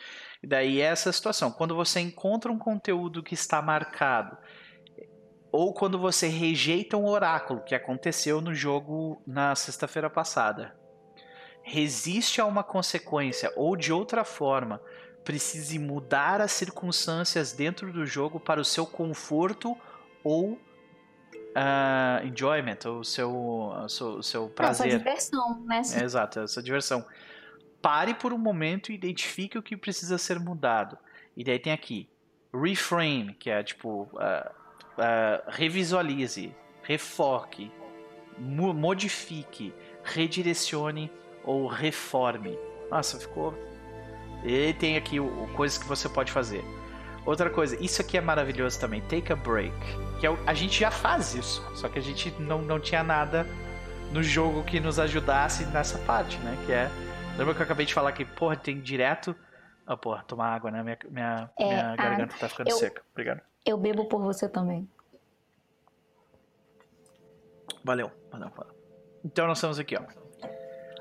[0.43, 1.51] E daí é essa situação.
[1.51, 4.37] Quando você encontra um conteúdo que está marcado
[5.51, 10.75] ou quando você rejeita um oráculo, que aconteceu no jogo na sexta-feira passada,
[11.67, 14.81] resiste a uma consequência ou de outra forma
[15.23, 19.77] precise mudar as circunstâncias dentro do jogo para o seu conforto
[20.23, 24.87] ou uh, enjoyment, ou seu, o seu, o seu prazer.
[24.87, 25.81] Essa diversão, né?
[25.93, 27.05] É, exato, essa diversão.
[27.81, 30.97] Pare por um momento e identifique o que precisa ser mudado.
[31.35, 32.09] E daí tem aqui,
[32.53, 37.69] reframe, que é tipo, uh, uh, revisualize, refoque,
[38.39, 41.11] modifique, redirecione
[41.47, 42.59] ou reforme.
[42.91, 43.55] Nossa, ficou.
[44.43, 46.63] E tem aqui o, o, coisas que você pode fazer.
[47.25, 49.01] Outra coisa, isso aqui é maravilhoso também.
[49.01, 49.73] Take a break.
[50.19, 53.03] Que é o, a gente já faz isso, só que a gente não, não tinha
[53.03, 53.47] nada
[54.11, 56.57] no jogo que nos ajudasse nessa parte, né?
[56.65, 56.89] Que é.
[57.37, 59.35] Lembra que eu acabei de falar que, porra, tem direto.
[59.85, 60.83] Ah, oh, porra, tomar água, né?
[60.83, 63.01] Minha, minha, é, minha garganta tá ficando eu, seca.
[63.11, 63.41] Obrigado.
[63.65, 64.89] Eu bebo por você também.
[67.83, 68.75] Valeu, valeu, valeu.
[69.23, 70.26] Então nós estamos aqui, ó.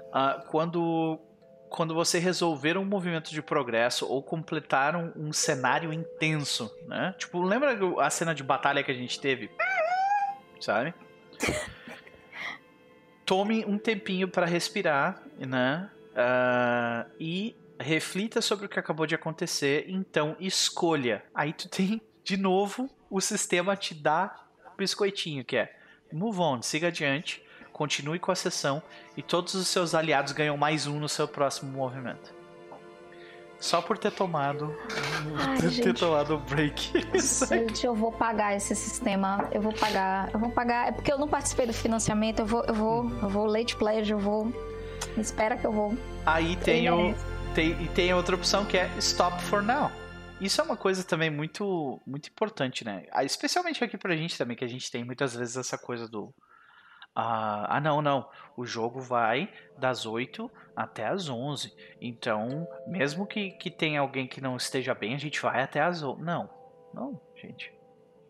[0.09, 1.21] Uh, quando,
[1.69, 7.15] quando você resolver um movimento de progresso ou completar um, um, cenário intenso, né?
[7.19, 9.51] Tipo, lembra a cena de batalha que a gente teve?
[10.61, 10.95] Sabe?
[13.27, 15.91] Tome um tempinho para respirar, né?
[16.13, 19.85] Uh, e reflita sobre o que acabou de acontecer.
[19.89, 21.25] Então escolha.
[21.35, 24.45] Aí tu tem de novo, o sistema te dá
[24.77, 25.77] biscoitinho, que é
[26.13, 27.41] move on, siga adiante,
[27.73, 28.83] continue com a sessão
[29.17, 32.35] e todos os seus aliados ganham mais um no seu próximo movimento.
[33.59, 34.77] Só por ter tomado.
[35.39, 36.93] Ai, ter, gente, tomado o break.
[37.49, 39.49] Gente, eu vou pagar esse sistema.
[39.51, 40.31] Eu vou pagar.
[40.33, 40.89] Eu vou pagar.
[40.89, 42.41] É porque eu não participei do financiamento.
[42.41, 42.65] Eu vou.
[42.65, 43.11] Eu vou.
[43.23, 44.53] Eu vou late pledge, eu vou.
[45.17, 45.97] Espera que eu vou.
[46.27, 47.15] Aí tem o.
[47.55, 49.91] Tem, e tem outra opção que é stop for now.
[50.39, 53.07] Isso é uma coisa também muito, muito importante, né?
[53.11, 56.35] Ah, especialmente aqui pra gente também, que a gente tem muitas vezes essa coisa do.
[57.17, 58.29] Ah, ah não, não.
[58.57, 61.73] O jogo vai das 8 até as 11.
[62.01, 66.03] Então, mesmo que, que tenha alguém que não esteja bem, a gente vai até as
[66.03, 66.23] 11.
[66.23, 66.51] Não,
[66.93, 67.73] não, gente.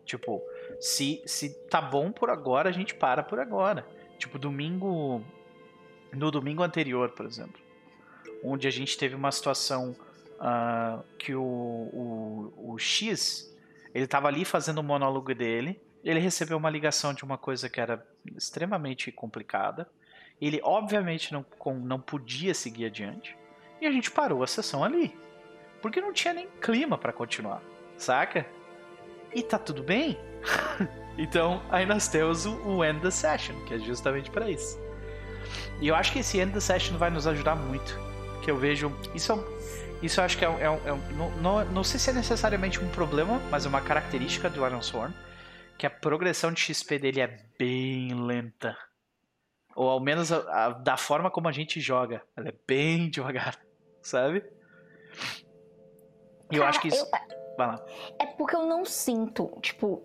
[0.05, 0.41] Tipo,
[0.79, 3.85] se, se tá bom por agora, a gente para por agora.
[4.17, 5.21] Tipo, domingo.
[6.13, 7.61] No domingo anterior, por exemplo.
[8.41, 9.93] Onde a gente teve uma situação
[10.39, 13.53] uh, que o, o, o X
[13.93, 15.81] ele estava ali fazendo o monólogo dele.
[16.07, 18.05] Ele recebeu uma ligação de uma coisa que era
[18.35, 19.89] extremamente complicada.
[20.39, 21.45] Ele, obviamente, não,
[21.83, 23.35] não podia seguir adiante.
[23.81, 25.13] E a gente parou a sessão ali.
[25.81, 27.61] Porque não tinha nem clima para continuar,
[27.97, 28.45] saca?
[29.35, 30.17] E tá tudo bem.
[31.17, 34.79] então, aí nós temos o, o End the Session, que é justamente para isso.
[35.81, 37.99] E eu acho que esse End the Session vai nos ajudar muito.
[38.41, 38.95] Que eu vejo.
[39.13, 39.57] Isso é
[40.01, 42.87] isso eu acho que é, é, é não, não, não, sei se é necessariamente um
[42.89, 45.13] problema, mas é uma característica do Iron Sworn,
[45.77, 47.27] que a progressão de XP dele é
[47.57, 48.77] bem lenta.
[49.75, 52.23] Ou ao menos a, a, da forma como a gente joga.
[52.35, 53.59] Ela é bem devagar,
[54.01, 54.43] sabe?
[56.51, 57.05] E eu acho que isso.
[57.05, 57.37] Eu...
[57.57, 57.85] Vai lá.
[58.19, 60.03] É porque eu não sinto, tipo.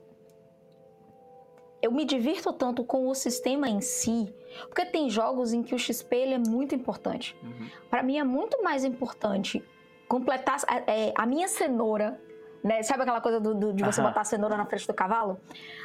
[1.80, 4.32] Eu me divirto tanto com o sistema em si,
[4.68, 7.36] porque tem jogos em que o XP ele é muito importante.
[7.42, 7.68] Uhum.
[7.90, 9.64] Para mim é muito mais importante
[10.06, 12.20] completar é, a minha cenoura,
[12.62, 12.82] né?
[12.82, 15.40] Sabe aquela coisa do, do, de você botar a cenoura na frente do cavalo?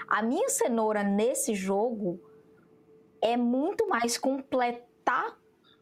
[0.08, 2.20] A minha cenoura nesse jogo
[3.22, 5.36] é muito mais completar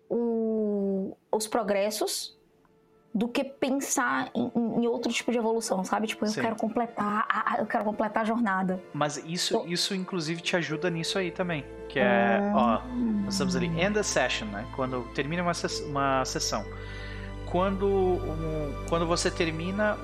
[0.10, 2.36] o, os progressos
[3.14, 6.06] do que pensar em, em, outro tipo de evolução, sabe?
[6.06, 6.42] Tipo, eu Sim.
[6.42, 8.84] quero completar, a, eu quero completar a jornada.
[8.94, 9.68] Mas isso, então...
[9.70, 12.56] isso inclusive te ajuda nisso aí também, que é, hum...
[12.56, 12.82] ó,
[13.24, 14.66] nós estamos ali end the session, né?
[14.76, 15.54] Quando termina uma,
[15.88, 16.66] uma sessão.
[17.50, 19.96] Quando um, quando você termina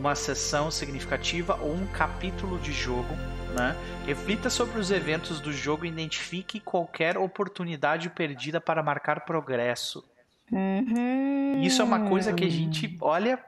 [0.00, 3.14] uma sessão significativa ou um capítulo de jogo,
[3.54, 3.76] né?
[4.06, 10.02] Reflita sobre os eventos do jogo e identifique qualquer oportunidade perdida para marcar progresso.
[10.50, 11.60] Uhum.
[11.60, 13.38] Isso é uma coisa que a gente, olha,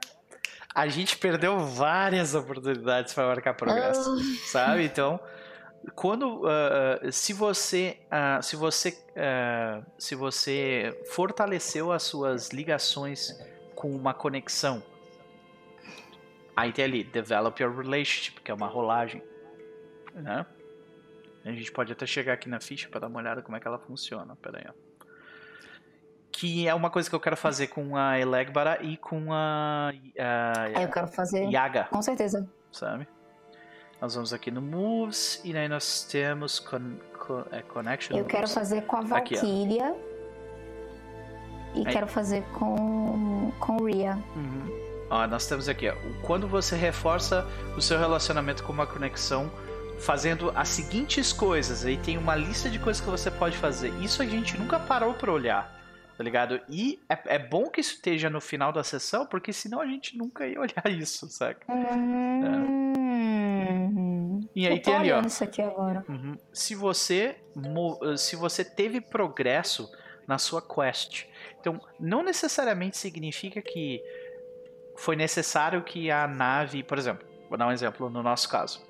[0.75, 4.23] a gente perdeu várias oportunidades para marcar progresso, uh.
[4.45, 4.85] sabe?
[4.85, 5.19] Então,
[5.95, 8.97] quando uh, se você uh, se você
[9.97, 13.37] se você fortaleceu as suas ligações
[13.75, 14.83] com uma conexão,
[16.55, 19.23] aí tem ali develop your relationship, que é uma rolagem,
[20.13, 20.45] né?
[21.45, 23.67] A gente pode até chegar aqui na ficha para dar uma olhada como é que
[23.67, 24.35] ela funciona.
[24.37, 24.93] Pera aí, ó
[26.33, 30.69] que é uma coisa que eu quero fazer com a Elegbara e com a, a,
[30.75, 31.85] é, eu quero fazer Yaga.
[31.85, 32.49] Com certeza.
[32.71, 33.07] Sabe?
[34.01, 38.17] Nós vamos aqui no Moves e aí nós temos con, con, é, Connection.
[38.17, 39.95] Eu quero fazer com a Valkyria
[41.75, 41.85] e aí.
[41.85, 44.17] quero fazer com com Ria.
[44.35, 44.92] Uhum.
[45.13, 47.45] Ó, nós temos aqui, ó, quando você reforça
[47.77, 49.51] o seu relacionamento com uma conexão
[49.99, 51.85] fazendo as seguintes coisas.
[51.85, 53.89] Aí tem uma lista de coisas que você pode fazer.
[54.01, 55.83] Isso a gente nunca parou para olhar
[56.15, 56.61] tá ligado?
[56.69, 60.15] E é, é, bom que isso esteja no final da sessão, porque senão a gente
[60.15, 61.65] nunca ia olhar isso, saca?
[61.71, 62.93] Uhum.
[64.45, 64.49] É.
[64.55, 65.21] E aí tem ali, ó.
[65.21, 66.05] Isso aqui agora.
[66.07, 66.37] Uhum.
[66.53, 67.35] Se você
[68.15, 69.91] se você teve progresso
[70.27, 71.25] na sua quest,
[71.59, 73.99] então não necessariamente significa que
[74.95, 78.81] foi necessário que a nave, por exemplo, vou dar um exemplo no nosso caso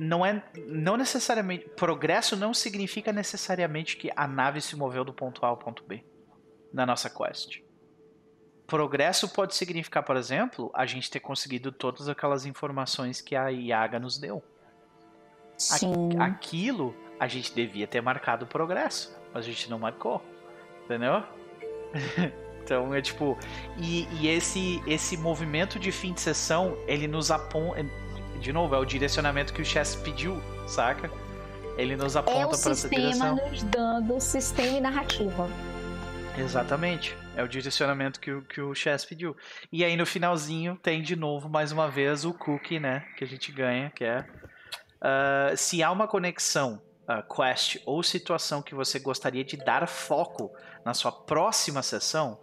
[0.00, 5.44] não é não necessariamente progresso não significa necessariamente que a nave se moveu do ponto
[5.44, 6.02] A ao ponto B
[6.72, 7.60] na nossa quest.
[8.66, 13.98] Progresso pode significar, por exemplo, a gente ter conseguido todas aquelas informações que a Yaga
[13.98, 14.42] nos deu.
[15.58, 16.18] Sim.
[16.18, 20.22] Aquilo a gente devia ter marcado progresso, mas a gente não marcou.
[20.84, 21.22] Entendeu?
[22.62, 23.38] então é tipo.
[23.78, 27.84] E, e, esse, esse movimento de fim de sessão, ele nos aponta
[28.40, 31.10] de novo, é o direcionamento que o Chess pediu, saca?
[31.76, 33.38] Ele nos aponta é para essa direção.
[33.38, 35.48] É o sistema nos dando sistema e narrativa.
[36.38, 37.16] Exatamente.
[37.36, 39.36] É o direcionamento que o, que o Chess pediu.
[39.70, 43.04] E aí no finalzinho tem de novo, mais uma vez, o cookie, né?
[43.16, 44.20] Que a gente ganha, que é...
[45.00, 50.50] Uh, se há uma conexão, uh, quest ou situação que você gostaria de dar foco
[50.84, 52.38] na sua próxima sessão,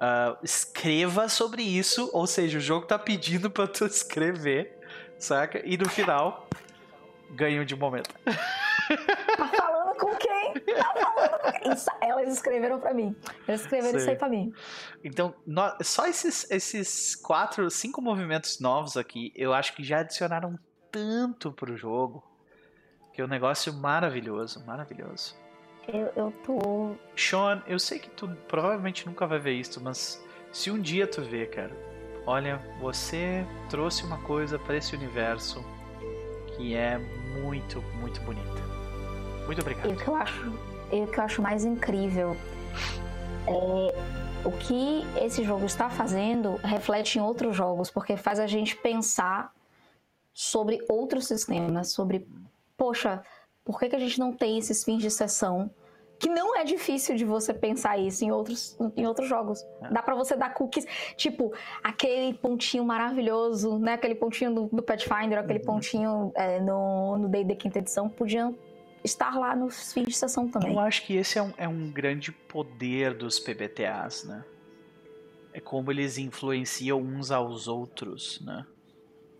[0.00, 4.78] Uh, escreva sobre isso, ou seja, o jogo tá pedindo pra tu escrever,
[5.18, 5.60] saca?
[5.62, 6.48] E no final,
[7.32, 8.08] ganho de momento.
[8.24, 10.54] Tá falando com quem?
[10.54, 11.72] Tá falando com quem?
[11.72, 13.14] Isso, elas escreveram pra mim.
[13.46, 13.98] Elas escreveram Sim.
[13.98, 14.52] isso aí pra mim.
[15.04, 20.58] Então, nós, só esses, esses quatro, cinco movimentos novos aqui, eu acho que já adicionaram
[20.90, 22.24] tanto pro jogo.
[23.12, 25.36] Que é um negócio maravilhoso, maravilhoso.
[25.88, 26.94] Eu, eu tô.
[27.16, 31.22] Sean, eu sei que tu provavelmente nunca vai ver isso, mas se um dia tu
[31.22, 31.72] ver, cara,
[32.26, 35.64] olha, você trouxe uma coisa para esse universo
[36.56, 38.62] que é muito, muito bonita.
[39.46, 39.90] Muito obrigado.
[39.90, 40.50] E o que eu acho,
[40.92, 42.36] o que eu acho mais incrível
[43.46, 48.76] é o que esse jogo está fazendo reflete em outros jogos, porque faz a gente
[48.76, 49.52] pensar
[50.32, 52.26] sobre outros sistemas, sobre,
[52.76, 53.22] poxa,
[53.70, 55.70] por que, que a gente não tem esses fins de sessão?
[56.18, 59.64] Que não é difícil de você pensar isso em outros, em outros jogos.
[59.82, 59.90] É.
[59.90, 60.84] Dá para você dar cookies,
[61.16, 61.52] tipo,
[61.82, 63.94] aquele pontinho maravilhoso, né?
[63.94, 65.64] Aquele pontinho do, do Pathfinder, aquele uhum.
[65.64, 68.54] pontinho é, no, no Day quinta edição, podiam
[69.02, 70.72] estar lá nos fins de sessão também.
[70.72, 74.44] Eu acho que esse é um, é um grande poder dos PBTAs, né?
[75.52, 78.66] É como eles influenciam uns aos outros, né?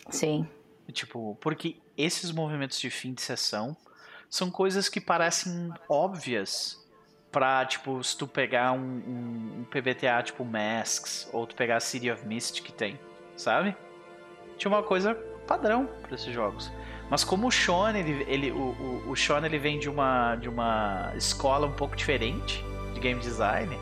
[0.08, 0.48] Sim.
[0.92, 3.76] Tipo, porque esses movimentos de fim de sessão
[4.30, 6.78] são coisas que parecem óbvias
[7.32, 12.10] pra, tipo, se tu pegar um, um, um PBTA tipo Masks, ou tu pegar City
[12.10, 12.98] of Mist que tem,
[13.36, 13.76] sabe?
[14.56, 15.14] Tinha uma coisa
[15.46, 16.70] padrão para esses jogos.
[17.08, 20.48] Mas como o Sean, ele, ele, o, o, o Sean ele vem de uma, de
[20.48, 23.76] uma escola um pouco diferente de game design,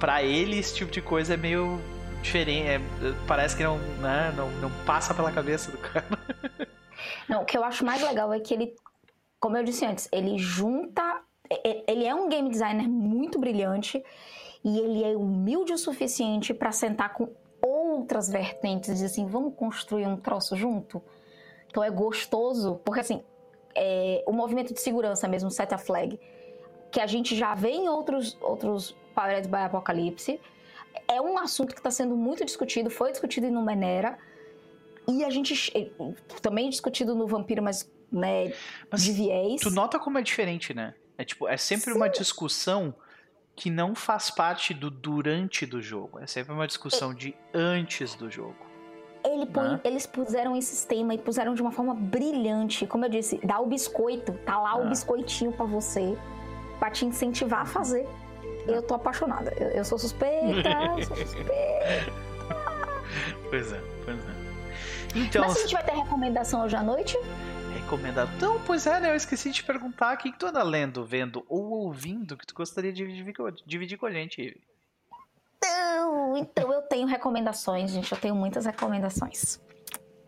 [0.00, 1.78] para ele esse tipo de coisa é meio
[2.22, 2.80] diferente, é,
[3.26, 6.06] parece que não, né, não, não passa pela cabeça do cara.
[7.28, 8.74] Não, o que eu acho mais legal é que ele
[9.42, 11.20] como eu disse antes, ele junta.
[11.86, 14.02] Ele é um game designer muito brilhante
[14.64, 17.28] e ele é humilde o suficiente para sentar com
[17.60, 21.02] outras vertentes e dizer assim: vamos construir um troço junto?
[21.68, 23.22] Então é gostoso, porque assim,
[23.74, 26.18] é, o movimento de segurança mesmo, set a flag,
[26.90, 30.40] que a gente já vê em outros, outros Powered by Apocalypse.
[31.08, 34.16] É um assunto que está sendo muito discutido, foi discutido em Numenera.
[35.08, 35.72] E a gente
[36.40, 38.52] também discutido no Vampiro, mas, né,
[38.90, 39.60] mas de viés.
[39.60, 40.94] Tu nota como é diferente, né?
[41.16, 41.96] É tipo, é sempre Sim.
[41.96, 42.94] uma discussão
[43.54, 46.18] que não faz parte do durante do jogo.
[46.18, 48.72] É sempre uma discussão de antes do jogo.
[49.24, 49.80] Ele põe, né?
[49.84, 52.86] Eles puseram esse sistema e puseram de uma forma brilhante.
[52.86, 54.86] Como eu disse, dá o biscoito, tá lá o ah.
[54.86, 56.16] biscoitinho para você,
[56.80, 58.06] para te incentivar a fazer.
[58.66, 59.52] Eu tô apaixonada.
[59.56, 60.68] Eu, eu sou suspeita,
[60.98, 62.12] eu sou suspeita.
[63.48, 64.42] Pois é, pois é.
[65.14, 67.18] Então, Mas a gente vai ter recomendação hoje à noite?
[67.92, 68.30] Recomendado.
[68.36, 69.10] Então, pois é, né?
[69.10, 72.54] Eu esqueci de te perguntar o que, tu anda lendo, vendo ou ouvindo que tu
[72.54, 73.06] gostaria de
[73.66, 74.58] dividir, com a gente.
[75.58, 78.10] Então, então eu tenho recomendações, gente.
[78.10, 79.60] Eu tenho muitas recomendações.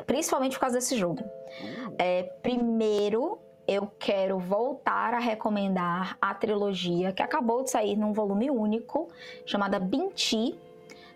[0.06, 1.22] Principalmente por causa desse jogo.
[1.22, 1.94] Uh.
[1.98, 8.50] É, primeiro, eu quero voltar a recomendar a trilogia que acabou de sair num volume
[8.50, 9.08] único,
[9.46, 10.54] chamada Binti,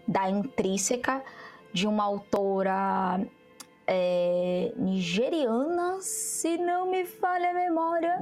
[0.06, 1.22] da Intrínseca,
[1.74, 3.20] de uma autora
[3.90, 8.18] é, nigeriana, se não me falha a memória.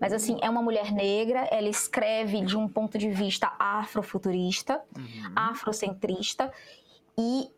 [0.00, 5.32] Mas assim, é uma mulher negra, ela escreve de um ponto de vista afrofuturista, uhum.
[5.36, 6.52] afrocentrista,
[7.16, 7.48] e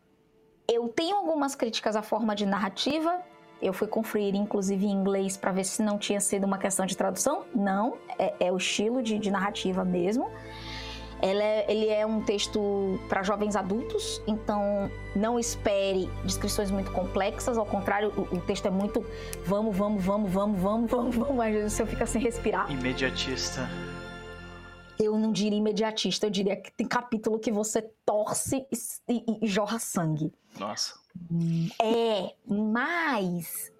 [0.69, 3.20] eu tenho algumas críticas à forma de narrativa.
[3.62, 6.95] Eu fui conferir, inclusive, em inglês para ver se não tinha sido uma questão de
[6.95, 7.47] tradução.
[7.55, 10.31] Não, é, é o estilo de, de narrativa mesmo.
[11.22, 17.64] É, ele é um texto para jovens adultos, então não espere descrições muito complexas, ao
[17.64, 19.05] contrário, o, o, texto é muito
[19.44, 22.70] vamos, vamos, vamos, vamos, vamos, vamos, vamos, às vezes você fica sem respirar.
[22.70, 23.68] Imediatista.
[24.98, 28.66] Eu não diria imediatista, eu diria que tem capítulo que você torce
[29.09, 30.32] e, e, e jorra sangue.
[30.59, 30.94] Nossa.
[31.82, 33.72] É, mas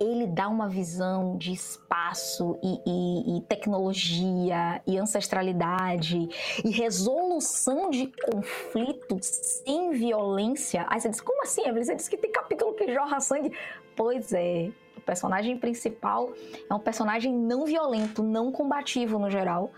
[0.00, 6.28] ele dá uma visão de espaço e, e, e, tecnologia e ancestralidade
[6.64, 10.86] e resolução de conflitos sem violência.
[10.88, 11.84] Aí você diz, como assim, Evelyn?
[11.84, 13.52] Você disse que tem capítulo que jorra sangue.
[13.96, 16.32] Pois é, o personagem principal
[16.68, 19.70] é um personagem não violento, não combativo no geral.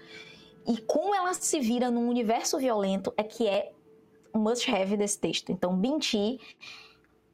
[0.66, 3.72] E como ela se vira num universo violento é que é
[4.34, 5.50] must-have desse texto.
[5.50, 6.40] Então, Binti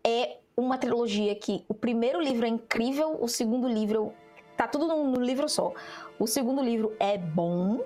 [0.05, 4.13] é uma trilogia que o primeiro livro é incrível, o segundo livro
[4.57, 5.73] tá tudo no, livro só.
[6.19, 7.81] O segundo livro é bom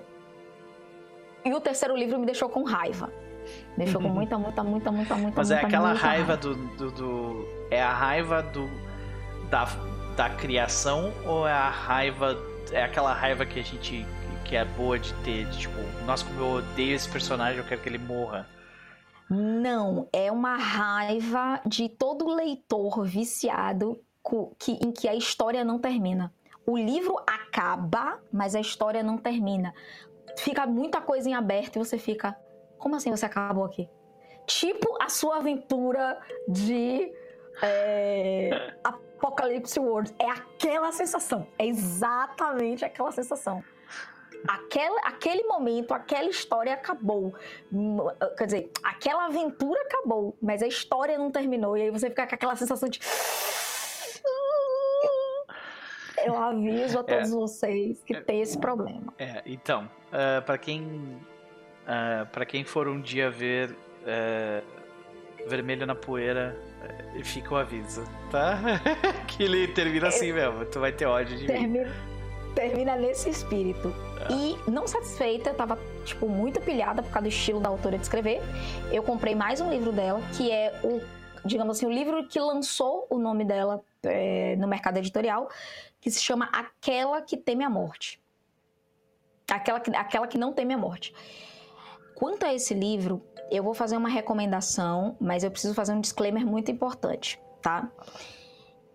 [1.45, 3.11] e o terceiro livro me deixou com raiva.
[3.77, 5.37] Me deixou com muita, muita, muita, muita, muita.
[5.37, 8.69] Mas é muita, é aquela raiva, raiva do, do, do, é a raiva do
[9.49, 9.65] da,
[10.15, 12.37] da criação ou é a raiva
[12.71, 14.05] é aquela raiva que a gente
[14.43, 15.75] que é boa de ter, de, tipo,
[16.05, 18.47] nossa, como eu odeio esse personagem, eu quero que ele morra.
[19.29, 24.01] Não, é uma raiva de todo leitor viciado
[24.57, 26.33] que, em que a história não termina.
[26.65, 29.73] O livro acaba, mas a história não termina.
[30.37, 32.37] Fica muita coisa em aberto e você fica.
[32.77, 33.89] Como assim você acabou aqui?
[34.45, 37.11] Tipo a sua aventura de
[37.61, 40.13] é, Apocalypse World.
[40.19, 41.47] É aquela sensação.
[41.57, 43.63] É exatamente aquela sensação.
[44.47, 47.33] Aquela, aquele momento, aquela história acabou.
[48.37, 51.77] Quer dizer, aquela aventura acabou, mas a história não terminou.
[51.77, 52.99] E aí você fica com aquela sensação de.
[56.25, 59.13] Eu aviso a todos é, vocês que é, tem esse problema.
[59.17, 61.17] É, então, uh, para quem
[61.87, 64.77] uh, para quem for um dia ver uh,
[65.47, 66.57] Vermelho na Poeira,
[67.15, 68.59] uh, fica o aviso, tá?
[69.27, 71.91] que ele termina assim mesmo, tu vai ter ódio de termina, mim.
[72.53, 73.93] Termina nesse espírito.
[74.29, 78.41] E não satisfeita, tava, tipo, muito pilhada por causa do estilo da autora de escrever.
[78.91, 81.01] Eu comprei mais um livro dela, que é o,
[81.45, 85.49] digamos assim, o livro que lançou o nome dela é, no mercado editorial,
[86.01, 88.21] que se chama Aquela que Teme a Morte.
[89.49, 91.13] Aquela que, aquela que não teme a morte.
[92.15, 96.45] Quanto a esse livro, eu vou fazer uma recomendação, mas eu preciso fazer um disclaimer
[96.45, 97.89] muito importante, tá?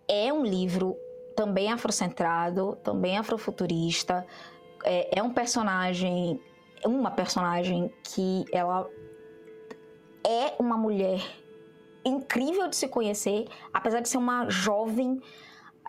[0.07, 0.95] É um livro
[1.35, 4.27] também afrocentrado, também afrofuturista,
[4.83, 6.39] é, é um personagem,
[6.85, 8.89] uma personagem que ela
[10.25, 11.21] é uma mulher
[12.05, 15.21] incrível de se conhecer, apesar de ser uma jovem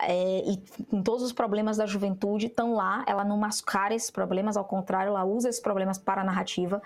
[0.01, 0.57] é, e
[0.89, 5.09] com todos os problemas da juventude estão lá, ela não mascara esses problemas, ao contrário,
[5.09, 6.81] ela usa esses problemas para a narrativa.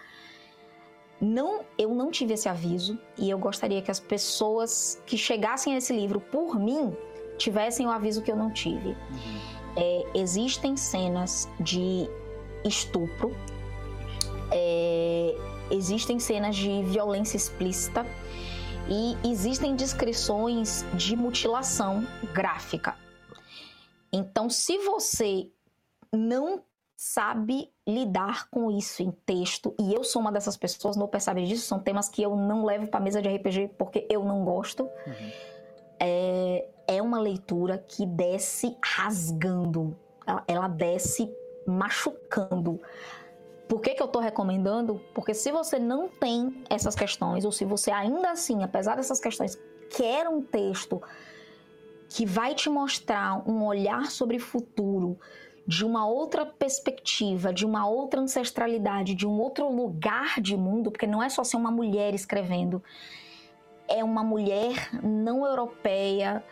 [1.19, 5.77] Não, eu não tive esse aviso e eu gostaria que as pessoas que chegassem a
[5.77, 6.95] esse livro por mim
[7.37, 8.89] tivessem o aviso que eu não tive.
[8.89, 12.09] Uhum é, existem cenas de
[12.63, 13.35] estupro,
[14.51, 15.35] é,
[15.71, 18.05] existem cenas de violência explícita
[18.89, 22.95] e existem descrições de mutilação gráfica.
[24.11, 25.49] Então, se você
[26.11, 26.63] não
[26.95, 31.65] sabe lidar com isso em texto, e eu sou uma dessas pessoas, não percebe disso,
[31.65, 34.83] são temas que eu não levo para mesa de RPG porque eu não gosto.
[34.83, 35.31] Uhum.
[35.99, 39.95] É, é uma leitura que desce rasgando,
[40.25, 41.31] ela, ela desce
[41.67, 42.79] machucando.
[43.67, 44.99] Por que, que eu estou recomendando?
[45.13, 49.59] Porque se você não tem essas questões, ou se você ainda assim, apesar dessas questões,
[49.95, 51.01] quer um texto
[52.09, 55.19] que vai te mostrar um olhar sobre o futuro,
[55.67, 61.05] de uma outra perspectiva, de uma outra ancestralidade, de um outro lugar de mundo, porque
[61.05, 62.81] não é só ser uma mulher escrevendo,
[63.89, 66.43] é uma mulher não europeia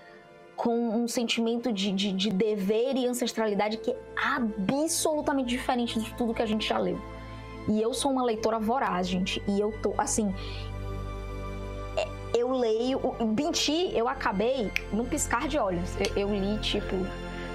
[0.56, 6.34] com um sentimento de, de, de dever e ancestralidade que é absolutamente diferente de tudo
[6.34, 7.00] que a gente já leu.
[7.70, 10.34] E eu sou uma leitora voraz, gente, e eu tô assim,
[11.96, 13.00] é, eu leio.
[13.36, 15.90] Binti, eu acabei num piscar de olhos.
[16.16, 16.96] Eu, eu li, tipo,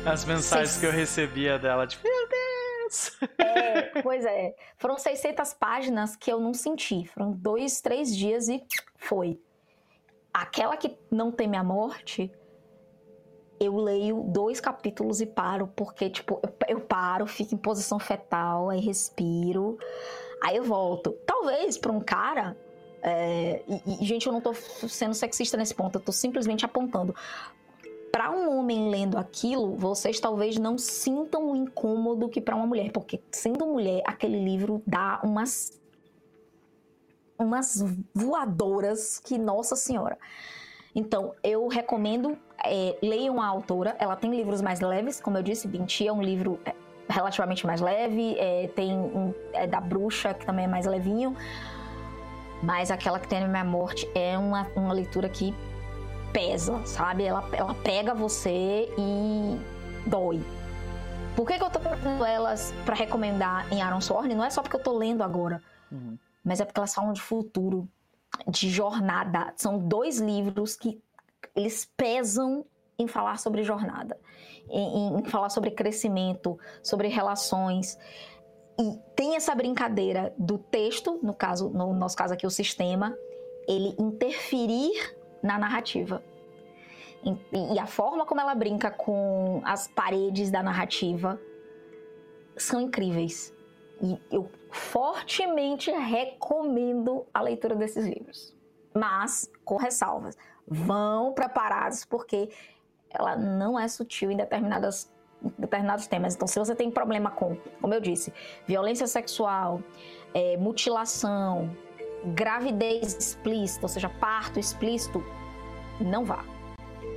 [0.04, 0.80] as mensagens Seis...
[0.80, 3.18] que eu recebia dela, tipo, meu Deus!
[3.38, 4.54] É, pois é.
[4.76, 7.06] Foram 600 páginas que eu não senti.
[7.06, 8.62] Foram dois, três dias e
[8.96, 9.40] foi.
[10.32, 12.32] Aquela que não teme a morte,
[13.60, 18.70] eu leio dois capítulos e paro, porque, tipo, eu, eu paro, fico em posição fetal,
[18.70, 19.78] aí respiro,
[20.42, 21.12] aí eu volto.
[21.26, 22.56] Talvez para um cara
[23.02, 27.14] é, e, e, gente, eu não tô sendo sexista nesse ponto, eu tô simplesmente apontando
[28.12, 32.92] para um homem lendo aquilo, vocês talvez não sintam o incômodo que para uma mulher,
[32.92, 35.80] porque sendo mulher, aquele livro dá umas
[37.38, 37.84] umas
[38.14, 40.18] voadoras que nossa senhora.
[40.94, 43.96] Então, eu recomendo é, leiam a autora.
[43.98, 46.74] Ela tem livros mais leves, como eu disse, Binti é um livro é,
[47.08, 48.36] relativamente mais leve.
[48.38, 51.34] É, tem um é da bruxa que também é mais levinho,
[52.62, 55.54] mas aquela que tem a minha morte é uma, uma leitura que
[56.32, 57.24] pesa, sabe?
[57.24, 59.58] Ela, ela pega você e
[60.06, 60.42] dói.
[61.36, 64.34] Por que, que eu tô trazendo elas para recomendar em Aaron Sorn?
[64.34, 66.18] Não é só porque eu tô lendo agora, uhum.
[66.44, 67.88] Mas é porque elas falam de futuro,
[68.48, 69.52] de jornada.
[69.56, 71.02] São dois livros que
[71.54, 72.64] eles pesam
[72.98, 74.18] em falar sobre jornada,
[74.68, 77.98] em, em falar sobre crescimento, sobre relações.
[78.78, 83.16] E tem essa brincadeira do texto, no caso, no nosso caso aqui, o sistema,
[83.68, 86.22] ele interferir na narrativa.
[87.24, 91.40] E, a forma como ela brinca com as paredes da narrativa
[92.56, 93.54] são incríveis.
[94.00, 98.56] E eu fortemente recomendo a leitura desses livros.
[98.94, 100.36] Mas, com ressalvas,
[100.66, 102.50] vão preparados porque
[103.10, 105.12] ela não é sutil em determinadas
[105.58, 106.36] determinados temas.
[106.36, 108.32] Então, se você tem problema com, como eu disse,
[108.64, 109.82] violência sexual,
[110.32, 111.68] é, mutilação,
[112.26, 115.20] gravidez explícita, ou seja, parto explícito,
[116.00, 116.44] não vá.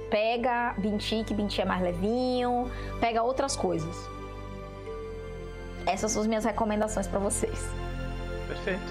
[0.10, 2.66] Pega Binti, que Binti é mais levinho,
[3.00, 3.96] pega outras coisas.
[5.88, 7.60] Essas são as minhas recomendações para vocês.
[8.48, 8.82] Perfeito.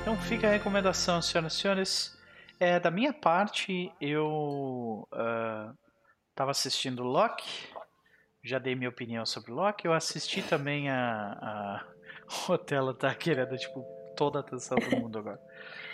[0.00, 2.18] Então fica a recomendação, senhoras e senhores.
[2.60, 5.08] É, da minha parte, eu
[6.30, 7.68] estava uh, assistindo Loki,
[8.42, 9.86] já dei minha opinião sobre Loki.
[9.86, 11.38] Eu assisti também a.
[11.40, 11.86] a...
[12.48, 13.84] O Otelo tá querendo, tipo,
[14.16, 15.38] toda a atenção do mundo agora.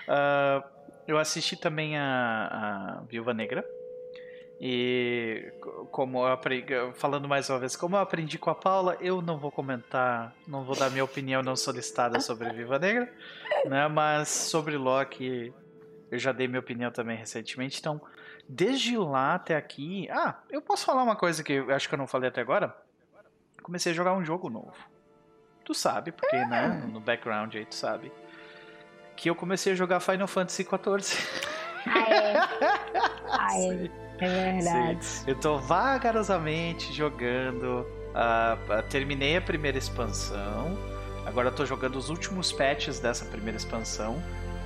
[0.09, 0.67] Uh,
[1.07, 3.63] eu assisti também a, a Viúva Negra.
[4.65, 5.53] E
[5.91, 9.37] como eu aprendi, falando mais uma vez, como eu aprendi com a Paula, eu não
[9.37, 13.13] vou comentar, não vou dar minha opinião não solicitada sobre Viva Negra,
[13.65, 13.89] né?
[13.89, 15.53] Mas sobre Loki,
[16.13, 17.81] eu já dei minha opinião também recentemente.
[17.81, 18.01] Então,
[18.49, 21.99] desde lá até aqui, ah, eu posso falar uma coisa que eu acho que eu
[21.99, 22.73] não falei até agora.
[23.65, 24.77] Comecei a jogar um jogo novo.
[25.65, 28.13] Tu sabe, porque né, no background aí tu sabe
[29.17, 31.19] que eu comecei a jogar Final Fantasy XIV.
[33.29, 33.91] Ah, é?
[34.25, 34.49] é.
[34.49, 35.05] é verdade.
[35.05, 35.25] Sim.
[35.27, 37.87] Eu tô vagarosamente jogando.
[38.13, 40.77] Uh, terminei a primeira expansão.
[41.25, 44.23] Agora eu tô jogando os últimos patches dessa primeira expansão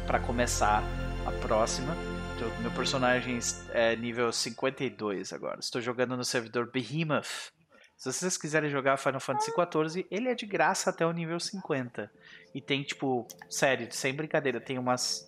[0.07, 0.83] para começar
[1.27, 1.95] a próxima.
[2.35, 3.39] Então, meu personagem
[3.73, 5.59] é nível 52 agora.
[5.61, 7.53] Estou jogando no servidor Behemoth.
[7.97, 12.11] Se vocês quiserem jogar Final Fantasy XIV, ele é de graça até o nível 50.
[12.55, 15.27] E tem, tipo, sério, sem brincadeira, tem umas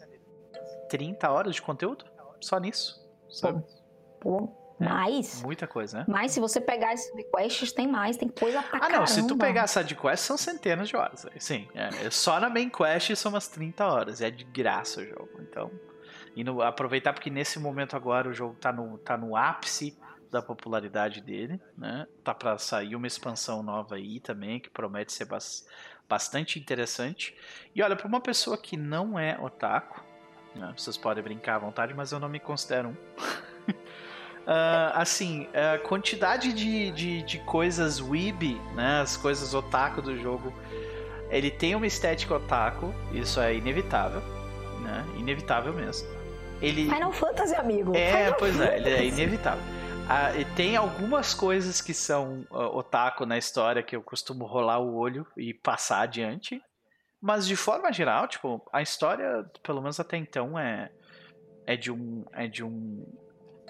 [0.90, 2.04] 30 horas de conteúdo
[2.40, 2.94] só nisso,
[3.30, 3.62] sabe?
[3.62, 3.77] Pô,
[4.80, 5.42] é, mais?
[5.42, 6.04] Muita coisa, né?
[6.08, 9.36] Mas se você pegar esses quests, tem mais, tem coisa pra Ah, não, se tu
[9.36, 11.26] pegar side quest, são centenas de horas.
[11.38, 14.20] Sim, é, só na main quest são umas 30 horas.
[14.20, 15.70] É de graça o jogo, então...
[16.36, 19.98] E no, aproveitar porque nesse momento agora o jogo tá no, tá no ápice
[20.30, 22.06] da popularidade dele, né?
[22.22, 25.26] Tá para sair uma expansão nova aí também que promete ser
[26.08, 27.36] bastante interessante.
[27.74, 30.04] E olha, para uma pessoa que não é otaku,
[30.54, 32.96] né, vocês podem brincar à vontade, mas eu não me considero um.
[34.48, 39.02] Uh, assim, a quantidade de, de, de coisas weeb, né?
[39.02, 40.54] As coisas otaku do jogo.
[41.28, 44.22] Ele tem uma estética otaku, isso é inevitável,
[44.80, 45.04] né?
[45.18, 46.08] Inevitável mesmo.
[46.62, 46.88] Ele...
[46.88, 47.94] Final Fantasy, amigo.
[47.94, 49.62] É, Final pois é, ele é inevitável.
[50.08, 54.78] Ah, e tem algumas coisas que são uh, otaku na história que eu costumo rolar
[54.78, 56.62] o olho e passar adiante.
[57.20, 60.90] Mas de forma geral, tipo, a história, pelo menos até então, é,
[61.66, 62.24] é de um.
[62.32, 63.04] É de um.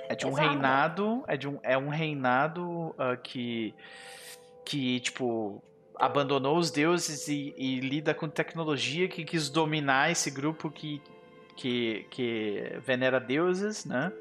[0.09, 0.49] É de um Exato.
[0.49, 1.25] reinado.
[1.27, 3.75] É de um, é um reinado uh, que.
[4.65, 5.63] Que, tipo,
[5.99, 11.03] abandonou os deuses e, e, lida com tecnologia, que quis dominar esse grupo que,
[11.57, 14.13] que, que venera deuses, né?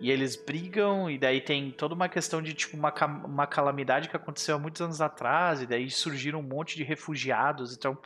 [0.00, 2.92] E eles brigam, e daí tem toda uma questão de tipo uma,
[3.24, 7.76] uma calamidade que aconteceu há muitos anos atrás, e daí surgiram um monte de refugiados.
[7.76, 7.98] Então,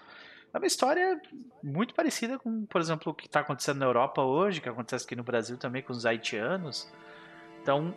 [0.55, 1.21] é uma história
[1.61, 5.17] muito parecida com, por exemplo, o que está acontecendo na Europa hoje, que acontece aqui
[5.17, 6.89] no Brasil também com os haitianos.
[7.61, 7.93] Então,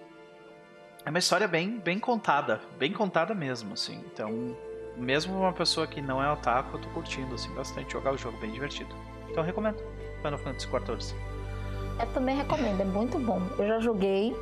[1.06, 4.04] é uma história bem, bem contada, bem contada mesmo, assim.
[4.12, 4.58] Então,
[4.98, 8.36] mesmo uma pessoa que não é otaku, eu tô curtindo, assim, bastante jogar o jogo,
[8.40, 8.90] bem divertido.
[9.30, 9.78] Então, recomendo
[10.24, 11.16] Final Fantasy XIV.
[12.00, 13.40] Eu também recomendo, é muito bom.
[13.60, 14.36] Eu já joguei.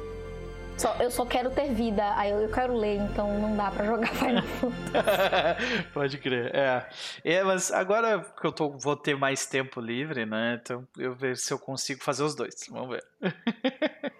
[0.78, 3.86] Só, eu só quero ter vida, aí eu, eu quero ler, então não dá pra
[3.86, 5.84] jogar Final Fantasy.
[5.94, 6.86] Pode crer, é.
[7.24, 7.44] é.
[7.44, 10.60] Mas agora que eu tô, vou ter mais tempo livre, né?
[10.62, 12.56] Então eu ver se eu consigo fazer os dois.
[12.70, 13.06] Vamos ver.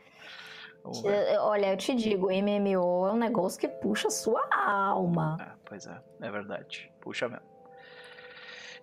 [0.82, 1.38] Vamos ver.
[1.40, 5.38] Olha, eu te digo, MMO é um negócio que puxa sua alma.
[5.42, 6.90] Ah, pois é, é verdade.
[7.02, 7.56] Puxa mesmo.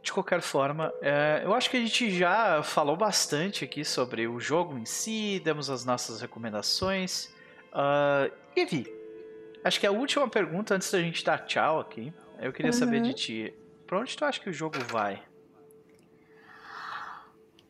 [0.03, 4.41] De qualquer forma, é, eu acho que a gente já falou bastante aqui sobre o
[4.41, 7.33] jogo em si, demos as nossas recomendações.
[7.73, 8.87] Uh, Evi,
[9.65, 12.79] acho que a última pergunta antes da gente dar tchau aqui, eu queria uhum.
[12.79, 13.55] saber de ti.
[13.87, 15.23] Pra onde tu acha que o jogo vai?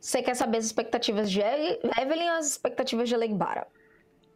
[0.00, 3.66] Você quer saber as expectativas de Evelyn ou as expectativas de Elegbara?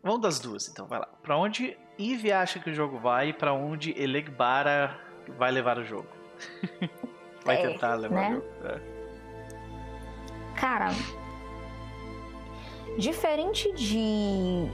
[0.03, 1.07] Vamos das duas, então, vai lá.
[1.23, 4.97] Pra onde Eve acha que o jogo vai e pra onde Elegbara
[5.37, 6.07] vai levar o jogo?
[7.45, 8.29] vai É, tentar levar né?
[8.31, 8.47] o jogo.
[8.65, 8.97] É.
[10.55, 10.91] Cara,
[12.99, 14.69] diferente de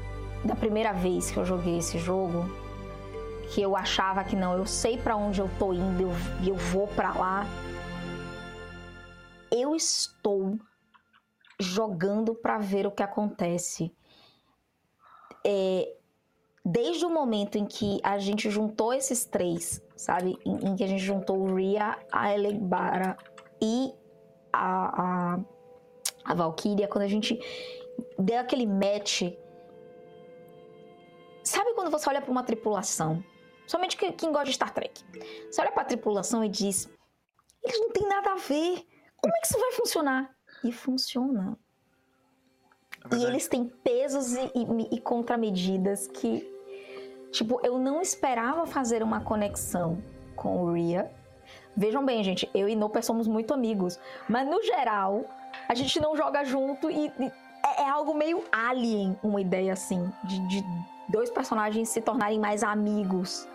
[0.44, 2.44] da primeira vez que eu joguei esse jogo,
[3.50, 6.12] que eu achava que não, eu sei pra onde eu tô indo eu,
[6.46, 7.46] eu vou pra lá.
[9.50, 10.58] Eu estou
[11.60, 13.94] jogando pra ver o que acontece.
[15.44, 15.94] É,
[16.64, 20.38] desde o momento em que a gente juntou esses três, sabe?
[20.44, 23.16] Em, em que a gente juntou o Ria, a Elegbara
[23.60, 23.92] e
[24.52, 25.40] a, a,
[26.24, 27.38] a Valkyria, quando a gente
[28.18, 29.22] deu aquele match.
[31.44, 33.22] Sabe quando você olha para uma tripulação?
[33.66, 35.02] Somente que- quem gosta de Star Trek.
[35.50, 36.88] Você olha para a tripulação e diz:
[37.64, 38.86] eles não têm nada a ver.
[39.16, 40.30] Como é que isso vai funcionar?
[40.64, 41.56] E funciona.
[43.10, 46.48] É E eles têm pesos e, e- e contramedidas que,
[47.32, 50.02] tipo, eu não esperava fazer uma conexão
[50.36, 51.10] com o Ria.
[51.76, 53.98] Vejam bem, gente, eu e Noper somos muito amigos,
[54.28, 55.24] mas no geral,
[55.68, 57.24] a gente não joga junto e, e
[57.64, 60.64] é, é algo meio alien uma ideia assim, de, de
[61.12, 63.46] dois personagens se tornarem mais amigos.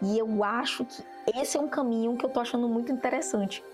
[0.00, 1.02] E eu acho que
[1.34, 3.64] esse é um caminho que eu tô achando muito interessante.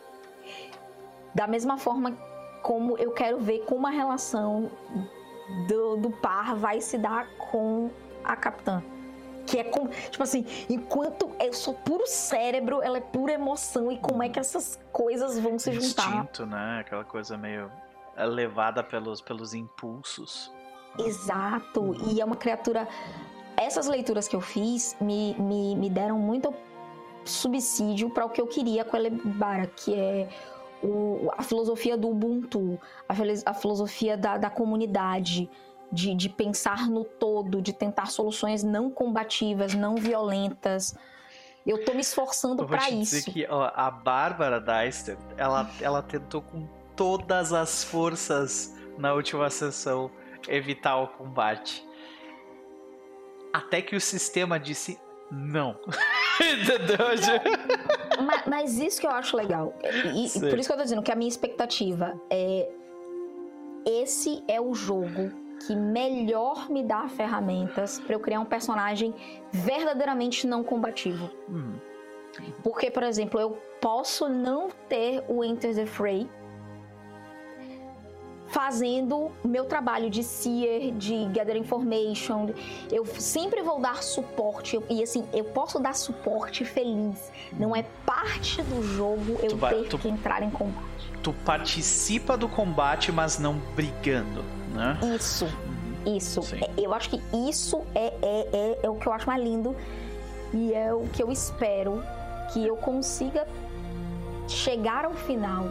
[1.35, 2.16] Da mesma forma
[2.62, 4.70] como eu quero ver como a relação
[5.69, 7.90] do, do par vai se dar com
[8.24, 8.82] a capitã.
[9.47, 13.98] Que é como, tipo assim, enquanto eu sou puro cérebro, ela é pura emoção e
[13.98, 16.09] como é que essas coisas vão se juntar.
[16.09, 16.78] Instinto, né?
[16.81, 17.70] Aquela coisa meio
[18.16, 20.53] é, levada pelos, pelos impulsos.
[20.99, 21.95] Exato.
[22.09, 22.89] E é uma criatura.
[23.57, 26.53] Essas leituras que eu fiz me, me, me deram muito
[27.25, 30.29] subsídio para o que eu queria com a Elebara, que é
[30.83, 33.15] o, a filosofia do Ubuntu, a,
[33.51, 35.49] a filosofia da, da comunidade,
[35.91, 40.95] de, de pensar no todo, de tentar soluções não combativas, não violentas.
[41.65, 43.33] Eu tô me esforçando para te dizer isso.
[43.33, 50.11] que ó, a Bárbara Deister, ela, ela tentou com todas as forças na última sessão
[50.49, 51.87] evitar o combate.
[53.53, 54.99] Até que o sistema disse
[55.31, 55.77] não.
[56.41, 56.99] Entendeu?
[58.25, 59.73] Ma- Mas, isso que eu acho legal.
[60.15, 62.69] E, por isso que eu tô dizendo que a minha expectativa é.
[63.87, 65.31] Esse é o jogo
[65.66, 69.15] que melhor me dá ferramentas para eu criar um personagem
[69.53, 71.31] verdadeiramente não combativo.
[71.49, 71.75] Hum,
[72.62, 73.51] Porque, por exemplo, eu
[73.81, 76.29] posso não ter o Enter the Fray
[78.59, 82.51] fazendo o meu trabalho de seer, de gather information.
[82.89, 84.78] Eu sempre vou dar suporte.
[84.89, 87.32] E assim, eu posso dar suporte feliz.
[87.59, 91.10] Não é parte do jogo eu Tu vai- ter tu- que entrar em combate.
[91.20, 94.97] tu participa do combate, mas não brigando, né?
[95.16, 95.48] Isso.
[96.06, 96.40] Isso.
[96.55, 97.20] É, eu acho que
[97.51, 99.74] isso é, é, é, é o que eu acho mais lindo
[100.52, 102.05] e é o que eu espero
[102.52, 103.48] que eu consiga
[104.47, 105.64] chegar ao final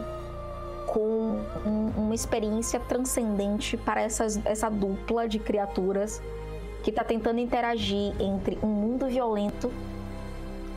[0.94, 6.22] com um, uma experiência transcendente para essas, essa dupla de criaturas
[6.84, 9.72] que está tentando interagir entre um mundo violento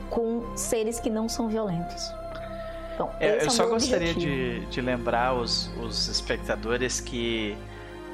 [0.09, 2.11] com seres que não são violentos.
[2.95, 7.55] Então, é, eu é só gostaria de, de, lembrar os, os espectadores que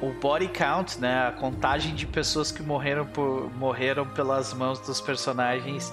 [0.02, 5.00] o body count, né, a contagem de pessoas que morreram por morreram pelas mãos dos
[5.00, 5.90] personagens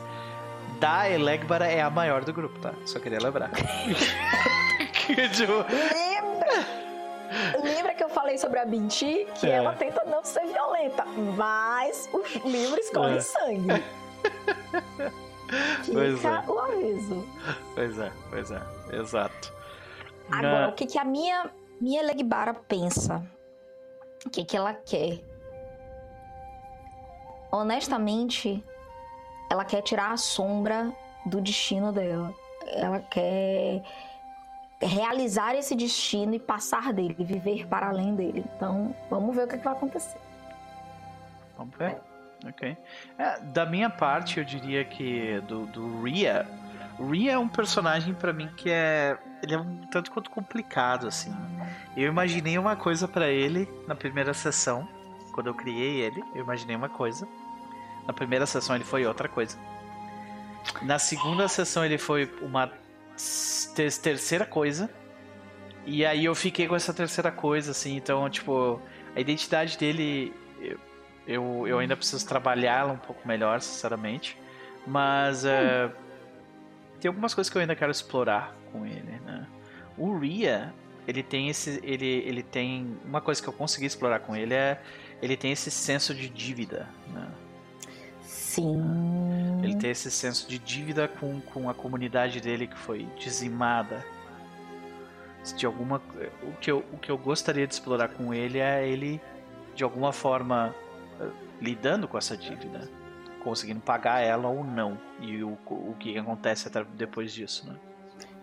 [0.77, 2.73] da Elegbara é a maior do grupo, tá?
[2.85, 3.51] Só queria lembrar.
[5.93, 6.81] Lembra?
[7.63, 9.27] Lembra que eu falei sobre a Binti?
[9.35, 9.51] Que é.
[9.51, 11.05] ela tenta não ser violenta,
[11.37, 13.21] mas os livros correm é.
[13.21, 13.83] sangue.
[15.91, 16.49] Pois Fica é.
[16.49, 17.27] o aviso.
[17.75, 18.61] Pois é, pois é,
[18.93, 19.53] exato.
[20.31, 23.21] Agora, o que, que a minha, minha Legbara pensa?
[24.25, 25.19] O que, que ela quer?
[27.51, 28.63] Honestamente,
[29.49, 30.93] ela quer tirar a sombra
[31.25, 32.33] do destino dela.
[32.67, 33.83] Ela quer
[34.81, 38.43] realizar esse destino e passar dele, viver para além dele.
[38.55, 40.19] Então, vamos ver o que, que vai acontecer.
[41.57, 41.97] Vamos ver.
[42.47, 42.75] Ok.
[43.17, 46.47] É, da minha parte, eu diria que do, do Ria.
[46.99, 49.17] Ria é um personagem para mim que é.
[49.43, 51.35] Ele é um tanto quanto complicado, assim.
[51.95, 54.87] Eu imaginei uma coisa para ele na primeira sessão.
[55.33, 57.27] Quando eu criei ele, eu imaginei uma coisa.
[58.05, 59.57] Na primeira sessão ele foi outra coisa.
[60.81, 62.71] Na segunda sessão ele foi uma
[63.75, 64.89] terceira coisa.
[65.85, 67.95] E aí eu fiquei com essa terceira coisa, assim.
[67.95, 68.79] Então, tipo,
[69.15, 70.33] a identidade dele.
[70.59, 70.79] Eu,
[71.27, 74.37] eu, eu ainda preciso trabalhá-la um pouco melhor, sinceramente.
[74.85, 75.43] Mas.
[75.43, 75.49] Hum.
[75.49, 75.91] Uh,
[76.99, 79.47] tem algumas coisas que eu ainda quero explorar com ele, né?
[79.97, 80.71] O Ria,
[81.07, 81.79] ele tem esse.
[81.83, 82.97] Ele, ele tem.
[83.03, 84.81] Uma coisa que eu consegui explorar com ele é.
[85.21, 87.27] Ele tem esse senso de dívida, né?
[88.21, 89.10] Sim.
[89.81, 94.05] Tem esse senso de dívida com, com a comunidade dele que foi dizimada.
[95.57, 95.99] De alguma,
[96.43, 99.19] o, que eu, o que eu gostaria de explorar com ele é ele,
[99.73, 100.75] de alguma forma,
[101.19, 101.29] eh,
[101.59, 102.87] lidando com essa dívida.
[103.43, 104.99] Conseguindo pagar ela ou não.
[105.19, 107.75] E o, o que acontece depois disso, né?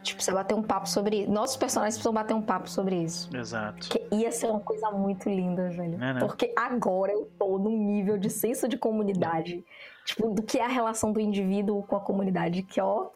[0.02, 1.26] Tipo, você bater um papo sobre.
[1.26, 3.28] Nossos personagens precisam bater um papo sobre isso.
[3.36, 3.88] Exato.
[3.88, 5.94] Que ia ser uma coisa muito linda, velho.
[5.94, 6.20] É, né?
[6.20, 9.64] Porque agora eu tô num nível de senso de comunidade.
[10.08, 13.10] Tipo, do que é a relação do indivíduo com a comunidade, que ó.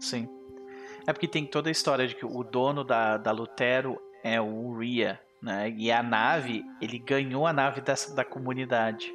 [0.00, 0.28] Sim.
[1.06, 4.76] É porque tem toda a história de que o dono da, da Lutero é o
[4.76, 5.72] Ria, né?
[5.78, 9.14] E a nave, ele ganhou a nave dessa, da comunidade.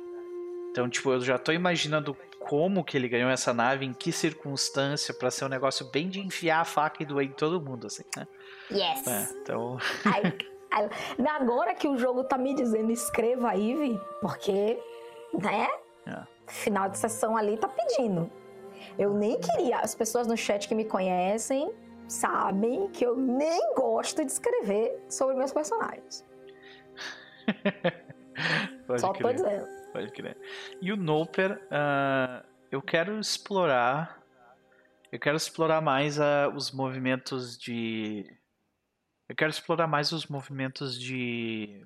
[0.72, 5.14] Então, tipo, eu já tô imaginando como que ele ganhou essa nave, em que circunstância,
[5.14, 8.04] para ser um negócio bem de enfiar a faca e doer em todo mundo, assim,
[8.16, 8.26] né?
[8.72, 9.06] Yes!
[9.06, 9.78] É, então...
[11.28, 14.80] agora que o jogo tá me dizendo escreva Eve, porque,
[15.34, 15.68] né?
[16.06, 16.35] É.
[16.48, 18.32] Final de sessão ali tá pedindo.
[18.98, 19.80] Eu nem queria.
[19.80, 21.72] As pessoas no chat que me conhecem
[22.08, 26.26] sabem que eu nem gosto de escrever sobre meus personagens.
[28.98, 29.24] Só crer.
[29.24, 29.68] tô dizendo.
[29.92, 30.38] Pode crer.
[30.82, 34.22] E o Noper, uh, eu quero explorar.
[35.12, 38.26] Eu quero explorar mais uh, os movimentos de.
[39.28, 41.86] Eu quero explorar mais os movimentos de.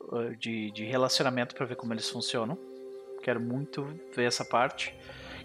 [0.00, 2.58] Uh, de, de relacionamento para ver como eles funcionam.
[3.26, 4.94] Quero muito ver essa parte.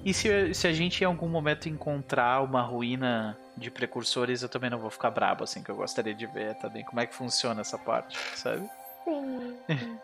[0.05, 4.69] E se, se a gente em algum momento encontrar uma ruína de precursores, eu também
[4.69, 7.61] não vou ficar brabo, assim, que eu gostaria de ver também como é que funciona
[7.61, 8.69] essa parte, sabe?
[9.03, 9.57] Sim.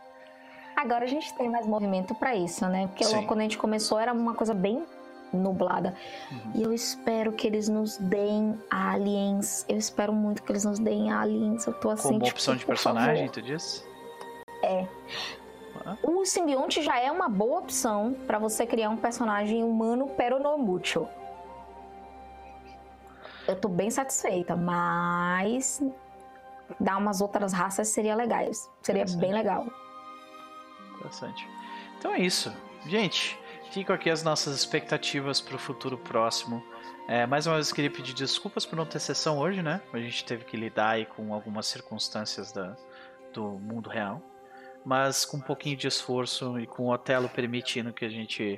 [0.75, 2.87] Agora a gente tem mais movimento para isso, né?
[2.87, 4.83] Porque logo quando a gente começou era uma coisa bem
[5.31, 5.93] nublada.
[6.31, 6.51] Uhum.
[6.55, 9.67] E eu espero que eles nos deem aliens.
[9.69, 11.67] Eu espero muito que eles nos deem aliens.
[11.67, 13.33] Eu tô assim, Como tipo, opção de personagem, favor.
[13.33, 13.83] tu disse?
[14.63, 14.87] É.
[16.03, 20.57] O simbionte já é uma boa opção para você criar um personagem humano pero no
[20.57, 21.07] mucho.
[23.47, 25.81] Eu tô bem satisfeita, mas
[26.79, 28.69] dar umas outras raças seria legais.
[28.81, 29.67] Seria bem legal.
[30.95, 31.47] Interessante.
[31.97, 32.53] Então é isso.
[32.85, 33.39] Gente,
[33.71, 36.61] ficam aqui as nossas expectativas para o futuro próximo.
[37.07, 39.81] É, mais uma vez queria pedir desculpas por não ter sessão hoje, né?
[39.93, 42.75] A gente teve que lidar aí com algumas circunstâncias da,
[43.33, 44.21] do mundo real.
[44.87, 48.57] Mas com um pouquinho de esforço e com o Otelo permitindo que a gente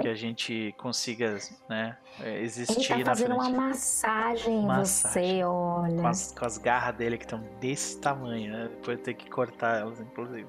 [0.00, 1.36] que a gente consiga
[1.68, 6.00] né, é, existir Ele tá fazendo uma massagem em você, olha.
[6.00, 8.68] Com as, com as garras dele que estão desse tamanho, né?
[8.68, 10.46] Depois ter que cortar elas, inclusive.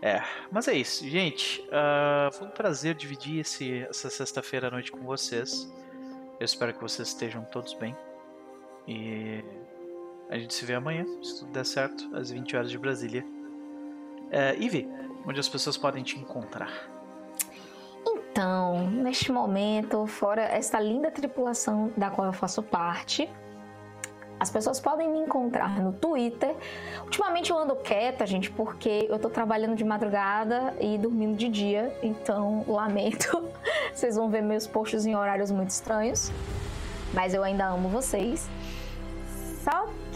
[0.00, 1.60] É, mas é isso, gente.
[1.66, 5.70] Uh, foi um prazer dividir esse, essa sexta-feira à noite com vocês.
[6.40, 7.94] Eu espero que vocês estejam todos bem.
[8.88, 9.44] E
[10.30, 13.39] a gente se vê amanhã, se tudo der certo, às 20 horas de Brasília.
[14.30, 14.88] É, Ive,
[15.26, 16.70] onde as pessoas podem te encontrar?
[18.06, 23.28] Então, neste momento, fora esta linda tripulação da qual eu faço parte,
[24.40, 26.56] as pessoas podem me encontrar no Twitter.
[27.02, 31.94] Ultimamente eu ando quieta, gente, porque eu tô trabalhando de madrugada e dormindo de dia,
[32.02, 33.46] então lamento.
[33.92, 36.32] Vocês vão ver meus posts em horários muito estranhos,
[37.12, 38.48] mas eu ainda amo vocês.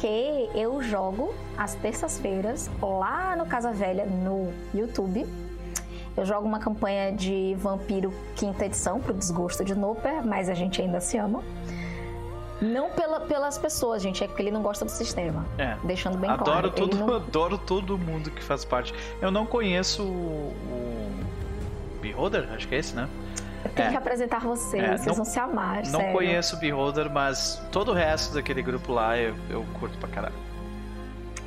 [0.04, 5.26] Só que eu jogo às terças-feiras lá no Casa Velha no YouTube.
[6.14, 10.82] Eu jogo uma campanha de Vampiro quinta edição, pro desgosto de Noper, mas a gente
[10.82, 11.42] ainda se ama.
[12.60, 15.46] Não pela, pelas pessoas, gente, é porque ele não gosta do sistema.
[15.56, 15.74] É.
[15.82, 16.70] Deixando bem Adoro claro.
[16.70, 18.92] todo, não- adoro todo mundo que faz parte.
[19.22, 23.08] Eu não conheço o, o Beholder, acho que é esse, né?
[23.74, 23.90] Tenho É.
[23.92, 26.12] que apresentar vocês, É, vocês não- vão se amar, Não sério.
[26.14, 30.34] conheço o Beholder, mas todo o resto daquele grupo lá eu, eu curto pra caralho.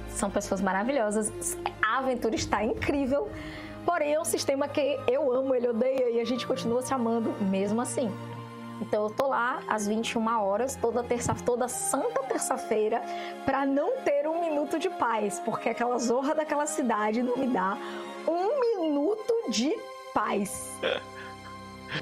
[0.10, 1.58] São pessoas maravilhosas.
[1.82, 3.30] A aventura está incrível.
[3.86, 7.34] Porém, é um sistema que eu amo, ele odeia e a gente continua se amando
[7.40, 8.12] mesmo assim.
[8.82, 13.02] Então eu tô lá às 21 horas, toda terça, toda santa terça-feira,
[13.46, 17.78] pra não ter um minuto de paz, porque aquela zorra daquela cidade não me dá
[18.28, 19.74] um minuto de
[20.14, 20.70] paz.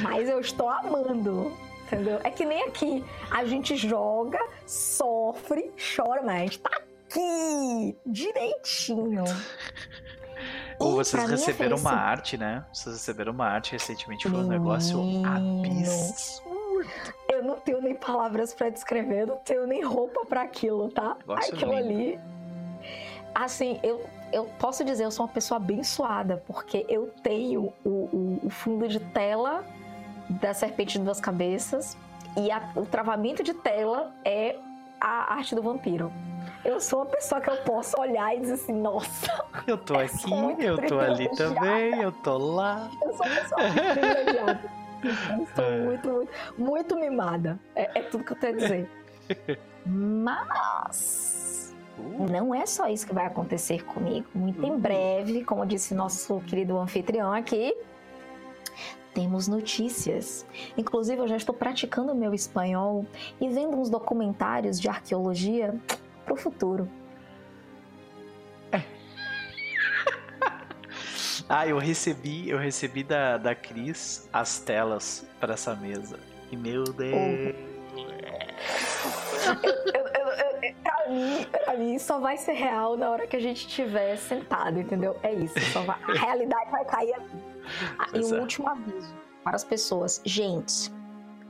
[0.02, 1.52] Mas eu estou amando.
[1.88, 2.20] Entendeu?
[2.24, 3.06] É que nem aqui.
[3.30, 9.24] A gente joga, sofre, chora, mas a gente tá aqui direitinho.
[10.80, 12.66] Ou vocês minha receberam uma arte, né?
[12.74, 16.90] Vocês receberam uma arte recentemente, foi um negócio absurdo.
[17.30, 21.16] Eu não tenho nem palavras pra descrever, eu não tenho nem roupa pra aquilo, tá?
[21.20, 21.86] Negócio Aquilo lindo.
[21.88, 22.20] ali.
[23.34, 24.04] Assim, eu,
[24.34, 28.88] eu posso dizer, eu sou uma pessoa abençoada, porque eu tenho o, o- o fundo
[28.88, 29.64] de tela
[30.30, 31.98] da Serpente de Duas Cabeças
[32.38, 34.56] e a- o travamento de tela é
[35.00, 36.12] a arte do vampiro.
[36.64, 40.00] Eu sou uma pessoa que eu posso olhar e dizer assim, nossa, Eu tô Eu
[40.02, 42.90] aqui, eu tô ali também, eu tô lá.
[43.04, 43.62] eu sou uma pessoa
[43.94, 44.62] privilegiada.
[45.06, 45.82] É.
[45.84, 47.60] muito, muito, muito mimada.
[47.76, 48.90] É, é tudo que eu tenho a dizer.
[49.86, 51.34] Mas
[51.98, 54.28] Uh, não é só isso que vai acontecer comigo.
[54.36, 54.80] Muito em Uhum.
[54.80, 57.74] breve, como disse nosso querido anfitrião aqui,
[59.16, 60.46] temos notícias.
[60.78, 63.06] Inclusive, eu já estou praticando o meu espanhol
[63.42, 65.74] e vendo uns documentários de arqueologia
[66.26, 66.88] pro futuro.
[71.48, 76.20] Ah, eu recebi, eu recebi da, da Cris as telas pra essa mesa.
[76.52, 77.14] E meu Deus.
[77.14, 77.54] Eu-
[79.94, 83.40] eu- eu- eu- pra, mim, pra mim, só vai ser real na hora que a
[83.40, 85.16] gente estiver sentado, entendeu?
[85.22, 85.54] É isso.
[85.86, 87.38] vai- a realidade vai cair aqui.
[87.98, 88.42] Ah, e um é.
[88.42, 89.14] último aviso
[89.44, 90.22] para as pessoas.
[90.26, 90.92] Gente,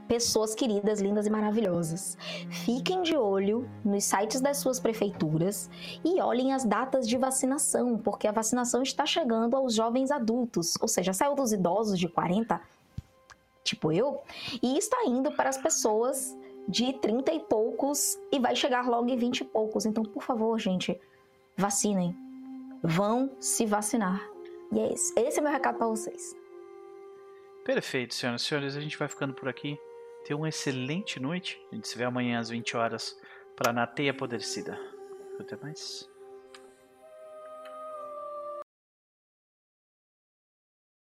[0.07, 2.17] pessoas queridas, lindas e maravilhosas,
[2.49, 5.69] fiquem de olho nos sites das suas prefeituras
[6.03, 10.87] e olhem as datas de vacinação, porque a vacinação está chegando aos jovens adultos, ou
[10.87, 12.61] seja, saiu dos idosos de 40,
[13.63, 14.21] tipo eu,
[14.61, 16.37] e está indo para as pessoas
[16.67, 19.85] de 30 e poucos e vai chegar logo em 20 e poucos.
[19.85, 20.99] Então, por favor, gente,
[21.57, 22.15] vacinem.
[22.83, 24.34] Vão se vacinar.
[24.71, 25.13] E é esse.
[25.19, 26.35] Esse é meu recado para vocês.
[27.63, 29.77] Perfeito, senhoras e senhores, a gente vai ficando por aqui.
[30.25, 31.59] Tenha uma excelente noite.
[31.71, 33.19] A gente se vê amanhã às 20 horas
[33.55, 34.79] para Na Teia Apodrecida.
[35.39, 36.09] Até mais.